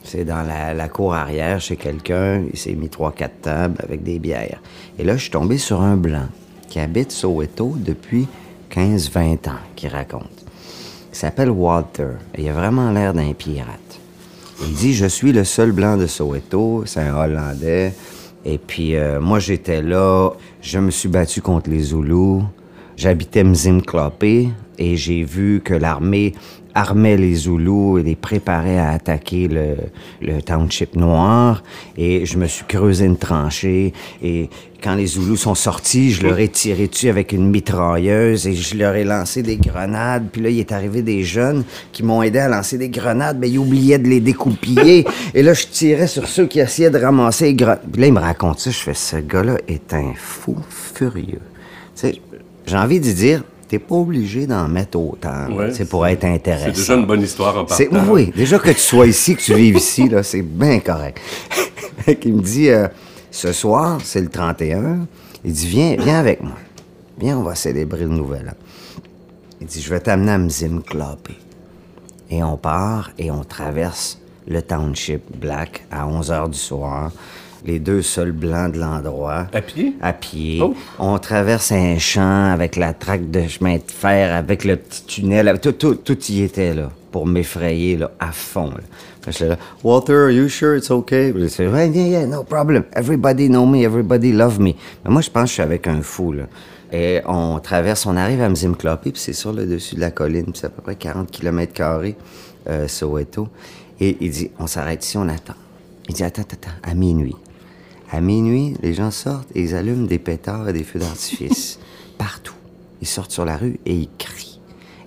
C'est 0.03 0.25
dans 0.25 0.43
la, 0.43 0.75
la 0.75 0.89
cour 0.89 1.15
arrière 1.15 1.59
chez 1.59 1.75
quelqu'un. 1.75 2.43
Il 2.53 2.59
s'est 2.59 2.73
mis 2.73 2.89
trois, 2.89 3.11
quatre 3.11 3.41
tables 3.41 3.77
avec 3.83 4.03
des 4.03 4.19
bières. 4.19 4.61
Et 4.99 5.03
là, 5.03 5.15
je 5.17 5.23
suis 5.23 5.31
tombé 5.31 5.57
sur 5.57 5.81
un 5.81 5.97
blanc 5.97 6.27
qui 6.69 6.79
habite 6.79 7.11
Soweto 7.11 7.75
depuis 7.77 8.27
15-20 8.71 9.49
ans, 9.49 9.61
qui 9.75 9.87
raconte. 9.87 10.45
Il 11.11 11.15
s'appelle 11.15 11.49
Walter 11.49 12.09
et 12.35 12.43
il 12.43 12.49
a 12.49 12.53
vraiment 12.53 12.91
l'air 12.91 13.13
d'un 13.13 13.33
pirate. 13.33 13.79
Il 14.61 14.73
dit 14.73 14.93
Je 14.93 15.05
suis 15.05 15.31
le 15.31 15.43
seul 15.43 15.71
blanc 15.71 15.97
de 15.97 16.05
Soweto, 16.07 16.83
c'est 16.85 17.01
un 17.01 17.15
Hollandais. 17.15 17.93
Et 18.45 18.57
puis, 18.57 18.95
euh, 18.95 19.19
moi, 19.21 19.39
j'étais 19.39 19.81
là, 19.81 20.31
je 20.61 20.79
me 20.79 20.91
suis 20.91 21.09
battu 21.09 21.41
contre 21.41 21.69
les 21.69 21.79
Zoulous. 21.79 22.43
J'habitais 22.97 23.43
Mzimklope 23.43 24.23
et 24.77 24.95
j'ai 24.95 25.23
vu 25.23 25.61
que 25.63 25.73
l'armée 25.73 26.33
armait 26.75 27.17
les 27.17 27.35
Zoulous 27.35 27.99
et 27.99 28.03
les 28.03 28.15
préparait 28.15 28.79
à 28.79 28.91
attaquer 28.91 29.47
le, 29.47 29.75
le 30.21 30.41
township 30.41 30.95
noir. 30.95 31.63
Et 31.97 32.25
je 32.25 32.37
me 32.37 32.47
suis 32.47 32.65
creusé 32.65 33.05
une 33.05 33.17
tranchée. 33.17 33.93
Et 34.23 34.49
quand 34.83 34.95
les 34.95 35.05
Zoulous 35.05 35.37
sont 35.37 35.55
sortis, 35.55 36.11
je 36.11 36.23
leur 36.23 36.39
ai 36.39 36.49
tiré 36.49 36.87
dessus 36.87 37.09
avec 37.09 37.31
une 37.31 37.49
mitrailleuse 37.49 38.47
et 38.47 38.53
je 38.53 38.75
leur 38.75 38.95
ai 38.95 39.03
lancé 39.03 39.43
des 39.43 39.57
grenades. 39.57 40.27
Puis 40.31 40.41
là, 40.41 40.49
il 40.49 40.59
est 40.59 40.71
arrivé 40.71 41.01
des 41.01 41.23
jeunes 41.23 41.63
qui 41.91 42.03
m'ont 42.03 42.23
aidé 42.23 42.39
à 42.39 42.49
lancer 42.49 42.77
des 42.77 42.89
grenades, 42.89 43.37
mais 43.39 43.49
ils 43.49 43.59
oubliaient 43.59 43.99
de 43.99 44.07
les 44.07 44.19
découpiller. 44.19 45.05
et 45.33 45.43
là, 45.43 45.53
je 45.53 45.67
tirais 45.67 46.07
sur 46.07 46.27
ceux 46.27 46.47
qui 46.47 46.59
essayaient 46.59 46.89
de 46.89 46.99
ramasser 46.99 47.45
les 47.45 47.55
grenades. 47.55 47.81
Puis 47.91 48.01
là, 48.01 48.07
il 48.07 48.13
me 48.13 48.19
raconte 48.19 48.59
ça. 48.59 48.71
Je 48.71 48.79
fais, 48.79 48.93
ce 48.93 49.17
gars-là 49.17 49.57
est 49.67 49.93
un 49.93 50.13
fou 50.15 50.57
furieux. 50.69 51.41
Tu 51.95 52.07
sais, 52.07 52.21
j'ai 52.65 52.77
envie 52.77 52.99
de 52.99 53.11
dire, 53.11 53.43
t'es 53.73 53.79
pas 53.79 53.95
obligé 53.95 54.45
d'en 54.45 54.67
mettre 54.67 54.99
autant. 54.99 55.51
Ouais, 55.51 55.73
c'est 55.73 55.89
pour 55.89 56.05
être 56.05 56.25
intéressant. 56.25 56.65
C'est 56.65 56.79
déjà 56.79 56.93
une 56.93 57.07
bonne 57.07 57.23
histoire 57.23 57.57
en 57.57 57.65
partant. 57.65 58.05
oui, 58.07 58.31
déjà 58.35 58.59
que 58.59 58.69
tu 58.69 58.79
sois 58.79 59.07
ici, 59.07 59.35
que 59.35 59.41
tu 59.41 59.55
vives 59.55 59.77
ici, 59.77 60.07
là, 60.07 60.21
c'est 60.21 60.43
bien 60.43 60.79
correct. 60.79 61.19
il 62.07 62.33
me 62.35 62.41
dit, 62.41 62.69
euh, 62.69 62.87
ce 63.31 63.51
soir, 63.51 63.97
c'est 64.03 64.21
le 64.21 64.29
31. 64.29 65.07
Il 65.43 65.53
dit, 65.53 65.65
viens, 65.65 65.95
viens 65.97 66.19
avec 66.19 66.43
moi. 66.43 66.53
Viens, 67.19 67.39
on 67.39 67.41
va 67.41 67.55
célébrer 67.55 68.01
le 68.01 68.09
nouvel 68.09 68.49
an. 68.49 69.01
Il 69.59 69.65
dit, 69.65 69.81
je 69.81 69.89
vais 69.89 70.01
t'amener 70.01 70.33
à 70.33 70.37
Mzimklope. 70.37 71.29
Et 72.29 72.43
on 72.43 72.57
part 72.57 73.09
et 73.17 73.31
on 73.31 73.43
traverse 73.43 74.19
le 74.47 74.61
township 74.61 75.35
black 75.35 75.83
à 75.89 76.05
11 76.05 76.29
h 76.29 76.49
du 76.51 76.59
soir. 76.59 77.11
Les 77.65 77.79
deux 77.79 78.01
seuls 78.01 78.31
blancs 78.31 78.73
de 78.73 78.79
l'endroit. 78.79 79.47
À 79.53 79.61
pied? 79.61 79.93
À 80.01 80.13
pied. 80.13 80.59
Oh. 80.61 80.75
On 80.99 81.17
traverse 81.17 81.71
un 81.71 81.97
champ 81.97 82.51
avec 82.51 82.75
la 82.75 82.93
traque 82.93 83.31
de 83.31 83.47
chemin 83.47 83.75
de 83.75 83.83
fer, 83.87 84.35
avec 84.35 84.65
le 84.65 84.75
petit 84.75 85.03
tunnel. 85.05 85.59
Tout, 85.61 85.71
tout, 85.71 85.95
tout 85.95 86.17
y 86.25 86.41
était, 86.41 86.73
là, 86.73 86.89
pour 87.11 87.25
m'effrayer, 87.25 87.97
là, 87.97 88.11
à 88.19 88.31
fond. 88.31 88.71
Là. 88.71 89.31
J'étais 89.31 89.47
là, 89.47 89.57
Walter, 89.83 90.13
are 90.13 90.31
you 90.31 90.49
sure 90.49 90.75
it's 90.75 90.91
okay? 90.91 91.31
Puis 91.31 91.43
ouais, 91.67 91.89
yeah, 91.89 92.07
yeah, 92.07 92.25
no 92.25 92.43
problem. 92.43 92.83
Everybody 92.93 93.47
know 93.47 93.65
me, 93.65 93.83
everybody 93.83 94.33
love 94.33 94.59
me. 94.59 94.73
Mais 95.05 95.11
moi, 95.11 95.21
je 95.21 95.29
pense 95.29 95.43
que 95.43 95.47
je 95.47 95.53
suis 95.53 95.61
avec 95.61 95.87
un 95.87 96.01
fou, 96.01 96.33
là. 96.33 96.43
Et 96.91 97.21
on 97.25 97.59
traverse, 97.59 98.05
on 98.05 98.15
arrive 98.15 98.41
à 98.41 98.49
Mzimklope, 98.49 99.01
puis 99.01 99.13
c'est 99.15 99.33
sur 99.33 99.51
le 99.51 99.65
dessus 99.65 99.95
de 99.95 100.01
la 100.01 100.11
colline, 100.11 100.43
puis 100.43 100.53
c'est 100.55 100.67
à 100.67 100.69
peu 100.69 100.81
près 100.81 100.95
40 100.95 101.31
km 101.31 101.73
carrés, 101.73 102.15
euh, 102.69 102.87
Soweto. 102.87 103.47
Et 103.99 104.17
il 104.19 104.29
dit, 104.29 104.51
on 104.59 104.67
s'arrête 104.67 105.03
ici, 105.03 105.17
on 105.17 105.27
attend. 105.27 105.55
Il 106.07 106.13
dit, 106.13 106.23
attends, 106.23 106.43
attends, 106.43 106.57
attends, 106.61 106.77
à 106.83 106.93
minuit. 106.93 107.35
À 108.13 108.21
minuit, 108.21 108.75
les 108.83 108.93
gens 108.93 109.09
sortent 109.09 109.49
et 109.55 109.61
ils 109.63 109.73
allument 109.75 110.05
des 110.05 110.19
pétards 110.19 110.69
et 110.69 110.73
des 110.73 110.83
feux 110.83 110.99
d'artifice. 110.99 111.79
Partout. 112.19 112.53
Ils 113.01 113.07
sortent 113.07 113.31
sur 113.31 113.43
la 113.43 113.57
rue 113.57 113.79
et 113.87 113.93
ils 113.95 114.09
crient. 114.19 114.59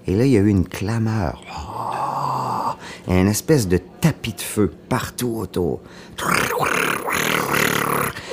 Et 0.08 0.16
là, 0.16 0.24
il 0.26 0.32
y 0.32 0.36
a 0.36 0.40
eu 0.40 0.48
une 0.48 0.66
clameur. 0.66 1.40
Oh! 1.48 2.72
Et 3.10 3.16
une 3.20 3.28
espèce 3.28 3.68
de 3.68 3.78
tapis 4.00 4.32
de 4.32 4.40
feu 4.40 4.72
partout 4.88 5.36
autour. 5.36 5.80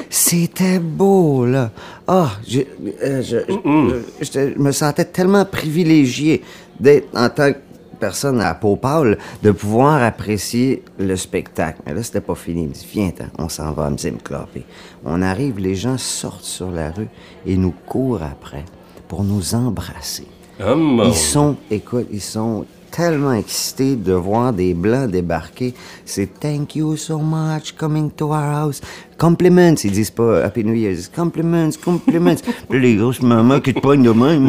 C'était 0.09 0.80
beau, 0.80 1.45
là. 1.45 1.71
Ah, 2.07 2.32
je, 2.47 2.61
euh, 3.03 3.21
je, 3.21 3.38
je- 3.47 4.01
je- 4.21 4.53
je 4.55 4.59
me 4.59 4.71
sentais 4.71 5.05
tellement 5.05 5.45
privilégié 5.45 6.43
d'être 6.80 7.07
en 7.15 7.30
tant 7.30 7.53
que 7.53 7.57
personne 8.04 8.41
à 8.41 8.54
peau 8.54 8.76
pâle, 8.76 9.18
de 9.43 9.51
pouvoir 9.51 10.04
apprécier 10.04 10.84
le 10.99 11.16
spectacle. 11.16 11.80
Mais 11.86 11.93
là, 11.93 12.04
c'était 12.04 12.20
pas 12.20 12.36
fini. 12.36 12.64
Il 12.64 12.68
me 12.68 12.74
dit, 12.74 12.86
viens, 12.91 13.12
on 13.38 13.47
s'en 13.47 13.72
va, 13.72 13.89
me 13.89 13.95
dit, 13.95 14.12
me. 14.12 14.66
On 15.06 15.22
arrive, 15.22 15.58
les 15.58 15.74
gens 15.76 15.97
sortent 15.97 16.43
sur 16.43 16.70
la 16.70 16.91
rue 16.91 17.08
et 17.45 17.56
nous 17.56 17.74
courent 17.88 18.24
après 18.24 18.66
pour 19.08 19.24
nous 19.24 19.56
embrasser. 19.56 20.28
Ah, 20.60 20.76
mon- 20.76 21.06
Ils 21.06 21.16
sont, 21.16 21.56
écoute, 21.72 22.08
ils 22.12 22.22
sont 22.22 22.66
tellement 22.95 23.33
excités 23.33 23.95
de 23.95 24.13
voir 24.13 24.53
des 24.53 24.73
Blancs 24.73 25.09
débarquer. 25.09 25.73
C'est 26.05 26.39
Thank 26.39 26.75
you 26.75 26.95
so 26.95 27.17
much 27.17 27.73
coming 27.75 28.11
to 28.11 28.27
our 28.27 28.65
house. 28.65 28.81
Compliments. 29.17 29.75
Ils 29.83 29.91
disent 29.91 30.11
pas 30.11 30.43
Happy 30.43 30.63
New 30.63 30.73
Year. 30.73 30.91
Ils 30.91 30.97
disent 30.97 31.11
Compliments, 31.13 31.71
compliments. 31.83 32.35
Puis 32.69 32.79
les 32.81 32.95
grosses 32.95 33.21
mamans 33.21 33.59
qui 33.59 33.73
te 33.73 33.79
pognent 33.79 34.03
de 34.03 34.11
même. 34.11 34.47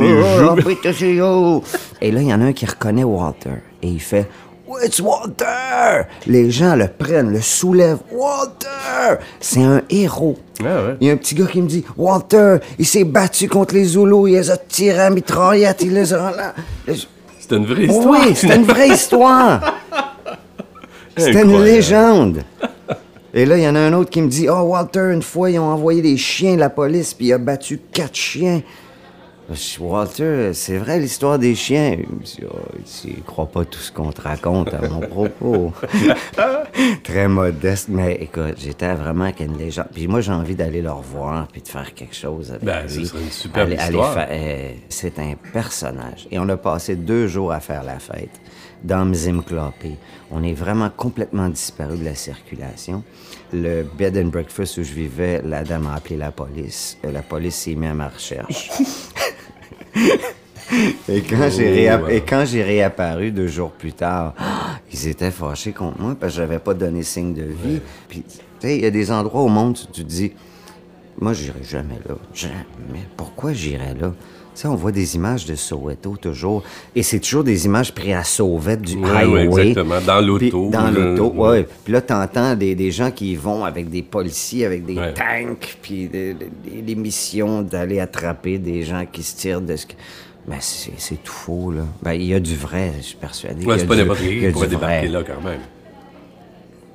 Oh. 1.23 1.63
Et 2.01 2.11
là, 2.11 2.21
il 2.21 2.29
y 2.29 2.35
en 2.35 2.41
a 2.41 2.45
un 2.45 2.53
qui 2.53 2.67
reconnaît 2.67 3.05
Walter. 3.05 3.63
Et 3.83 3.89
il 3.89 4.01
fait 4.01 4.29
It's 4.83 5.01
Walter! 5.01 6.09
Les 6.27 6.51
gens 6.51 6.75
le 6.75 6.89
prennent, 6.89 7.31
le 7.31 7.41
soulèvent. 7.41 8.01
Walter! 8.11 9.23
C'est 9.39 9.63
un 9.63 9.83
héros. 9.89 10.37
Ah 10.61 10.65
ouais. 10.65 10.97
Il 11.01 11.07
y 11.07 11.11
a 11.11 11.13
un 11.13 11.17
petit 11.17 11.35
gars 11.35 11.47
qui 11.47 11.63
me 11.63 11.69
dit 11.69 11.85
Walter, 11.97 12.57
il 12.79 12.87
s'est 12.87 13.05
battu 13.05 13.49
contre 13.49 13.75
les 13.75 13.85
Zoulous, 13.85 14.27
il 14.27 14.35
les 14.35 14.51
a 14.51 14.57
tirés 14.57 15.01
à 15.01 15.11
mitraillette, 15.11 15.83
il 15.83 15.95
les 15.95 16.13
a. 16.13 16.55
là. 17.51 17.57
C'est 17.57 17.57
une 17.57 17.67
vraie 17.67 17.85
histoire. 17.87 18.27
Oui, 18.27 18.35
c'est 18.35 18.57
une 18.57 18.65
vraie 18.65 18.89
histoire. 18.89 19.75
C'était 21.17 21.43
une 21.43 21.63
légende. 21.63 22.43
Et 23.33 23.47
là, 23.47 23.57
il 23.57 23.65
y 23.65 23.69
en 23.69 23.75
a 23.75 23.81
un 23.81 23.93
autre 23.93 24.11
qui 24.11 24.23
me 24.23 24.29
dit 24.29 24.49
Oh, 24.49 24.63
Walter, 24.63 25.11
une 25.13 25.23
fois, 25.23 25.51
ils 25.51 25.59
ont 25.59 25.65
envoyé 25.71 26.03
des 26.03 26.17
chiens 26.17 26.55
de 26.55 26.61
la 26.61 26.71
police, 26.71 27.15
puis 27.15 27.27
il 27.27 27.33
a 27.33 27.39
battu 27.39 27.81
quatre 27.93 28.15
chiens. 28.15 28.63
Walter, 29.79 30.53
c'est 30.55 30.79
vrai 30.79 30.99
l'histoire 30.99 31.39
des 31.39 31.55
chiens. 31.55 31.97
Il 31.99 32.47
oh, 32.47 32.59
il 33.05 33.23
croit 33.23 33.47
pas 33.47 33.65
tout 33.65 33.79
ce 33.79 33.93
qu'on 33.93 34.11
te 34.11 34.23
raconte 34.23 34.73
à 34.73 34.81
mon 34.89 35.01
propos. 35.01 35.73
Très 37.05 37.29
modeste, 37.29 37.89
mais 37.91 38.15
écoute, 38.21 38.55
j'étais 38.59 38.95
vraiment 38.95 39.31
qu'une 39.33 39.57
légende. 39.59 39.89
Puis 39.93 40.07
moi, 40.09 40.21
j'ai 40.21 40.33
envie 40.33 40.55
d'aller 40.55 40.81
le 40.83 40.91
revoir, 40.91 41.47
puis 41.49 41.61
de 41.63 41.69
faire 41.69 41.93
quelque 41.95 42.15
chose 42.17 42.51
avec 42.53 42.65
Ben, 42.65 42.89
ce 42.89 42.99
lui. 42.99 43.07
serait 43.07 43.21
une 43.23 43.31
superbe 43.31 43.73
Aller- 43.73 43.83
histoire. 43.83 44.17
euh, 44.31 44.73
c'est 44.89 45.19
un 45.19 45.35
personnage. 45.53 46.27
Et 46.31 46.39
on 46.39 46.49
a 46.49 46.57
passé 46.57 46.97
deux 46.97 47.27
jours 47.27 47.53
à 47.53 47.61
faire 47.61 47.83
la 47.85 47.99
fête 47.99 48.41
dans 48.83 49.05
Mzimklopé. 49.05 49.97
On 50.31 50.43
est 50.43 50.53
vraiment 50.55 50.91
complètement 50.91 51.49
disparu 51.49 51.97
de 51.99 52.05
la 52.05 52.15
circulation. 52.15 53.03
Le 53.53 53.83
bed 53.97 54.17
and 54.19 54.29
breakfast 54.29 54.79
où 54.79 54.83
je 54.83 54.93
vivais, 54.93 55.41
la 55.45 55.63
dame 55.63 55.87
a 55.87 55.95
appelé 55.95 56.17
la 56.17 56.33
police. 56.33 56.99
Euh, 57.05 57.13
La 57.13 57.23
police 57.23 57.55
s'est 57.55 57.75
mise 57.75 57.91
à 57.91 57.95
ma 57.95 58.09
recherche. 58.09 58.71
Et 61.09 61.21
quand, 61.23 61.49
j'ai 61.51 61.71
réapp- 61.71 62.03
wow. 62.03 62.09
et 62.09 62.21
quand 62.21 62.45
j'ai 62.47 62.63
réapparu 62.63 63.31
deux 63.31 63.47
jours 63.49 63.71
plus 63.71 63.93
tard, 63.93 64.35
ils 64.93 65.09
étaient 65.09 65.31
fâchés 65.31 65.73
contre 65.73 66.01
moi 66.01 66.15
parce 66.19 66.33
que 66.35 66.37
j'avais 66.41 66.59
pas 66.59 66.75
donné 66.75 67.03
signe 67.03 67.35
de 67.35 67.43
vie. 67.45 67.81
Puis, 68.09 68.23
tu 68.29 68.37
sais, 68.61 68.77
il 68.77 68.83
y 68.83 68.87
a 68.87 68.91
des 68.91 69.11
endroits 69.11 69.43
au 69.43 69.49
monde 69.49 69.77
où 69.83 69.93
tu 69.93 70.03
te 70.03 70.09
dis, 70.09 70.33
moi, 71.21 71.33
j'irai 71.33 71.63
jamais 71.63 71.99
là. 72.09 72.15
Jamais. 72.33 72.55
Pourquoi 73.17 73.53
j'irais 73.53 73.95
là? 74.01 74.13
Tu 74.55 74.61
sais, 74.61 74.69
on 74.69 74.77
voit 74.77 74.93
des 74.93 75.17
images 75.17 75.45
de 75.47 75.57
Soweto 75.57 76.17
toujours. 76.17 76.63
Et 76.95 77.03
c'est 77.03 77.19
toujours 77.19 77.43
des 77.43 77.67
images 77.67 77.93
prises 77.93 78.15
à 78.15 78.23
sauvette 78.23 78.83
du 78.83 78.97
Ouais, 78.97 79.11
highway. 79.11 79.49
ouais, 79.49 79.67
exactement. 79.69 80.01
Dans 80.01 80.21
l'auto, 80.21 80.71
Dans 80.71 80.91
l'auto, 80.93 81.33
ouais. 81.37 81.67
Puis 81.85 81.93
là, 81.93 82.01
t'entends 82.01 82.55
des, 82.55 82.77
des 82.77 82.93
gens 82.93 83.11
qui 83.11 83.33
y 83.33 83.37
vont 83.37 83.65
avec 83.65 83.91
des 83.91 84.03
policiers, 84.03 84.65
avec 84.65 84.87
des 84.87 84.95
Ouais. 84.97 85.13
tanks, 85.13 85.77
puis 85.83 86.07
des, 86.09 86.35
des- 86.35 86.83
des 86.83 86.95
missions 86.95 87.63
d'aller 87.63 87.99
attraper 87.99 88.59
des 88.59 88.85
gens 88.85 89.05
qui 89.11 89.23
se 89.25 89.37
tirent 89.37 89.61
de 89.61 89.75
ce 89.75 89.87
que... 89.87 89.95
Ben, 90.47 90.59
c'est 90.61 91.23
tout 91.23 91.33
faux, 91.33 91.71
là. 91.73 91.83
Ben, 92.03 92.13
il 92.13 92.25
y 92.25 92.35
a 92.35 92.41
du 92.41 92.55
vrai, 92.55 92.93
je 92.99 93.03
suis 93.03 93.17
persuadé. 93.17 93.65
Ouais, 93.65 93.79
c'est 93.79 93.87
pas 93.87 93.95
du- 93.95 94.03
n'importe 94.03 94.21
qui 94.21 94.41
qui 94.41 94.49
pourrait 94.51 94.67
débarquer 94.69 95.09
là, 95.09 95.23
quand 95.23 95.41
même. 95.43 95.61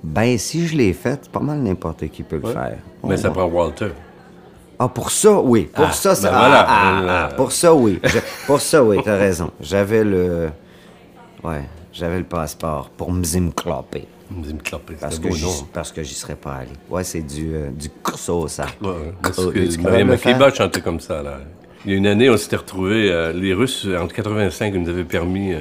Ben, 0.04 0.38
si 0.38 0.68
je 0.68 0.78
l'ai 0.78 0.94
fait, 0.94 1.30
pas 1.30 1.40
mal 1.40 1.60
n'importe 1.60 2.08
qui 2.10 2.24
peut 2.24 2.38
le 2.38 2.46
Ouais. 2.48 2.54
faire. 2.54 2.78
Mais 3.04 3.18
ça 3.18 3.30
Ouais. 3.30 3.34
prend 3.34 3.46
Walter. 3.46 3.90
Ah, 4.78 4.88
pour 4.88 5.12
ça, 5.12 5.40
oui. 5.42 5.64
Pour 5.74 5.86
Ah, 5.86 5.92
ça, 5.92 6.16
ça. 6.16 6.30
ben 6.32 6.38
voilà. 6.38 6.66
ah, 6.68 7.02
ah, 7.08 7.28
ah, 7.32 7.34
pour 7.36 7.52
ça, 7.52 7.74
oui. 7.74 8.00
Je- 8.04 8.20
pour 8.48 8.62
ça, 8.62 8.82
oui, 8.84 8.98
t'as 9.04 9.18
raison. 9.18 9.52
J'avais 9.60 10.04
le. 10.06 10.50
Ouais, 11.44 11.64
j'avais 11.92 12.20
le 12.20 12.24
passeport 12.26 12.90
pour 12.92 13.12
Mzimklopé. 13.12 14.08
Parce 15.02 15.16
c'est 15.16 15.22
que, 15.24 15.28
beau 15.28 15.36
j'y, 15.36 15.44
nom. 15.46 15.52
parce 15.74 15.92
que 15.92 16.04
j'y 16.04 16.14
serais 16.14 16.36
pas 16.36 16.54
allé. 16.58 16.70
Ouais, 16.90 17.04
c'est 17.04 17.22
du, 17.22 17.52
euh, 17.56 17.72
du 17.72 17.90
Kurso, 17.90 18.48
ça. 18.48 18.68
Ouais. 18.82 19.12
Parce 19.24 19.40
Oh, 19.40 19.52
que 19.52 19.58
es-tu 19.58 19.78
capable 19.78 19.90
Maria 19.90 20.04
de 20.06 20.12
le 20.12 20.18
faire? 20.18 20.38
Makeba 20.38 20.54
chantait 20.56 20.82
comme 20.82 21.00
ça. 21.00 21.24
Là. 21.24 21.40
Il 21.86 21.92
y 21.92 21.94
a 21.94 21.98
une 21.98 22.08
année, 22.08 22.30
on 22.30 22.38
s'était 22.38 22.58
retrouvés. 22.58 23.10
euh, 23.12 23.32
les 23.34 23.54
Russes, 23.54 23.88
entre 24.00 24.14
85, 24.14 24.74
ils 24.76 24.82
nous 24.82 24.90
avaient 24.90 25.04
permis, 25.06 25.54
euh, 25.54 25.60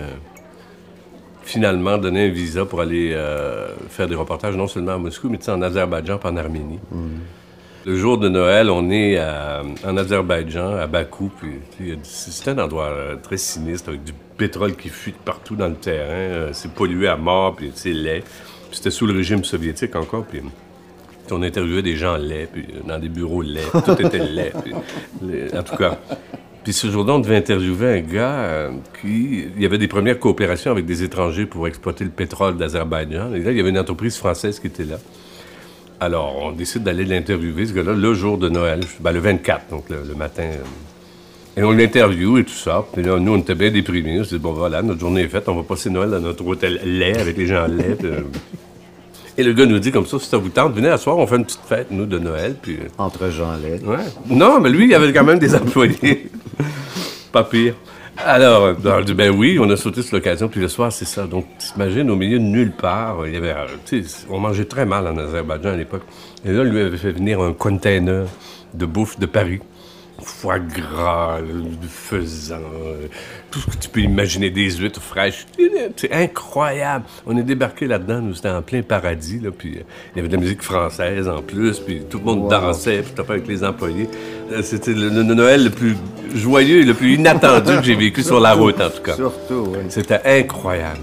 finalement, 1.43 1.97
de 1.97 2.03
donner 2.03 2.27
un 2.27 2.31
visa 2.31 2.65
pour 2.65 2.81
aller 2.81 3.13
euh, 3.15 3.69
faire 3.89 4.09
des 4.09 4.15
reportages, 4.15 4.57
non 4.57 4.67
seulement 4.67 4.93
à 4.95 4.99
Moscou, 4.99 5.29
mais 5.29 5.49
en 5.49 5.63
Azerbaïdjan 5.63 6.19
et 6.23 6.27
en 6.27 6.37
Arménie. 6.37 6.79
Le 7.87 7.97
jour 7.97 8.19
de 8.19 8.29
Noël, 8.29 8.69
on 8.69 8.91
est 8.91 9.17
à- 9.17 9.63
en 9.87 9.97
Azerbaïdjan, 9.97 10.77
à 10.77 10.87
Bakou. 10.87 11.31
Puis, 11.41 11.97
c'est 12.03 12.49
un 12.51 12.59
endroit 12.59 12.91
très 13.23 13.37
sinistre, 13.39 13.91
avec 13.91 14.05
du 14.05 14.13
pétrole 14.37 14.75
qui 14.77 14.89
fuit 14.89 15.15
partout 15.25 15.57
dans 15.57 15.69
le 15.69 15.75
terrain. 15.77 16.49
c'est 16.53 16.73
pollué 16.73 17.09
à 17.09 17.17
mort, 17.17 17.55
puis 17.57 17.71
c'est 17.75 17.93
laid. 17.93 18.21
Puis 18.69 18.77
c'était 18.77 18.91
sous 18.91 19.07
le 19.07 19.15
régime 19.15 19.45
soviétique 19.45 19.97
encore. 19.97 20.25
Puis 20.27 20.43
on 21.33 21.43
interviewait 21.43 21.83
des 21.83 21.97
gens 21.97 22.17
laids, 22.17 22.49
puis 22.53 22.63
euh, 22.63 22.81
dans 22.87 22.99
des 22.99 23.09
bureaux 23.09 23.43
laids, 23.43 23.71
tout 23.73 24.01
était 24.01 24.19
laid. 24.19 24.53
en 25.57 25.63
tout 25.63 25.77
cas. 25.77 25.99
Puis 26.65 26.73
ce 26.75 26.91
jour-là, 26.91 27.15
on 27.15 27.19
devait 27.19 27.37
interviewer 27.37 27.99
un 27.99 28.01
gars 28.01 28.35
euh, 28.41 28.71
qui... 29.01 29.47
Il 29.57 29.63
y 29.63 29.65
avait 29.65 29.79
des 29.79 29.89
premières 29.89 30.19
coopérations 30.19 30.71
avec 30.71 30.85
des 30.85 31.03
étrangers 31.03 31.47
pour 31.47 31.67
exploiter 31.67 32.05
le 32.05 32.11
pétrole 32.11 32.59
d'Azerbaïdjan. 32.59 33.33
Et 33.33 33.41
là, 33.41 33.53
il 33.53 33.57
y 33.57 33.61
avait 33.61 33.71
une 33.71 33.79
entreprise 33.79 34.19
française 34.19 34.61
qui 34.61 34.67
était 34.67 34.85
là. 34.85 34.97
Alors, 36.01 36.37
on 36.43 36.53
décide 36.53 36.83
d'aller 36.83 37.05
l'interviewer, 37.05 37.67
ce 37.67 37.73
gars-là, 37.73 37.95
le 37.95 38.15
jour 38.15 38.39
de 38.39 38.49
Noël, 38.49 38.81
ben, 39.01 39.13
le 39.13 39.19
24, 39.19 39.71
donc 39.71 39.85
le, 39.89 40.15
matin. 40.15 40.43
euh. 40.43 41.61
Et 41.61 41.65
on 41.65 41.73
l'interviewe 41.73 42.39
et 42.39 42.45
tout 42.45 42.53
ça. 42.53 42.85
Puis 42.93 43.03
là, 43.03 43.19
nous, 43.19 43.33
on 43.33 43.39
était 43.39 43.55
bien 43.55 43.71
déprimés. 43.71 44.21
On 44.21 44.25
s'est 44.25 44.37
dit, 44.37 44.43
bon, 44.43 44.53
voilà, 44.53 44.83
notre 44.83 45.01
journée 45.01 45.23
est 45.23 45.29
faite, 45.29 45.49
on 45.49 45.57
va 45.57 45.63
passer 45.63 45.91
Noël 45.91 46.11
dans 46.11 46.21
notre 46.21 46.47
hôtel 46.47 46.81
lait 46.85 47.19
avec 47.19 47.37
les 47.37 47.47
gens 47.47 47.67
laids. 47.67 47.97
puis. 47.97 48.11
Et 49.39 49.45
le 49.45 49.53
gars 49.53 49.67
nous 49.67 49.79
dit 49.79 49.93
comme 49.93 50.05
ça, 50.05 50.19
si 50.19 50.27
ça 50.27 50.37
vous 50.37 50.49
tente, 50.49 50.75
venez 50.75 50.89
à 50.89 50.99
soir, 50.99 51.17
on 51.17 51.25
fait 51.25 51.37
une 51.37 51.45
petite 51.45 51.61
fête, 51.65 51.93
nous, 51.93 52.07
de 52.07 52.19
Noël. 52.19 52.57
Puis, 52.61 52.75
euh, 52.75 52.89
Entre 52.99 53.31
gens 53.31 53.53
laids. 53.57 53.81
Ouais. 53.85 54.05
Non, 54.29 54.61
mais 54.61 54.69
lui, 54.69 54.87
il 54.87 54.95
avait 54.97 55.13
quand 55.13 55.23
même 55.23 55.39
des 55.39 55.55
employés. 55.55 56.29
Pas 57.31 57.45
pire. 57.45 57.75
Alors, 58.17 58.75
euh, 58.85 59.03
dit, 59.05 59.15
ben 59.15 59.31
oui, 59.31 59.57
on 59.61 59.71
a 59.71 59.77
sauté 59.77 60.03
sur 60.03 60.17
l'occasion, 60.17 60.49
puis 60.49 60.61
le 60.61 60.67
soir, 60.67 60.91
c'est 60.91 61.05
ça. 61.05 61.25
Donc, 61.29 61.47
t'imagines, 61.57 62.11
au 62.11 62.17
milieu 62.17 62.41
de 62.41 62.45
nulle 62.45 62.73
part, 62.73 63.29
il 63.29 63.35
y 63.35 63.37
avait, 63.37 63.53
euh, 63.53 64.03
on 64.29 64.41
mangeait 64.41 64.65
très 64.65 64.85
mal 64.85 65.07
en 65.07 65.17
Azerbaïdjan 65.17 65.71
à 65.71 65.77
l'époque. 65.77 66.03
Et 66.45 66.51
là, 66.51 66.65
lui 66.65 66.81
avait 66.81 66.97
fait 66.97 67.13
venir 67.13 67.41
un 67.41 67.53
container 67.53 68.25
de 68.75 68.87
bouffe 68.87 69.21
de 69.21 69.27
Paris. 69.27 69.61
Foie 70.29 70.59
gras, 70.61 71.41
du 71.43 71.89
faisan, 71.89 72.61
tout 73.51 73.59
ce 73.59 73.67
que 73.67 73.77
tu 73.77 73.89
peux 73.89 74.01
imaginer, 74.01 74.51
des 74.51 74.71
huîtres 74.71 75.03
fraîches. 75.03 75.47
C'est 75.97 76.13
incroyable. 76.13 77.07
On 77.27 77.37
est 77.37 77.43
débarqué 77.43 77.87
là-dedans, 77.87 78.21
nous, 78.21 78.35
c'était 78.35 78.51
en 78.51 78.63
plein 78.63 78.83
paradis, 78.83 79.41
là, 79.41 79.51
puis 79.51 79.79
euh, 79.79 79.83
il 80.15 80.19
y 80.19 80.21
avait 80.21 80.29
de 80.29 80.35
la 80.35 80.41
musique 80.41 80.63
française 80.63 81.29
en 81.29 81.43
plus, 81.43 81.81
puis 81.81 82.03
tout 82.09 82.19
le 82.19 82.25
monde 82.25 82.49
dansait, 82.49 83.03
puis 83.03 83.13
tapait 83.15 83.33
avec 83.33 83.49
les 83.49 83.65
employés. 83.65 84.09
Euh, 84.53 84.63
C'était 84.63 84.93
le, 84.93 85.09
le 85.09 85.23
Noël 85.23 85.65
le 85.65 85.71
plus 85.71 85.97
joyeux 86.35 86.83
et 86.83 86.85
le 86.85 86.95
plus 86.95 87.15
inattendu 87.15 87.77
que 87.79 87.83
j'ai 87.83 87.97
vécu 87.97 88.23
sur 88.23 88.39
la 88.39 88.53
route, 88.53 88.81
en 88.81 88.91
tout 88.91 89.03
cas. 89.03 89.17
Surtout, 89.17 89.73
oui. 89.73 89.79
C'était 89.89 90.21
incroyable. 90.25 91.01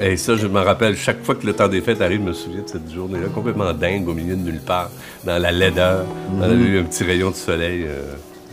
Et 0.00 0.16
ça, 0.16 0.36
je 0.36 0.46
me 0.46 0.60
rappelle, 0.60 0.96
chaque 0.96 1.22
fois 1.22 1.34
que 1.36 1.46
le 1.46 1.52
temps 1.54 1.68
des 1.68 1.80
fêtes 1.80 2.02
arrive, 2.02 2.20
je 2.20 2.26
me 2.26 2.32
souviens 2.32 2.62
de 2.62 2.68
cette 2.68 2.92
journée-là, 2.92 3.28
complètement 3.34 3.72
dingue, 3.72 4.08
au 4.08 4.12
milieu 4.12 4.34
de 4.34 4.42
nulle 4.42 4.60
part, 4.60 4.90
dans 5.24 5.38
la 5.40 5.52
laideur. 5.52 6.04
On 6.36 6.42
avait 6.42 6.54
eu 6.54 6.80
un 6.80 6.82
petit 6.82 7.04
rayon 7.04 7.30
de 7.30 7.36
soleil 7.36 7.84
euh, 7.84 8.02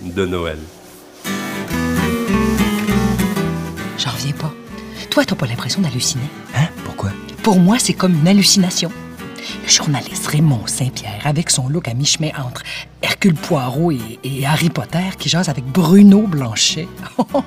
de 0.04 0.26
Noël. 0.26 0.58
J'en 3.98 4.12
reviens 4.12 4.34
pas. 4.34 4.54
Toi, 5.10 5.24
t'as 5.26 5.36
pas 5.36 5.46
l'impression 5.46 5.82
d'halluciner? 5.82 6.24
Hein? 6.56 6.68
Pourquoi? 6.84 7.12
Pour 7.42 7.60
moi, 7.60 7.78
c'est 7.80 7.94
comme 7.94 8.14
une 8.14 8.28
hallucination. 8.28 8.92
Le 9.64 9.70
journaliste 9.70 10.28
Raymond 10.28 10.68
Saint-Pierre, 10.68 11.22
avec 11.26 11.50
son 11.50 11.68
look 11.70 11.88
à 11.88 11.94
mi-chemin 11.94 12.30
entre 12.38 12.64
Hercule 13.02 13.36
Poirot 13.36 13.92
et, 13.92 14.20
et 14.24 14.46
Harry 14.46 14.70
Potter, 14.70 15.04
qui 15.18 15.30
jase 15.30 15.50
avec 15.50 15.66
Bruno 15.66 16.22
Blanchet, 16.22 16.88
oh, 17.18 17.44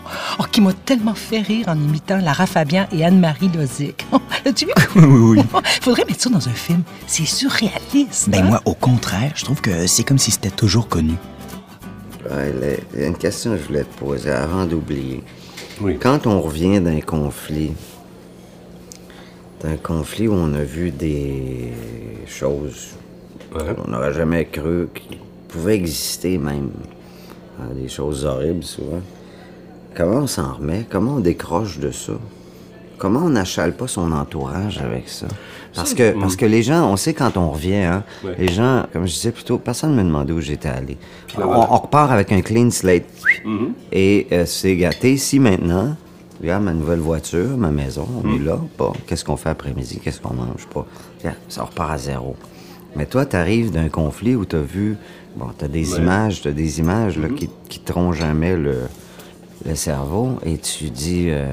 qui 0.51 0.61
m'a 0.61 0.73
tellement 0.73 1.15
fait 1.15 1.41
rire 1.41 1.69
en 1.69 1.77
imitant 1.77 2.19
Lara 2.19 2.47
Fabian 2.47 2.87
et 2.93 3.05
Anne-Marie 3.05 3.51
Lozic. 3.55 4.07
As-tu 4.47 4.67
vu? 4.67 4.73
Oui, 4.97 5.39
oui. 5.39 5.61
Faudrait 5.81 6.05
mettre 6.07 6.23
ça 6.23 6.31
dans 6.31 6.49
un 6.49 6.53
film. 6.55 6.83
C'est 7.07 7.27
surréaliste. 7.27 8.29
Ben 8.29 8.45
hein? 8.45 8.49
moi, 8.49 8.63
au 8.65 8.75
contraire, 8.75 9.33
je 9.35 9.45
trouve 9.45 9.61
que 9.61 9.87
c'est 9.87 10.05
comme 10.05 10.19
si 10.19 10.31
c'était 10.31 10.51
toujours 10.51 10.89
connu. 10.89 11.15
Il 12.31 13.01
y 13.01 13.05
a 13.05 13.07
une 13.07 13.17
question 13.17 13.53
que 13.53 13.59
je 13.59 13.67
voulais 13.67 13.85
te 13.85 13.99
poser 13.99 14.31
avant 14.31 14.65
d'oublier. 14.67 15.23
Oui. 15.81 15.99
Quand 16.01 16.27
on 16.27 16.41
revient 16.41 16.81
d'un 16.81 17.01
conflit, 17.01 17.73
d'un 19.63 19.77
conflit 19.77 20.29
où 20.29 20.33
on 20.35 20.55
a 20.55 20.63
vu 20.65 20.91
des 20.91 21.73
choses 22.27 22.95
Ouais. 23.55 23.75
qu'on 23.75 23.91
n'aurait 23.91 24.13
jamais 24.13 24.45
cru 24.47 24.89
qui 24.95 25.19
pouvaient 25.49 25.77
exister 25.77 26.37
même, 26.37 26.71
hein, 27.61 27.69
des 27.75 27.89
choses 27.89 28.25
horribles 28.25 28.65
souvent, 28.65 29.01
comment 29.95 30.19
on 30.23 30.27
s'en 30.27 30.55
remet? 30.55 30.85
Comment 30.91 31.15
on 31.15 31.21
décroche 31.21 31.79
de 31.79 31.91
ça? 31.91 32.15
Comment 32.99 33.21
on 33.21 33.31
n'achale 33.31 33.75
pas 33.75 33.87
son 33.87 34.11
entourage 34.13 34.79
avec 34.79 35.09
ça? 35.09 35.29
Parce 35.77 35.95
que, 35.95 36.19
parce 36.19 36.35
que 36.37 36.47
les 36.47 36.63
gens, 36.63 36.91
on 36.91 36.97
sait 36.97 37.15
quand 37.15 37.37
on 37.37 37.51
revient, 37.51 37.75
hein, 37.77 38.03
Ouais. 38.25 38.35
les 38.39 38.49
gens, 38.49 38.85
comme 38.93 39.07
je 39.07 39.13
disais 39.13 39.31
plus 39.31 39.45
tôt, 39.45 39.59
personne 39.59 39.91
ne 39.93 39.97
me 39.97 40.03
demandait 40.03 40.33
où 40.33 40.41
j'étais 40.41 40.69
allé. 40.69 40.97
On, 41.37 41.43
voilà. 41.47 41.69
on 41.71 41.77
repart 41.77 42.11
avec 42.11 42.33
un 42.33 42.41
clean 42.41 42.71
slate. 42.71 43.05
Et 43.93 44.27
euh, 44.33 44.45
c'est 44.47 44.77
gâté 44.77 45.13
ici 45.13 45.39
maintenant. 45.39 45.97
Regarde 46.41 46.65
ma 46.65 46.73
nouvelle 46.75 46.99
voiture, 46.99 47.57
ma 47.57 47.71
maison, 47.71 48.07
on 48.23 48.35
est 48.35 48.39
là. 48.45 48.59
Bon, 48.77 48.93
qu'est-ce 49.07 49.25
qu'on 49.25 49.37
fait 49.37 49.49
après-midi? 49.49 50.01
Qu'est-ce 50.03 50.21
qu'on 50.21 50.35
mange? 50.35 50.67
Pas. 50.73 50.87
Regarde, 51.21 51.37
ça 51.49 51.63
repart 51.65 51.93
à 51.93 51.99
zéro. 51.99 52.37
Mais 52.95 53.07
toi, 53.07 53.25
tu 53.25 53.37
arrives 53.37 53.71
d'un 53.71 53.89
conflit 53.89 54.35
où 54.37 54.45
tu 54.45 54.57
as 54.57 54.61
vu, 54.61 54.97
bon, 55.37 55.47
tu 55.59 55.65
as 55.65 55.69
des 55.69 55.97
images, 55.97 56.43
tu 56.43 56.53
des 56.53 56.79
images 56.79 57.19
là, 57.19 57.29
qui, 57.29 57.49
qui 57.69 57.79
te 57.81 57.91
trompent 57.93 58.15
jamais 58.15 58.57
le, 58.57 58.81
le 59.65 59.75
cerveau 59.75 60.39
et 60.45 60.59
tu 60.59 60.91
dis, 60.91 61.27
euh, 61.29 61.47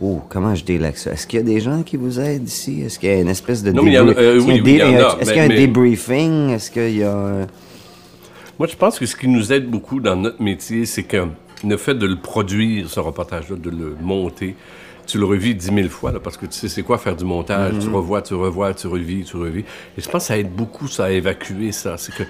oh, 0.00 0.20
comment 0.28 0.54
je 0.54 0.64
ça? 0.94 1.12
Est-ce 1.12 1.26
qu'il 1.26 1.38
y 1.38 1.42
a 1.42 1.44
des 1.44 1.60
gens 1.60 1.82
qui 1.82 1.96
vous 1.96 2.20
aident 2.20 2.46
ici? 2.46 2.82
Est-ce 2.82 2.98
qu'il 2.98 3.08
y 3.08 3.12
a 3.12 3.20
une 3.20 3.28
espèce 3.28 3.62
de 3.62 3.72
Non, 3.72 3.82
mais 3.82 3.96
euh, 3.96 4.36
est-ce 4.36 4.46
qu'il 4.46 4.68
y 4.76 4.80
a 4.80 4.86
un 4.86 4.88
en 4.88 4.92
dé- 4.92 5.02
a, 5.02 5.16
Est-ce 5.20 5.32
qu'il 6.70 6.96
y 6.96 7.02
a 7.02 7.08
euh, 7.14 7.46
Moi, 8.58 8.68
je 8.68 8.76
pense 8.76 8.98
que 8.98 9.06
ce 9.06 9.16
qui 9.16 9.28
nous 9.28 9.52
aide 9.52 9.68
beaucoup 9.70 10.00
dans 10.00 10.16
notre 10.16 10.42
métier, 10.42 10.84
c'est 10.86 11.04
que 11.04 11.26
le 11.64 11.76
fait 11.76 11.94
de 11.94 12.06
le 12.06 12.16
produire, 12.16 12.88
ce 12.90 13.00
reportage-là, 13.00 13.56
de 13.56 13.70
le 13.70 13.96
monter, 14.00 14.56
tu 15.06 15.18
le 15.18 15.24
revis 15.24 15.54
dix 15.54 15.70
mille 15.72 15.88
fois, 15.88 16.12
là, 16.12 16.20
parce 16.20 16.36
que 16.36 16.46
tu 16.46 16.52
sais 16.52 16.68
c'est 16.68 16.82
quoi 16.82 16.96
faire 16.98 17.16
du 17.16 17.24
montage? 17.24 17.74
Tu 17.80 17.88
revois, 17.88 18.22
tu 18.22 18.34
revois, 18.34 18.72
tu 18.74 18.86
revis, 18.86 19.24
tu 19.24 19.36
revis. 19.36 19.64
Et 19.96 20.00
je 20.00 20.08
pense 20.08 20.22
que 20.22 20.28
ça 20.28 20.38
aide 20.38 20.52
beaucoup, 20.52 20.86
ça, 20.86 21.06
à 21.06 21.10
évacuer 21.10 21.72
ça. 21.72 21.96
C'est 21.98 22.14
que 22.14 22.22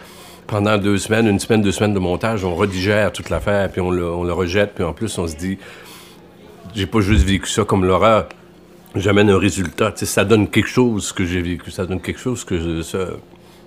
pendant 0.47 0.77
deux 0.79 0.99
semaines, 0.99 1.27
une 1.27 1.39
semaine, 1.39 1.63
deux 1.63 1.73
semaines 1.73 1.95
de 1.95 1.99
montage, 1.99 2.45
on 2.45 2.55
redigère 2.55 3.13
toute 3.13 3.31
l'affaire, 3.31 3.71
puis 3.71 3.81
on 3.81 3.91
le, 3.91 4.05
on 4.11 4.25
le 4.25 4.33
rejette, 4.33 4.73
puis 4.75 4.85
en 4.85 4.93
plus, 4.93 5.17
on 5.19 5.27
se 5.27 5.37
dit, 5.37 5.59
j'ai 6.75 6.87
pas 6.87 7.01
juste 7.01 7.25
vécu 7.25 7.49
ça 7.49 7.65
comme 7.65 7.85
l'horreur. 7.85 8.29
J'amène 8.95 9.31
un 9.31 9.39
résultat. 9.39 9.93
Ça 9.97 10.25
donne 10.25 10.49
quelque 10.49 10.69
chose 10.69 11.13
que 11.13 11.25
j'ai 11.25 11.41
vécu. 11.41 11.71
Ça 11.71 11.87
donne 11.87 12.01
quelque 12.01 12.21
chose 12.21 12.45
que 12.45 12.59
je- 12.59 12.83
ça- 12.83 13.09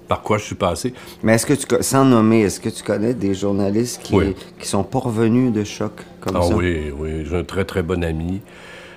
par 0.07 0.21
quoi 0.21 0.38
je 0.38 0.43
suis 0.43 0.55
passé. 0.55 0.93
Mais 1.23 1.34
est-ce 1.34 1.47
que 1.47 1.53
tu, 1.53 1.65
sans 1.82 2.05
nommer, 2.05 2.41
est-ce 2.41 2.59
que 2.59 2.69
tu 2.69 2.84
connais 2.84 3.15
des 3.15 3.34
journalistes 3.34 4.01
qui, 4.03 4.13
Oui. 4.13 4.36
qui 4.59 4.67
sont 4.67 4.84
pas 4.84 4.99
revenus 4.99 5.51
de 5.51 5.63
choc 5.63 5.93
comme 6.21 6.36
Ah 6.36 6.43
ça? 6.43 6.55
oui, 6.55 6.91
oui. 6.95 7.26
J'ai 7.28 7.36
un 7.38 7.43
très, 7.43 7.65
très 7.65 7.82
bon 7.82 8.03
ami 8.03 8.41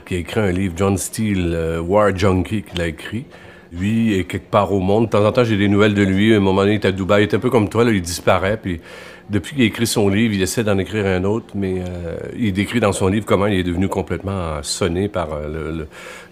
qui 0.04 0.16
a 0.16 0.18
écrit 0.18 0.40
un 0.40 0.52
livre, 0.52 0.74
John 0.76 0.98
Steele, 0.98 1.52
euh, 1.54 1.80
War 1.80 2.14
Junkie, 2.14 2.62
qu'il 2.62 2.80
a 2.82 2.86
écrit. 2.88 3.24
Lui 3.72 4.18
est 4.18 4.24
quelque 4.24 4.50
part 4.50 4.72
au 4.72 4.80
monde. 4.80 5.06
De 5.06 5.10
temps 5.10 5.24
en 5.26 5.32
temps, 5.32 5.44
j'ai 5.44 5.56
des 5.56 5.68
nouvelles 5.68 5.94
de 5.94 6.02
lui. 6.02 6.32
À 6.32 6.36
un 6.38 6.40
moment 6.40 6.62
donné, 6.62 6.72
il 6.72 6.76
est 6.76 6.86
à 6.86 6.92
Dubaï. 6.92 7.22
Il 7.24 7.28
est 7.28 7.34
un 7.34 7.38
peu 7.38 7.50
comme 7.50 7.68
toi, 7.68 7.84
là, 7.84 7.90
il 7.92 8.00
disparaît. 8.02 8.58
Puis 8.60 8.80
depuis 9.30 9.54
qu'il 9.54 9.62
a 9.64 9.66
écrit 9.66 9.86
son 9.86 10.08
livre, 10.08 10.32
il 10.34 10.40
essaie 10.42 10.64
d'en 10.64 10.78
écrire 10.78 11.04
un 11.06 11.22
autre, 11.24 11.48
mais 11.54 11.82
euh, 11.86 12.16
il 12.38 12.52
décrit 12.54 12.80
dans 12.80 12.92
son 12.92 13.08
livre 13.08 13.26
comment 13.26 13.46
il 13.46 13.58
est 13.58 13.62
devenu 13.62 13.88
complètement 13.88 14.62
sonné 14.62 15.08
par 15.08 15.32
euh, 15.34 15.48
le, 15.72 15.78
le- 15.78 15.88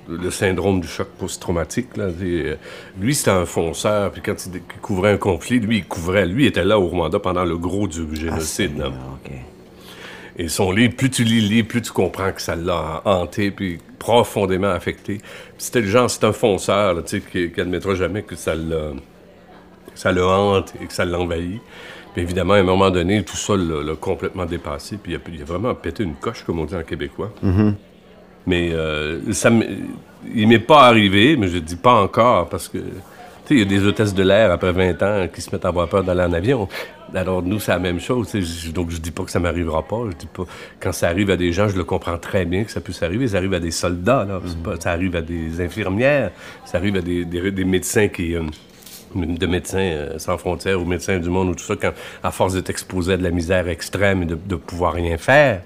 le 0.08 0.30
syndrome 0.30 0.80
du 0.80 0.86
choc 0.86 1.08
post-traumatique. 1.18 1.88
euh, 1.98 2.54
lui, 3.00 3.12
c'était 3.14 3.32
un 3.32 3.44
fonceur. 3.44 4.12
Puis 4.12 4.22
quand 4.24 4.34
il 4.54 4.60
couvrait 4.80 5.10
un 5.12 5.16
conflit, 5.16 5.58
lui, 5.58 5.78
il 5.78 5.84
couvrait. 5.84 6.26
Lui, 6.26 6.44
il 6.44 6.46
était 6.46 6.64
là 6.64 6.78
au 6.78 6.86
Rwanda 6.86 7.18
pendant 7.18 7.44
le 7.44 7.58
gros 7.58 7.88
du 7.88 8.06
génocide. 8.14 8.78
là. 8.78 8.90
Ah. 8.92 9.28
Et 10.38 10.48
son 10.48 10.70
livre, 10.70 10.94
plus 10.94 11.10
tu 11.10 11.24
lis 11.24 11.40
le 11.40 11.48
livre, 11.48 11.68
plus 11.68 11.80
tu 11.82 11.92
comprends 11.92 12.30
que 12.32 12.42
ça 12.42 12.54
l'a 12.56 13.00
hanté, 13.06 13.50
puis 13.50 13.78
profondément 13.98 14.68
affecté. 14.70 15.20
C'était 15.56 15.80
le 15.80 15.86
genre, 15.88 16.10
c'est 16.10 16.24
un 16.24 16.32
fonceur, 16.32 16.92
là, 16.94 17.02
tu 17.02 17.20
sais, 17.20 17.22
qui, 17.22 17.50
qui 17.50 17.60
admettra 17.60 17.94
jamais 17.94 18.22
que 18.22 18.36
ça 18.36 18.54
l'a, 18.54 18.90
ça 19.94 20.12
le 20.12 20.24
hante 20.24 20.74
et 20.82 20.86
que 20.86 20.92
ça 20.92 21.04
l'envahit. 21.06 21.60
Puis 22.12 22.22
évidemment, 22.22 22.54
à 22.54 22.58
un 22.58 22.62
moment 22.62 22.90
donné, 22.90 23.22
tout 23.22 23.36
ça 23.36 23.56
l'a, 23.56 23.94
complètement 23.98 24.44
dépassé, 24.44 24.98
puis 25.02 25.12
il 25.12 25.16
a, 25.16 25.18
il 25.34 25.40
a 25.40 25.44
vraiment 25.46 25.74
pété 25.74 26.02
une 26.02 26.14
coche, 26.14 26.42
comme 26.44 26.58
on 26.60 26.64
dit 26.66 26.76
en 26.76 26.82
québécois. 26.82 27.32
Mais 28.46 28.70
euh, 28.72 29.32
ça 29.32 29.50
m'est- 29.50 29.68
il 30.34 30.46
m'est 30.48 30.58
pas 30.58 30.86
arrivé, 30.86 31.36
mais 31.36 31.48
je 31.48 31.58
dis 31.58 31.76
pas 31.76 31.94
encore, 31.94 32.48
parce 32.48 32.68
que, 32.68 32.78
il 33.54 33.58
y 33.58 33.62
a 33.62 33.64
des 33.64 33.84
hôtesses 33.84 34.14
de 34.14 34.22
l'air 34.22 34.50
après 34.52 34.72
20 34.72 35.02
ans 35.02 35.28
qui 35.32 35.40
se 35.40 35.50
mettent 35.50 35.64
à 35.64 35.68
avoir 35.68 35.88
peur 35.88 36.02
d'aller 36.04 36.22
en 36.22 36.32
avion. 36.32 36.68
Alors, 37.14 37.42
nous, 37.42 37.60
c'est 37.60 37.70
la 37.72 37.78
même 37.78 38.00
chose. 38.00 38.32
Donc, 38.74 38.90
je 38.90 38.98
dis 38.98 39.10
pas 39.12 39.24
que 39.24 39.30
ça 39.30 39.38
m'arrivera 39.38 39.82
pas. 39.82 39.98
Je 40.10 40.16
dis 40.16 40.26
pas... 40.26 40.44
Quand 40.80 40.92
ça 40.92 41.08
arrive 41.08 41.30
à 41.30 41.36
des 41.36 41.52
gens, 41.52 41.68
je 41.68 41.76
le 41.76 41.84
comprends 41.84 42.18
très 42.18 42.44
bien 42.44 42.64
que 42.64 42.70
ça 42.70 42.80
puisse 42.80 43.02
arriver. 43.02 43.28
Ça 43.28 43.36
arrive 43.38 43.54
à 43.54 43.60
des 43.60 43.70
soldats, 43.70 44.24
là. 44.28 44.40
Ça 44.80 44.90
arrive 44.92 45.14
à 45.16 45.20
des 45.22 45.60
infirmières. 45.60 46.32
Ça 46.64 46.78
arrive 46.78 46.96
à 46.96 47.00
des, 47.00 47.64
médecins 47.64 48.08
qui... 48.08 48.34
euh, 48.34 48.42
de 49.14 49.46
médecins 49.46 49.78
euh, 49.78 50.18
sans 50.18 50.36
frontières 50.36 50.80
ou 50.80 50.84
médecins 50.84 51.18
du 51.18 51.30
monde 51.30 51.48
ou 51.50 51.54
tout 51.54 51.64
ça, 51.64 51.76
quand, 51.80 51.92
à 52.22 52.30
force 52.30 52.54
d'être 52.54 52.70
exposé 52.70 53.14
à 53.14 53.16
de 53.16 53.22
la 53.22 53.30
misère 53.30 53.68
extrême 53.68 54.22
et 54.22 54.26
de, 54.26 54.34
de 54.34 54.56
pouvoir 54.56 54.92
rien 54.94 55.16
faire, 55.16 55.62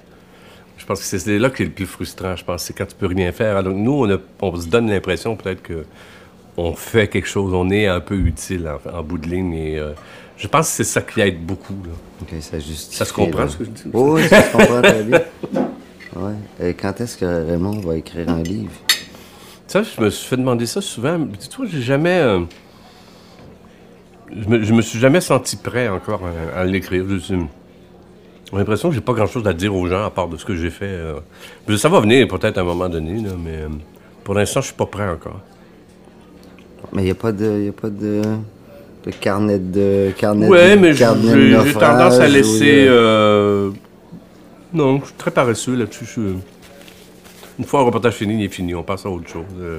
je 0.77 0.85
pense 0.87 1.01
que 1.01 1.19
c'est- 1.19 1.39
là 1.39 1.51
que 1.51 1.59
c'est 1.59 1.65
le 1.65 1.71
plus 1.71 1.87
frustrant, 1.87 2.37
je 2.37 2.45
pense, 2.45 2.63
c'est 2.65 2.75
quand 2.77 2.87
tu 2.87 2.95
peux 2.95 3.07
rien 3.07 3.33
faire. 3.33 3.57
Alors 3.57 3.73
nous, 3.75 3.93
on, 3.93 4.11
a- 4.13 4.19
on 4.41 4.57
se 4.57 4.69
donne 4.69 4.89
l'impression 4.89 5.37
peut-être 5.37 5.63
que 5.63 5.85
on 6.57 6.75
fait 6.75 7.09
quelque 7.09 7.29
chose, 7.29 7.53
on 7.55 7.71
est 7.71 7.87
un 7.87 8.01
peu 8.01 8.15
utile 8.17 8.69
en, 8.69 8.99
en 8.99 9.03
bout 9.03 9.19
de 9.19 9.29
ligne. 9.29 9.53
Et, 9.55 9.79
euh, 9.79 9.93
je 10.37 10.49
pense 10.49 10.69
que 10.71 10.77
c'est 10.77 10.85
ça 10.85 11.03
qui 11.03 11.21
aide 11.21 11.45
beaucoup. 11.45 11.77
Là. 11.85 12.37
Ça 12.41 12.59
justifie. 12.59 12.97
Ça 12.97 13.05
se 13.05 13.13
comprend, 13.13 13.43
là. 13.43 13.49
ce 13.49 13.57
que 13.59 13.65
je 13.65 13.71
dis? 13.71 13.83
Oui, 13.93 14.23
oui, 14.23 14.29
ça 14.29 14.43
se 14.43 14.53
comprend 14.57 14.83
très 14.83 15.03
bien. 15.05 15.21
Ouais. 16.17 16.69
Et 16.69 16.75
quand 16.75 17.01
est-ce 17.01 17.17
que 17.19 17.25
Raymond 17.47 17.81
va 17.81 17.97
écrire 17.97 18.29
un 18.31 18.43
livre? 18.43 18.73
Ça, 19.67 19.83
je 19.83 20.01
me 20.03 20.11
suis 20.11 20.27
fait 20.29 20.37
demander 20.37 20.67
ça 20.67 20.81
souvent. 20.81 21.19
Dis-toi, 21.19 21.67
j'ai 21.71 21.83
jamais. 21.83 22.19
euh, 22.21 22.41
je, 24.35 24.49
me, 24.49 24.63
je 24.63 24.73
me 24.73 24.83
suis 24.83 24.99
jamais 24.99 25.21
senti 25.21 25.57
prêt 25.57 25.89
encore 25.89 26.23
à, 26.55 26.61
à 26.61 26.65
l'écrire. 26.65 27.05
J'ai 27.19 27.37
l'impression 28.53 28.89
que 28.89 28.95
j'ai 28.97 29.01
pas 29.01 29.13
grand-chose 29.13 29.47
à 29.47 29.53
dire 29.53 29.75
aux 29.75 29.87
gens 29.87 30.05
à 30.05 30.11
part 30.11 30.27
de 30.29 30.37
ce 30.37 30.45
que 30.45 30.57
j'ai 30.57 30.71
fait. 30.71 30.87
euh. 30.87 31.21
Ça 31.77 31.89
va 31.89 32.01
venir 32.01 32.27
peut-être 32.29 32.59
à 32.59 32.63
un 32.63 32.65
moment 32.65 32.89
donné, 32.89 33.21
là, 33.21 33.31
mais 33.39 33.57
euh, 33.59 33.69
pour 34.25 34.35
l'instant, 34.35 34.61
je 34.61 34.67
suis 34.67 34.75
pas 34.77 34.87
prêt 34.87 35.09
encore. 35.09 35.41
Mais 36.93 37.03
il 37.03 37.05
n'y 37.07 37.11
a 37.11 37.15
pas 37.15 37.33
de, 37.33 37.61
y 37.63 37.69
a 37.69 37.73
pas 37.73 37.89
de, 37.91 38.23
de 39.07 39.11
carnet 39.21 39.59
de 39.59 40.11
carnet 40.17 40.49
Ouais, 40.49 40.77
de, 40.77 40.81
mais 40.81 40.93
j'ai 40.93 41.05
tendance 41.75 42.19
à 42.19 42.27
laisser. 42.29 42.85
de- 42.85 42.89
euh, 42.91 43.71
Non, 44.73 45.01
je 45.01 45.07
suis 45.07 45.15
très 45.17 45.31
paresseux 45.31 45.77
là-dessus. 45.77 46.05
Je 46.17 46.21
Une 47.59 47.65
fois 47.65 47.81
un 47.81 47.85
reportage 47.85 48.15
fini, 48.15 48.35
il 48.35 48.45
est 48.45 48.49
fini. 48.49 48.75
On 48.75 48.83
passe 48.83 49.07
à 49.07 49.11
autre 49.11 49.29
chose. 49.29 49.45
Euh, 49.61 49.79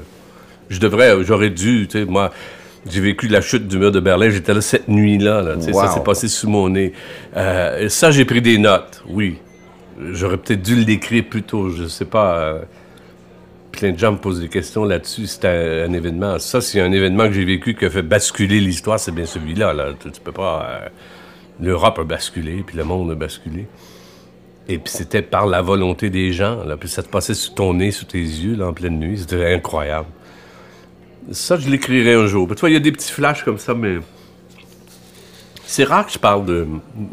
Je 0.70 0.80
devrais, 0.80 1.22
j'aurais 1.24 1.50
dû, 1.50 1.88
tu 1.90 2.00
sais, 2.00 2.06
moi. 2.06 2.32
J'ai 2.90 3.00
vécu 3.02 3.28
la 3.28 3.42
chute 3.42 3.68
du 3.68 3.78
mur 3.78 3.92
de 3.92 4.00
Berlin. 4.00 4.30
J'étais 4.32 4.56
là 4.56 4.62
cette 4.62 4.88
nuit-là. 4.88 5.42
là, 5.44 5.56
Ça 5.62 5.88
s'est 5.94 6.00
passé 6.04 6.28
sous 6.28 6.50
mon 6.50 6.68
nez. 6.70 6.94
Euh, 7.38 7.90
ça, 7.90 8.10
j'ai 8.10 8.26
pris 8.26 8.42
des 8.42 8.58
notes, 8.58 9.04
oui. 9.08 9.38
J'aurais 10.14 10.38
peut-être 10.38 10.64
dû 10.64 10.76
l'écrire 10.76 11.26
plus 11.30 11.44
tôt. 11.44 11.70
Je 11.70 11.86
sais 11.86 12.06
pas. 12.06 12.36
euh, 12.38 12.60
plein 13.72 13.92
de 13.92 14.00
gens 14.00 14.12
me 14.12 14.18
posent 14.18 14.40
des 14.42 14.50
questions 14.50 14.86
là-dessus. 14.86 15.28
C'est 15.28 15.46
un, 15.46 15.94
événement. 15.94 16.40
Ça, 16.40 16.62
c'est 16.62 16.82
un 16.82 16.92
événement 16.92 17.28
que 17.28 17.34
j'ai 17.34 17.46
vécu 17.46 17.76
qui 17.76 17.86
a 17.86 17.90
fait 17.90 18.02
basculer 18.02 18.60
l'histoire. 18.60 19.00
C'est 19.00 19.12
bien 19.12 19.26
celui-là. 19.26 19.74
Là. 19.74 19.94
Tu, 20.00 20.12
tu 20.12 20.22
peux 20.22 20.32
pas. 20.32 20.68
euh, 20.70 20.90
L'Europe 21.60 22.00
a 22.00 22.04
basculé, 22.04 22.64
puis 22.66 22.76
le 22.76 22.84
monde 22.84 23.12
a 23.12 23.16
basculé. 23.16 23.68
Et 24.68 24.78
puis 24.78 24.92
c'était 24.92 25.22
par 25.22 25.46
la 25.48 25.62
volonté 25.62 26.10
des 26.10 26.34
gens. 26.34 26.64
Là. 26.64 26.78
Puis 26.78 26.90
ça 26.90 27.04
te 27.04 27.10
passait 27.10 27.34
sous 27.34 27.54
ton 27.54 27.74
nez, 27.74 27.92
sous 27.92 28.06
tes 28.06 28.20
yeux, 28.20 28.56
là, 28.56 28.68
en 28.68 28.74
pleine 28.74 29.00
nuit. 29.00 29.20
C'était 29.20 29.54
incroyable. 29.54 30.08
Ça, 31.32 31.58
je 31.58 31.70
l'écrirai 31.70 32.16
un 32.16 32.26
jour. 32.26 32.48
Puis, 32.48 32.56
tu 32.56 32.62
vois, 32.62 32.70
il 32.72 32.74
y 32.74 32.78
a 32.78 32.80
des 32.80 32.92
petits 32.92 33.12
flashs 33.12 33.44
comme 33.44 33.60
ça, 33.60 33.74
mais. 33.74 33.98
C'est 35.74 35.86
rare 35.86 36.06
que 36.06 36.12
je 36.12 36.20
parle 36.20 36.46
de, 36.46 36.68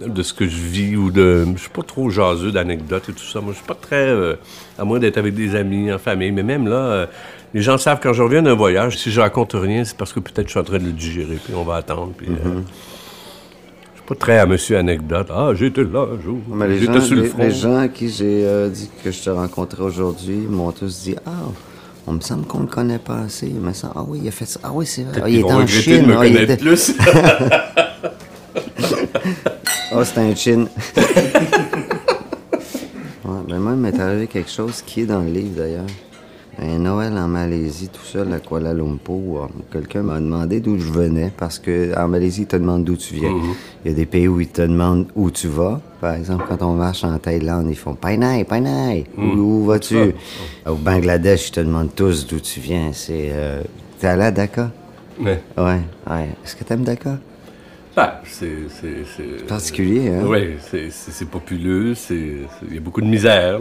de 0.05 0.23
ce 0.25 0.33
que 0.35 0.45
je 0.49 0.57
vis 0.57 0.97
ou 0.97 1.13
de. 1.13 1.47
Je 1.55 1.61
suis 1.61 1.71
pas 1.71 1.85
trop 1.85 2.11
jaseux 2.11 2.51
d'anecdotes 2.51 3.09
et 3.09 3.13
tout 3.13 3.23
ça. 3.25 3.41
Moi, 3.41 3.53
je 3.53 3.59
suis 3.59 3.67
pas 3.67 3.77
très. 3.81 3.95
euh, 4.09 4.35
à 4.77 4.85
moins 4.85 4.99
d'être 4.99 5.17
avec 5.17 5.35
des 5.35 5.55
amis, 5.55 5.93
en 5.93 5.99
famille. 5.99 6.33
Mais 6.33 6.43
même 6.43 6.67
là, 6.67 6.75
euh, 6.77 7.07
les 7.55 7.63
gens 7.63 7.79
savent 7.79 8.01
quand 8.03 8.13
je 8.13 8.21
reviens 8.21 8.43
d'un 8.43 8.55
voyage, 8.57 8.99
si 8.99 9.13
je 9.13 9.21
raconte 9.21 9.53
rien, 9.55 9.85
c'est 9.85 9.97
parce 9.97 10.13
que 10.13 10.19
peut-être 10.19 10.47
je 10.49 10.51
suis 10.51 10.59
en 10.59 10.65
train 10.65 10.79
de 10.79 10.87
le 10.87 10.91
digérer. 10.91 11.37
Puis 11.45 11.55
on 11.55 11.63
va 11.63 11.77
attendre. 11.77 12.11
Puis. 12.17 12.27
euh, 12.31 12.33
je 13.95 13.99
suis 14.01 14.09
pas 14.09 14.15
très 14.17 14.39
à 14.41 14.47
monsieur 14.47 14.77
anecdote. 14.77 15.29
Ah, 15.31 15.51
j'étais 15.55 15.85
là 15.85 16.07
un 16.19 16.21
jour. 16.21 16.39
Mais 16.53 16.67
les, 16.67 16.81
gens, 16.81 16.93
J'étais 16.95 17.05
sur 17.05 17.15
le 17.15 17.25
front. 17.27 17.39
les 17.45 17.51
gens 17.53 17.77
à 17.77 17.87
qui 17.87 18.09
j'ai 18.09 18.45
euh, 18.45 18.69
dit 18.69 18.91
que 19.05 19.13
je 19.13 19.21
te 19.23 19.31
rencontrais 19.31 19.85
aujourd'hui 19.85 20.35
m'ont 20.51 20.73
tous 20.73 21.03
dit 21.05 21.15
Ah, 21.27 21.31
On 22.09 22.15
me 22.15 22.21
semble 22.21 22.45
qu'on 22.45 22.61
le 22.63 22.67
connaît 22.67 22.99
pas 22.99 23.19
assez. 23.21 23.47
Me 23.51 23.73
semble, 23.73 23.93
ah 23.95 24.05
oui, 24.05 24.19
il 24.25 24.27
a 24.29 24.33
fait 24.33 24.47
ça. 24.47 24.59
Ah 24.65 24.71
oui, 24.75 24.85
c'est 24.85 25.05
vrai. 25.05 25.21
Ah, 25.23 25.29
il 25.29 25.39
est 25.39 25.45
en 25.45 25.65
Chine. 25.65 26.03
de 26.03 26.07
me 26.09 26.17
Ah, 26.19 26.27
il 26.27 26.37
était- 26.39 26.57
plus. 26.57 26.93
Ah, 30.01 30.05
c'est 30.05 30.19
un 30.21 30.35
chin. 30.35 30.67
ouais, 33.25 33.41
ben 33.49 33.59
moi, 33.59 33.73
il 33.73 33.79
m'est 33.79 33.99
arrivé 33.99 34.27
quelque 34.29 34.51
chose 34.51 34.83
qui 34.87 35.01
est 35.01 35.07
dans 35.07 35.21
le 35.21 35.31
livre 35.31 35.57
d'ailleurs. 35.57 35.87
Un 36.61 36.79
Noël 36.79 37.13
en 37.17 37.29
Malaisie, 37.29 37.89
tout 37.89 38.05
seul 38.05 38.33
à 38.33 38.39
Kuala 38.41 38.75
Lumpur. 38.75 39.49
Quelqu'un 39.73 40.03
m'a 40.03 40.19
demandé 40.21 40.61
d'où 40.61 40.77
je 40.79 40.91
venais 40.91 41.33
parce 41.37 41.59
que 41.61 41.97
en 41.97 42.09
Malaisie, 42.09 42.43
ils 42.43 42.47
te 42.47 42.57
demandent 42.57 42.83
d'où 42.85 42.97
tu 42.97 43.15
viens. 43.15 43.33
Il 43.85 43.91
y 43.91 43.95
a 43.95 43.97
des 43.97 44.07
pays 44.07 44.27
où 44.29 44.41
ils 44.41 44.49
te 44.49 44.63
demandent 44.63 45.07
où 45.15 45.31
tu 45.31 45.47
vas. 45.49 45.81
Par 46.01 46.15
exemple, 46.15 46.45
quand 46.49 46.63
on 46.63 46.75
marche 46.75 47.05
en 47.05 47.17
Thaïlande, 47.19 47.67
ils 47.71 47.77
font 47.77 47.95
Painai, 47.95 48.45
Painai. 48.45 49.05
Où, 49.17 49.23
où 49.23 49.65
vas-tu? 49.67 50.15
Au 50.67 50.75
Bangladesh, 50.75 51.49
ils 51.49 51.53
te 51.53 51.61
demandent 51.61 51.95
tous 51.95 52.27
d'où 52.27 52.41
tu 52.41 52.59
viens. 52.61 52.91
C'est. 52.93 53.31
Euh, 53.33 53.63
T'es 54.01 54.09
allé 54.09 54.25
à 54.25 54.31
Dhaka? 54.33 54.71
Mais, 55.21 55.41
Ouais, 55.57 55.81
ouais. 56.11 56.29
Est-ce 56.45 56.55
que 56.57 56.65
t'aimes 56.65 56.83
Dhaka? 56.85 57.19
Ah, 58.01 58.21
c'est. 58.25 58.49
Particulier, 59.47 60.09
hein? 60.11 60.23
Oui, 60.27 60.57
c'est- 60.61 61.25
populeux, 61.25 61.95
il 62.11 62.75
y 62.75 62.77
a 62.79 62.81
beaucoup 62.81 63.01
de 63.01 63.07
misère, 63.07 63.59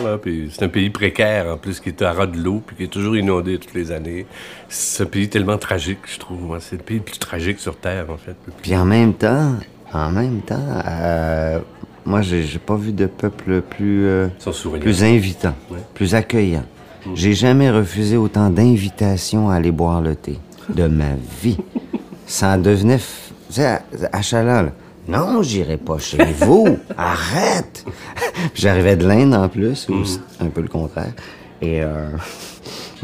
c'est 0.51 0.63
un 0.63 0.69
pays 0.69 0.89
précaire, 0.89 1.47
en 1.53 1.57
plus, 1.57 1.79
qui 1.79 1.89
est 1.89 2.01
à 2.01 2.13
ras 2.13 2.27
de 2.27 2.37
l'eau, 2.37 2.61
puis 2.65 2.75
qui 2.75 2.83
est 2.83 2.87
toujours 2.87 3.17
inondé 3.17 3.57
toutes 3.57 3.73
les 3.73 3.91
années. 3.91 4.25
C'est 4.69 5.03
un 5.03 5.07
pays 5.07 5.27
tellement 5.29 5.57
tragique, 5.57 5.99
je 6.05 6.19
trouve. 6.19 6.57
C'est 6.59 6.77
le 6.77 6.83
pays 6.83 6.97
le 6.97 7.03
plus 7.03 7.17
tragique 7.19 7.59
sur 7.59 7.75
Terre, 7.77 8.05
en 8.09 8.17
fait. 8.17 8.35
Puis 8.61 8.75
en 8.75 8.85
même 8.85 9.13
temps, 9.13 9.55
en 9.93 10.11
même 10.11 10.41
temps, 10.41 10.81
euh, 10.87 11.59
moi, 12.05 12.21
j'ai 12.21 12.43
pas 12.59 12.75
vu 12.75 12.91
de 12.93 13.05
peuple 13.07 13.61
plus, 13.61 14.05
euh, 14.05 14.27
plus 14.79 15.03
invitant, 15.03 15.55
Ouais. 15.71 15.79
plus 15.93 16.15
accueillant. 16.15 16.63
J'ai 17.15 17.33
jamais 17.33 17.69
refusé 17.71 18.17
autant 18.17 18.49
d'invitations 18.49 19.49
à 19.49 19.55
aller 19.55 19.71
boire 19.71 20.01
le 20.01 20.15
thé 20.15 20.39
de 20.69 20.87
ma 20.87 21.15
vie. 21.41 21.57
Ça 22.25 22.49
en 22.55 22.57
devenait... 22.57 22.99
sais, 23.53 23.65
à, 23.65 23.81
à 24.11 24.21
Chaland, 24.21 24.63
là, 24.63 24.71
non, 25.07 25.41
j'irai 25.41 25.77
pas 25.77 25.99
chez 25.99 26.17
vous. 26.41 26.77
Arrête. 26.97 27.85
J'arrivais 28.53 28.97
de 28.97 29.07
l'Inde 29.07 29.33
en 29.33 29.47
plus, 29.47 29.87
ou 29.87 30.03
c'est 30.03 30.19
un 30.41 30.47
peu 30.49 30.61
le 30.61 30.67
contraire. 30.67 31.13
Et 31.61 31.81
euh, 31.81 32.09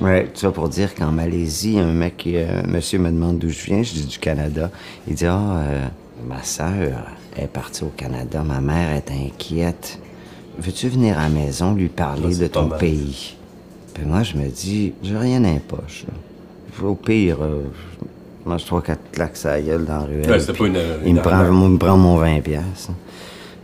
ouais, 0.02 0.26
tout 0.26 0.42
ça 0.42 0.52
pour 0.52 0.68
dire 0.68 0.94
qu'en 0.96 1.12
Malaisie, 1.12 1.80
un 1.80 1.94
mec, 1.94 2.24
euh, 2.28 2.62
monsieur 2.68 3.00
me 3.00 3.10
demande 3.10 3.40
d'où 3.40 3.50
je 3.50 3.64
viens. 3.64 3.84
Je 3.84 3.94
dis 3.94 4.06
du 4.06 4.20
Canada. 4.20 4.70
Il 5.08 5.16
dit 5.16 5.26
ah, 5.26 5.40
euh, 5.60 5.88
ma 6.28 6.44
sœur 6.44 7.06
est 7.38 7.48
partie 7.48 7.84
au 7.84 7.94
Canada. 7.96 8.44
Ma 8.44 8.60
mère 8.60 8.92
est 8.92 9.10
inquiète. 9.10 9.98
Veux-tu 10.60 10.90
venir 10.90 11.18
à 11.18 11.24
la 11.24 11.30
maison 11.30 11.74
lui 11.74 11.88
parler 11.88 12.36
de 12.36 12.48
ton 12.48 12.68
pays? 12.68 13.38
Puis 13.94 14.04
moi, 14.06 14.24
je 14.24 14.36
me 14.36 14.48
dis, 14.50 14.94
j'ai 15.04 15.18
rien 15.18 15.42
poches. 15.68 16.06
là. 16.08 16.86
Au 16.88 16.96
pire, 16.96 17.38
euh, 18.48 18.58
je 18.58 18.66
trois, 18.66 18.82
quatre 18.82 19.12
claques 19.12 19.38
la 19.44 19.62
gueule 19.62 19.86
dans 19.86 19.94
la 20.00 20.04
ruelle. 20.06 20.30
Ouais, 20.30 20.40
c'était 20.40 20.54
puis 20.54 20.62
pas 20.62 20.68
une- 20.68 20.76
une 20.76 21.08
il 21.08 21.16
me 21.16 21.22
prend, 21.22 21.46
il 21.46 21.52
me 21.72 21.78
prend 21.78 21.98
mon 21.98 22.18
20 22.18 22.42
piastres. 22.42 22.92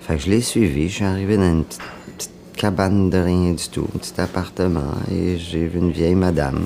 Fait 0.02 0.16
que 0.16 0.22
je 0.24 0.30
l'ai 0.30 0.42
suivi. 0.42 0.90
Je 0.90 0.96
suis 0.96 1.06
arrivé 1.06 1.38
dans 1.38 1.52
une 1.52 1.64
petite, 1.64 1.82
petite 2.18 2.32
cabane 2.56 3.10
de 3.10 3.18
rien 3.18 3.52
du 3.54 3.68
tout, 3.70 3.86
un 3.96 3.98
petit 4.00 4.20
appartement, 4.20 4.94
et 5.12 5.38
j'ai 5.38 5.68
vu 5.68 5.80
une 5.80 5.92
vieille 5.92 6.16
madame. 6.16 6.62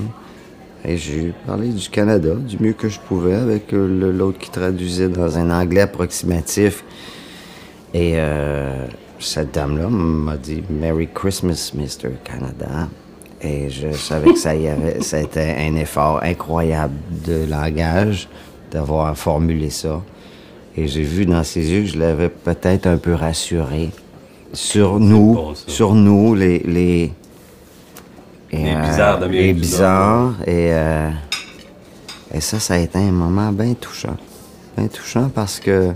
Et 0.85 0.97
j'ai 0.97 1.33
parlé 1.47 1.69
du 1.69 1.89
Canada 1.89 2.35
du 2.35 2.57
mieux 2.59 2.73
que 2.73 2.89
je 2.89 2.99
pouvais 2.99 3.35
avec 3.35 3.73
euh, 3.73 4.11
l'autre 4.11 4.37
qui 4.37 4.49
traduisait 4.51 5.07
dans 5.07 5.37
un 5.37 5.49
anglais 5.49 5.81
approximatif. 5.81 6.83
Et 7.93 8.13
euh, 8.15 8.85
cette 9.19 9.53
dame-là 9.53 9.87
m'a 9.87 10.35
dit 10.35 10.61
Merry 10.69 11.07
Christmas, 11.13 11.71
Mr. 11.73 12.09
Canada. 12.23 12.89
Et 13.43 13.69
je 13.69 13.91
savais 13.91 14.31
que 14.31 14.39
ça 14.39 14.55
y 14.55 14.67
avait, 14.67 14.97
c'était 15.01 15.55
un 15.59 15.75
effort 15.75 16.21
incroyable 16.23 16.93
de 17.25 17.45
langage 17.49 18.29
d'avoir 18.71 19.17
formulé 19.17 19.69
ça. 19.69 20.01
Et 20.75 20.87
j'ai 20.87 21.03
vu 21.03 21.25
dans 21.25 21.43
ses 21.43 21.71
yeux 21.71 21.81
que 21.81 21.87
je 21.87 21.99
l'avais 21.99 22.29
peut-être 22.29 22.87
un 22.87 22.97
peu 22.97 23.13
rassuré 23.13 23.91
sur 24.53 24.99
nous, 24.99 25.33
bon, 25.33 25.53
sur 25.55 25.93
nous, 25.93 26.35
les 26.35 26.59
les 26.59 27.11
et, 28.51 28.63
Les 28.63 28.75
bizarres 28.75 29.19
d'Amérique 29.19 29.47
les 29.47 29.53
bizarres. 29.53 30.33
Et 30.45 30.71
euh, 30.71 31.09
et 32.33 32.41
ça, 32.41 32.59
ça 32.59 32.73
a 32.73 32.77
été 32.77 32.97
un 32.97 33.11
moment 33.11 33.51
bien 33.51 33.73
touchant, 33.75 34.17
bien 34.75 34.87
touchant 34.87 35.29
parce 35.33 35.59
que 35.59 35.91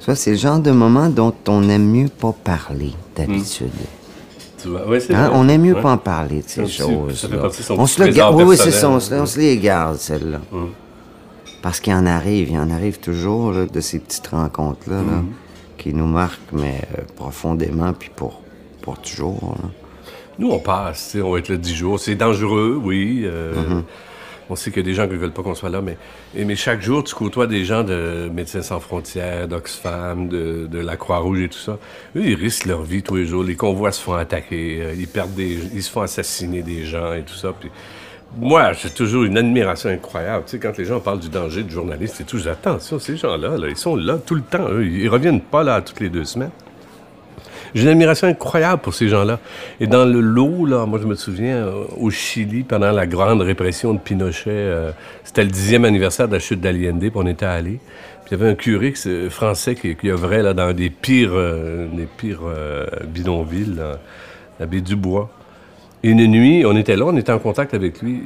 ça, 0.00 0.16
c'est 0.16 0.32
le 0.32 0.36
genre 0.36 0.58
de 0.58 0.72
moment 0.72 1.08
dont 1.08 1.34
on 1.48 1.68
aime 1.68 1.86
mieux 1.86 2.08
pas 2.08 2.32
parler 2.32 2.92
d'habitude. 3.14 3.70
Tu 4.64 4.70
vois? 4.70 4.88
Ouais, 4.88 4.98
c'est 5.00 5.14
Hein, 5.14 5.30
on 5.34 5.48
aime 5.48 5.62
mieux 5.62 5.74
Ouais. 5.74 5.82
pas 5.82 5.92
en 5.92 5.98
parler 5.98 6.38
de 6.42 6.48
ces 6.48 6.66
choses. 6.66 7.28
on 7.70 7.86
se 7.86 8.02
le 8.02 8.10
garde. 8.12 8.34
Oui, 8.34 8.44
oui, 8.44 8.56
c'est 8.56 8.70
ça. 8.72 8.88
On 8.88 8.98
se, 8.98 9.14
on 9.14 9.26
se 9.26 9.38
les 9.38 9.58
garde, 9.58 9.96
celles-là. 9.98 10.40
Hum. 10.52 10.70
Parce 11.62 11.80
qu'il 11.80 11.94
en 11.94 12.04
arrive, 12.06 12.50
il 12.50 12.58
en 12.58 12.70
arrive 12.70 12.98
toujours 12.98 13.52
là, 13.52 13.66
de 13.66 13.80
ces 13.80 13.98
petites 13.98 14.26
rencontres-là 14.26 14.96
là, 14.96 15.18
Hum. 15.18 15.28
qui 15.78 15.92
nous 15.94 16.06
marquent, 16.06 16.52
mais 16.52 16.80
euh, 16.98 17.02
profondément, 17.16 17.92
puis 17.92 18.10
pour, 18.14 18.40
pour 18.82 18.98
toujours. 18.98 19.54
là. 19.62 19.68
Nous, 20.38 20.50
on 20.50 20.58
passe, 20.58 21.16
on 21.22 21.30
va 21.32 21.38
être 21.38 21.48
là 21.48 21.56
10 21.56 21.74
jours. 21.74 22.00
C'est 22.00 22.16
dangereux, 22.16 22.80
oui. 22.82 23.22
euh, 23.24 23.52
On 24.50 24.56
sait 24.56 24.70
qu'il 24.70 24.82
y 24.82 24.84
a 24.84 24.88
des 24.88 24.94
gens 24.94 25.06
qui 25.06 25.14
ne 25.14 25.18
veulent 25.18 25.32
pas 25.32 25.42
qu'on 25.42 25.54
soit 25.54 25.70
là, 25.70 25.80
mais, 25.80 25.96
mais 26.34 26.56
chaque 26.56 26.82
jour, 26.82 27.02
tu 27.04 27.14
côtoies 27.14 27.46
des 27.46 27.64
gens 27.64 27.82
de 27.84 28.30
Médecins 28.32 28.62
sans 28.62 28.80
frontières, 28.80 29.48
d'Oxfam, 29.48 30.28
de, 30.28 30.66
de 30.70 30.78
la 30.78 30.96
Croix-Rouge 30.96 31.40
et 31.40 31.48
tout 31.48 31.58
ça. 31.58 31.78
Eux, 32.16 32.24
ils 32.24 32.34
risquent 32.34 32.66
leur 32.66 32.82
vie 32.82 33.02
tous 33.02 33.16
les 33.16 33.26
jours. 33.26 33.42
Les 33.42 33.56
convois 33.56 33.92
se 33.92 34.02
font 34.02 34.14
attaquer, 34.14 34.80
euh, 34.82 34.94
ils 34.96 35.08
perdent 35.08 35.34
des, 35.34 35.58
ils 35.74 35.82
se 35.82 35.90
font 35.90 36.02
assassiner 36.02 36.62
des 36.62 36.84
gens 36.84 37.12
et 37.14 37.22
tout 37.22 37.34
ça. 37.34 37.52
Puis 37.58 37.70
moi, 38.36 38.72
j'ai 38.72 38.90
toujours 38.90 39.24
une 39.24 39.38
admiration 39.38 39.90
incroyable. 39.90 40.44
Tu 40.46 40.52
sais, 40.52 40.58
quand 40.58 40.76
les 40.76 40.84
gens 40.84 41.00
parlent 41.00 41.20
du 41.20 41.28
danger 41.28 41.62
du 41.62 41.72
journaliste 41.72 42.20
et 42.20 42.24
tout, 42.24 42.38
j'ai 42.38 42.50
attention, 42.50 42.98
ces 42.98 43.16
gens-là, 43.16 43.56
là, 43.56 43.68
ils 43.68 43.76
sont 43.76 43.96
là 43.96 44.18
tout 44.18 44.34
le 44.34 44.42
temps. 44.42 44.68
Eux, 44.70 44.86
ils 44.86 45.08
reviennent 45.08 45.40
pas 45.40 45.62
là 45.62 45.80
toutes 45.80 46.00
les 46.00 46.08
deux 46.08 46.24
semaines. 46.24 46.50
J'ai 47.74 47.82
une 47.82 47.88
admiration 47.88 48.28
incroyable 48.28 48.82
pour 48.82 48.94
ces 48.94 49.08
gens-là. 49.08 49.40
Et 49.80 49.88
dans 49.88 50.04
le 50.04 50.20
lot, 50.20 50.64
là, 50.64 50.86
moi, 50.86 51.00
je 51.02 51.06
me 51.06 51.16
souviens, 51.16 51.56
euh, 51.56 51.84
au 51.98 52.10
Chili, 52.10 52.62
pendant 52.62 52.92
la 52.92 53.06
grande 53.06 53.40
répression 53.40 53.94
de 53.94 53.98
Pinochet, 53.98 54.50
euh, 54.50 54.92
c'était 55.24 55.42
le 55.42 55.50
dixième 55.50 55.84
anniversaire 55.84 56.28
de 56.28 56.34
la 56.34 56.38
chute 56.38 56.60
d'Allende, 56.60 57.00
puis 57.00 57.10
on 57.14 57.26
était 57.26 57.46
allés. 57.46 57.80
Puis 58.24 58.34
il 58.34 58.38
y 58.38 58.42
avait 58.42 58.52
un 58.52 58.54
curé 58.54 58.94
français 59.28 59.74
qui, 59.74 59.96
qui 59.96 60.08
œuvrait 60.08 60.42
là, 60.42 60.54
dans 60.54 60.72
des 60.72 60.88
pires, 60.88 61.32
euh, 61.34 61.88
des 61.92 62.06
pires 62.06 62.40
euh, 62.46 62.86
bidonvilles, 63.06 63.74
là, 63.76 63.98
la 64.58 64.66
baie 64.66 64.80
du 64.80 64.96
Bois. 64.96 65.28
Et 66.02 66.10
une 66.10 66.26
nuit, 66.26 66.64
on 66.64 66.76
était 66.76 66.96
là, 66.96 67.06
on 67.06 67.16
était 67.16 67.32
en 67.32 67.38
contact 67.38 67.74
avec 67.74 68.00
lui. 68.00 68.22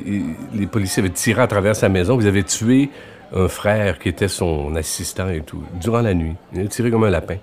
les 0.54 0.66
policiers 0.66 1.02
avaient 1.02 1.12
tiré 1.12 1.42
à 1.42 1.46
travers 1.46 1.74
sa 1.74 1.88
maison. 1.88 2.20
Ils 2.20 2.28
avaient 2.28 2.42
tué 2.42 2.90
un 3.34 3.48
frère 3.48 3.98
qui 3.98 4.08
était 4.08 4.28
son 4.28 4.74
assistant 4.76 5.28
et 5.28 5.40
tout, 5.40 5.62
durant 5.80 6.00
la 6.00 6.14
nuit. 6.14 6.34
Ils 6.52 6.60
avaient 6.60 6.68
tiré 6.68 6.90
comme 6.90 7.04
un 7.04 7.10
lapin. 7.10 7.36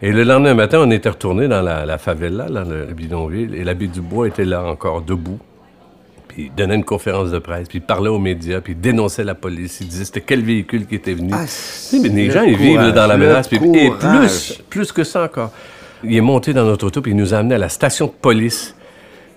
Et 0.00 0.12
le 0.12 0.22
lendemain 0.22 0.54
matin, 0.54 0.78
on 0.80 0.90
était 0.90 1.08
retourné 1.08 1.48
dans 1.48 1.60
la, 1.62 1.84
la 1.84 1.98
favela, 1.98 2.48
là, 2.48 2.64
le, 2.64 2.86
le 2.86 2.94
bidonville, 2.94 3.54
et 3.54 3.64
l'abbé 3.64 3.88
Dubois 3.88 4.28
était 4.28 4.44
là 4.44 4.62
encore 4.64 5.02
debout. 5.02 5.38
Puis 6.28 6.44
il 6.46 6.54
donnait 6.54 6.76
une 6.76 6.84
conférence 6.84 7.30
de 7.32 7.38
presse, 7.40 7.66
puis 7.68 7.78
il 7.78 7.82
parlait 7.82 8.08
aux 8.08 8.18
médias, 8.20 8.60
puis 8.60 8.74
il 8.74 8.80
dénonçait 8.80 9.24
la 9.24 9.34
police. 9.34 9.78
Il 9.80 9.88
disait 9.88 10.04
c'était 10.04 10.20
quel 10.20 10.42
véhicule 10.42 10.86
qui 10.86 10.94
était 10.94 11.14
venu. 11.14 11.30
Ah, 11.32 11.44
mais 12.00 12.08
les 12.10 12.26
le 12.26 12.32
gens, 12.32 12.42
ils 12.42 12.56
vivent 12.56 12.76
là, 12.76 12.92
dans 12.92 13.06
la 13.08 13.16
menace. 13.16 13.48
Puis, 13.48 13.58
et 13.74 13.90
plus, 13.90 14.62
plus 14.70 14.92
que 14.92 15.02
ça 15.02 15.24
encore. 15.24 15.50
Il 16.04 16.14
est 16.14 16.20
monté 16.20 16.52
dans 16.52 16.64
notre 16.64 16.86
auto, 16.86 17.02
puis 17.02 17.10
il 17.10 17.16
nous 17.16 17.34
a 17.34 17.38
amenés 17.38 17.56
à 17.56 17.58
la 17.58 17.68
station 17.68 18.06
de 18.06 18.12
police, 18.12 18.76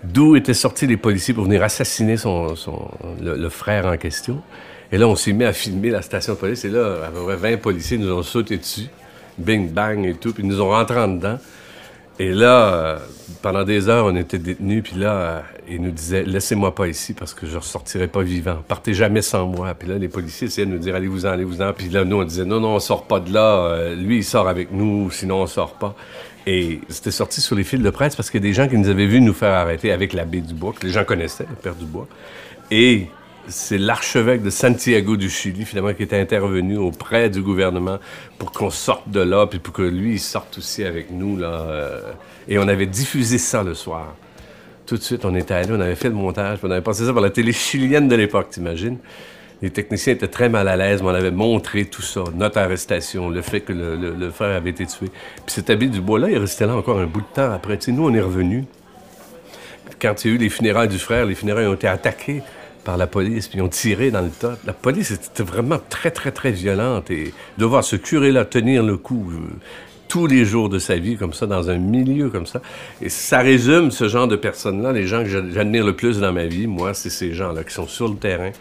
d'où 0.04 0.36
étaient 0.36 0.54
sortis 0.54 0.86
les 0.86 0.98
policiers 0.98 1.34
pour 1.34 1.46
venir 1.46 1.64
assassiner 1.64 2.18
son, 2.18 2.56
son- 2.56 2.88
le, 3.20 3.36
le 3.36 3.50
frère 3.50 3.88
en 3.88 3.98
question. 3.98 4.42
Et 4.92 5.00
là, 5.00 5.08
on 5.08 5.16
s'est 5.16 5.34
mis 5.34 5.46
à 5.46 5.54
filmer 5.54 5.90
la 5.90 6.04
station 6.04 6.34
de 6.34 6.38
police, 6.38 6.66
et 6.66 6.70
là, 6.70 6.98
à 7.08 7.10
peu 7.10 7.24
près 7.24 7.36
20 7.56 7.58
policiers 7.62 7.98
nous 7.98 8.12
ont 8.12 8.22
sauté 8.22 8.58
dessus, 8.58 8.88
bing 9.38 9.70
bang 9.72 10.06
et 10.06 10.14
tout, 10.14 10.34
puis 10.34 10.44
ils 10.44 10.50
nous 10.50 10.62
ont 10.62 10.70
rentrés 10.70 11.00
en 11.00 11.08
dedans. 11.08 11.38
Et 12.20 12.34
là, 12.34 12.74
euh, 12.74 12.98
pendant 13.42 13.64
des 13.64 13.90
heures, 13.90 14.06
on 14.06 14.16
était 14.16 14.38
détenus, 14.38 14.84
puis 14.84 14.96
là, 14.96 15.14
euh, 15.14 15.42
ils 15.68 15.82
nous 15.82 15.92
disaient 15.92 16.24
Laissez-moi 16.24 16.76
pas 16.76 16.88
ici 16.88 17.14
parce 17.14 17.34
que 17.34 17.48
je 17.48 17.54
ne 17.54 17.58
ressortirai 17.58 18.08
pas 18.08 18.22
vivant. 18.22 18.58
Partez 18.68 18.94
jamais 18.94 19.22
sans 19.22 19.48
moi. 19.48 19.74
Puis 19.74 19.88
là, 19.88 19.98
les 19.98 20.08
policiers 20.08 20.48
essayaient 20.48 20.68
de 20.68 20.72
nous 20.72 20.78
dire 20.78 20.94
Allez-vous-en, 20.96 21.30
allez-vous-en. 21.30 21.74
Puis 21.74 21.90
là, 21.90 22.06
nous, 22.06 22.18
on 22.18 22.24
disait 22.24 22.46
Non, 22.46 22.60
non, 22.60 22.76
on 22.76 22.80
sort 22.80 23.08
pas 23.08 23.20
de 23.20 23.34
là. 23.34 23.66
Euh, 23.66 23.96
lui, 23.96 24.18
il 24.18 24.24
sort 24.24 24.48
avec 24.48 24.72
nous, 24.72 25.10
sinon 25.10 25.38
on 25.38 25.48
sort 25.48 25.74
pas. 25.74 25.96
Et 26.46 26.82
c'était 26.90 27.12
sorti 27.12 27.40
sur 27.40 27.56
les 27.56 27.64
fils 27.64 27.82
de 27.82 27.90
presse 27.90 28.16
parce 28.16 28.34
a 28.36 28.40
des 28.40 28.54
gens 28.54 28.68
qui 28.68 28.78
nous 28.78 28.90
avaient 28.90 29.06
vus 29.06 29.22
nous 29.22 29.34
faire 29.34 29.54
arrêter 29.54 29.92
avec 29.92 30.14
l'abbé 30.14 30.42
Dubois, 30.42 30.74
que 30.80 30.86
les 30.86 30.92
gens 30.92 31.04
connaissaient, 31.04 31.48
le 31.50 31.56
père 31.56 31.76
Dubois. 31.76 32.08
Et 32.72 33.08
c'est 33.48 33.78
l'archevêque 33.78 34.44
de 34.44 34.50
Santiago 34.50 35.18
du 35.18 35.30
Chili, 35.30 35.66
finalement, 35.66 35.94
qui 35.94 36.04
était 36.04 36.20
intervenu 36.20 36.78
auprès 36.78 37.30
du 37.30 37.42
gouvernement 37.42 38.00
pour 38.38 38.52
qu'on 38.52 38.70
sorte 38.70 39.10
de 39.10 39.20
là, 39.20 39.48
puis 39.48 39.60
pour 39.60 39.74
que 39.74 39.82
lui, 39.82 40.14
il 40.14 40.20
sorte 40.20 40.58
aussi 40.58 40.84
avec 40.84 41.12
nous. 41.12 41.42
Euh, 41.42 42.12
et 42.48 42.58
on 42.58 42.68
avait 42.68 42.86
diffusé 42.86 43.38
ça 43.38 43.64
le 43.64 43.74
soir. 43.74 44.16
Tout 44.86 44.98
de 44.98 45.02
suite, 45.02 45.26
on 45.26 45.36
était 45.36 45.54
allé, 45.54 45.70
on 45.72 45.80
avait 45.80 45.96
fait 45.96 46.10
le 46.10 46.16
montage, 46.16 46.60
puis 46.60 46.68
on 46.68 46.72
avait 46.72 46.82
passé 46.82 47.06
ça 47.06 47.14
par 47.14 47.22
la 47.22 47.30
télé 47.30 47.54
chilienne 47.54 48.08
de 48.08 48.16
l'époque, 48.16 48.50
t'imagines? 48.50 48.98
Les 49.62 49.70
techniciens 49.70 50.14
étaient 50.14 50.28
très 50.28 50.50
mal 50.50 50.68
à 50.68 50.76
l'aise, 50.76 51.04
mais 51.04 51.10
on 51.10 51.14
avait 51.14 51.32
montré 51.32 51.86
tout 51.86 52.02
ça, 52.02 52.24
notre 52.34 52.58
arrestation, 52.58 53.30
le 53.30 53.42
fait 53.44 53.62
que 53.62 53.74
le, 53.74 54.32
frère 54.32 54.56
avait 54.56 54.72
été 54.72 54.88
tué. 54.88 55.08
Puis 55.46 55.54
cet 55.54 55.70
habit 55.70 55.90
du 55.90 56.02
bois-là, 56.02 56.30
il 56.32 56.38
restait 56.38 56.66
là 56.66 56.76
encore 56.76 57.00
un 57.00 57.06
bout 57.06 57.22
de 57.22 57.28
temps 57.34 57.52
après. 57.52 57.78
Tu 57.78 57.94
nous, 57.94 58.08
on 58.08 58.14
est 58.14 58.22
revenus. 58.22 58.66
quand 60.02 60.26
il 60.26 60.28
y 60.28 60.34
a 60.34 60.36
eu 60.36 60.40
les 60.40 60.50
funérailles 60.50 60.88
du 60.88 60.98
frère, 60.98 61.28
les 61.28 61.36
funérailles 61.36 61.68
ont 61.68 61.76
été 61.76 61.88
attaquées 61.88 62.42
par 62.84 62.98
la 62.98 63.08
police, 63.08 63.48
puis 63.48 63.60
ils 63.60 63.62
ont 63.62 63.70
tiré 63.70 64.12
dans 64.12 64.22
le 64.22 64.30
tas. 64.30 64.58
La 64.66 64.74
police 64.74 65.12
était 65.12 65.44
vraiment 65.44 65.80
très, 65.90 66.12
très, 66.12 66.32
très 66.32 66.52
violente. 66.52 67.12
Et 67.12 67.34
de 67.58 67.66
voir 67.66 67.84
ce 67.84 67.96
curé-là 67.96 68.46
tenir 68.46 68.84
le 68.84 68.98
coup 68.98 69.32
euh, 69.32 69.40
tous 70.08 70.28
les 70.28 70.44
jours 70.44 70.68
de 70.68 70.80
sa 70.80 70.98
vie, 70.98 71.16
comme 71.16 71.34
ça, 71.34 71.46
dans 71.46 71.70
un 71.70 71.78
milieu 71.78 72.30
comme 72.30 72.46
ça. 72.46 72.62
Et 73.02 73.10
ça 73.10 73.40
résume 73.40 73.92
ce 73.92 74.08
genre 74.08 74.28
de 74.28 74.36
personnes-là, 74.36 74.92
les 74.92 75.08
gens 75.08 75.24
que 75.24 75.30
j'admire 75.30 75.86
le 75.86 75.96
plus 75.96 76.20
dans 76.20 76.34
ma 76.34 76.46
vie, 76.46 76.68
moi, 76.68 76.94
c'est 76.94 77.10
ces 77.10 77.34
gens-là 77.34 77.64
qui 77.64 77.74
sont 77.74 77.88
sur 77.88 78.10
le 78.10 78.16
terrain, 78.16 78.52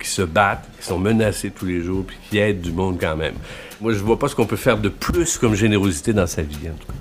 qui 0.00 0.08
se 0.08 0.22
battent, 0.22 0.68
qui 0.80 0.86
sont 0.86 0.98
menacés 0.98 1.50
tous 1.50 1.66
les 1.66 1.80
jours, 1.80 2.04
puis 2.04 2.16
qui 2.28 2.38
aident 2.38 2.60
du 2.60 2.72
monde 2.72 2.98
quand 3.00 3.16
même. 3.16 3.34
Moi, 3.80 3.92
je 3.92 3.98
vois 3.98 4.18
pas 4.18 4.28
ce 4.28 4.34
qu'on 4.34 4.46
peut 4.46 4.56
faire 4.56 4.78
de 4.78 4.88
plus 4.88 5.38
comme 5.38 5.54
générosité 5.54 6.12
dans 6.12 6.26
sa 6.26 6.42
vie, 6.42 6.68
en 6.68 6.76
tout 6.76 6.86
cas. 6.88 6.92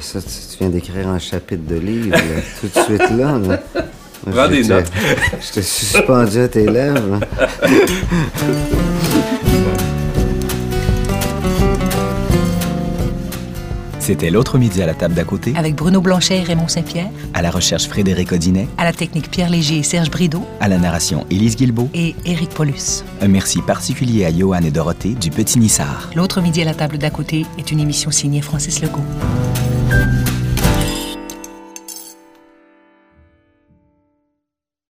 Ça, 0.00 0.20
tu, 0.20 0.58
viens 0.58 0.68
d'écrire 0.68 1.08
un 1.08 1.18
chapitre 1.18 1.64
de 1.66 1.76
livre, 1.76 2.16
tout 2.60 2.66
de 2.66 2.84
suite 2.84 3.10
là. 3.10 3.38
Prends 4.30 4.48
des 4.48 4.64
notes. 4.64 4.90
Je 5.40 5.52
t'ai 5.52 5.62
suspendu 5.62 6.38
à 6.38 6.48
tes 6.48 6.66
lèvres. 6.66 7.20
C'était 13.98 14.30
l'autre 14.30 14.58
midi 14.58 14.82
à 14.82 14.86
la 14.86 14.94
table 14.94 15.14
d'à 15.14 15.22
côté. 15.22 15.54
Avec 15.56 15.76
Bruno 15.76 16.00
Blanchet 16.00 16.38
et 16.38 16.42
Raymond 16.42 16.66
Saint-Pierre. 16.66 17.08
À 17.34 17.42
la 17.42 17.52
recherche 17.52 17.86
Frédéric 17.86 18.32
Audinet. 18.32 18.66
À 18.76 18.82
la 18.84 18.92
technique 18.92 19.30
Pierre 19.30 19.48
Léger 19.48 19.78
et 19.78 19.82
Serge 19.84 20.10
Brideau. 20.10 20.44
À 20.58 20.68
la 20.68 20.76
narration 20.76 21.24
Élise 21.30 21.54
Guilbeault. 21.54 21.88
Et 21.94 22.16
Éric 22.24 22.50
Paulus. 22.50 23.04
Un 23.20 23.28
merci 23.28 23.62
particulier 23.62 24.24
à 24.24 24.36
Johan 24.36 24.62
et 24.64 24.72
Dorothée 24.72 25.14
du 25.14 25.30
Petit 25.30 25.60
Nissard. 25.60 26.10
L'autre 26.16 26.40
midi 26.40 26.62
à 26.62 26.64
la 26.64 26.74
table 26.74 26.98
d'à 26.98 27.10
côté 27.10 27.46
est 27.58 27.70
une 27.70 27.78
émission 27.78 28.10
signée 28.10 28.42
Francis 28.42 28.82
Legault. 28.82 29.04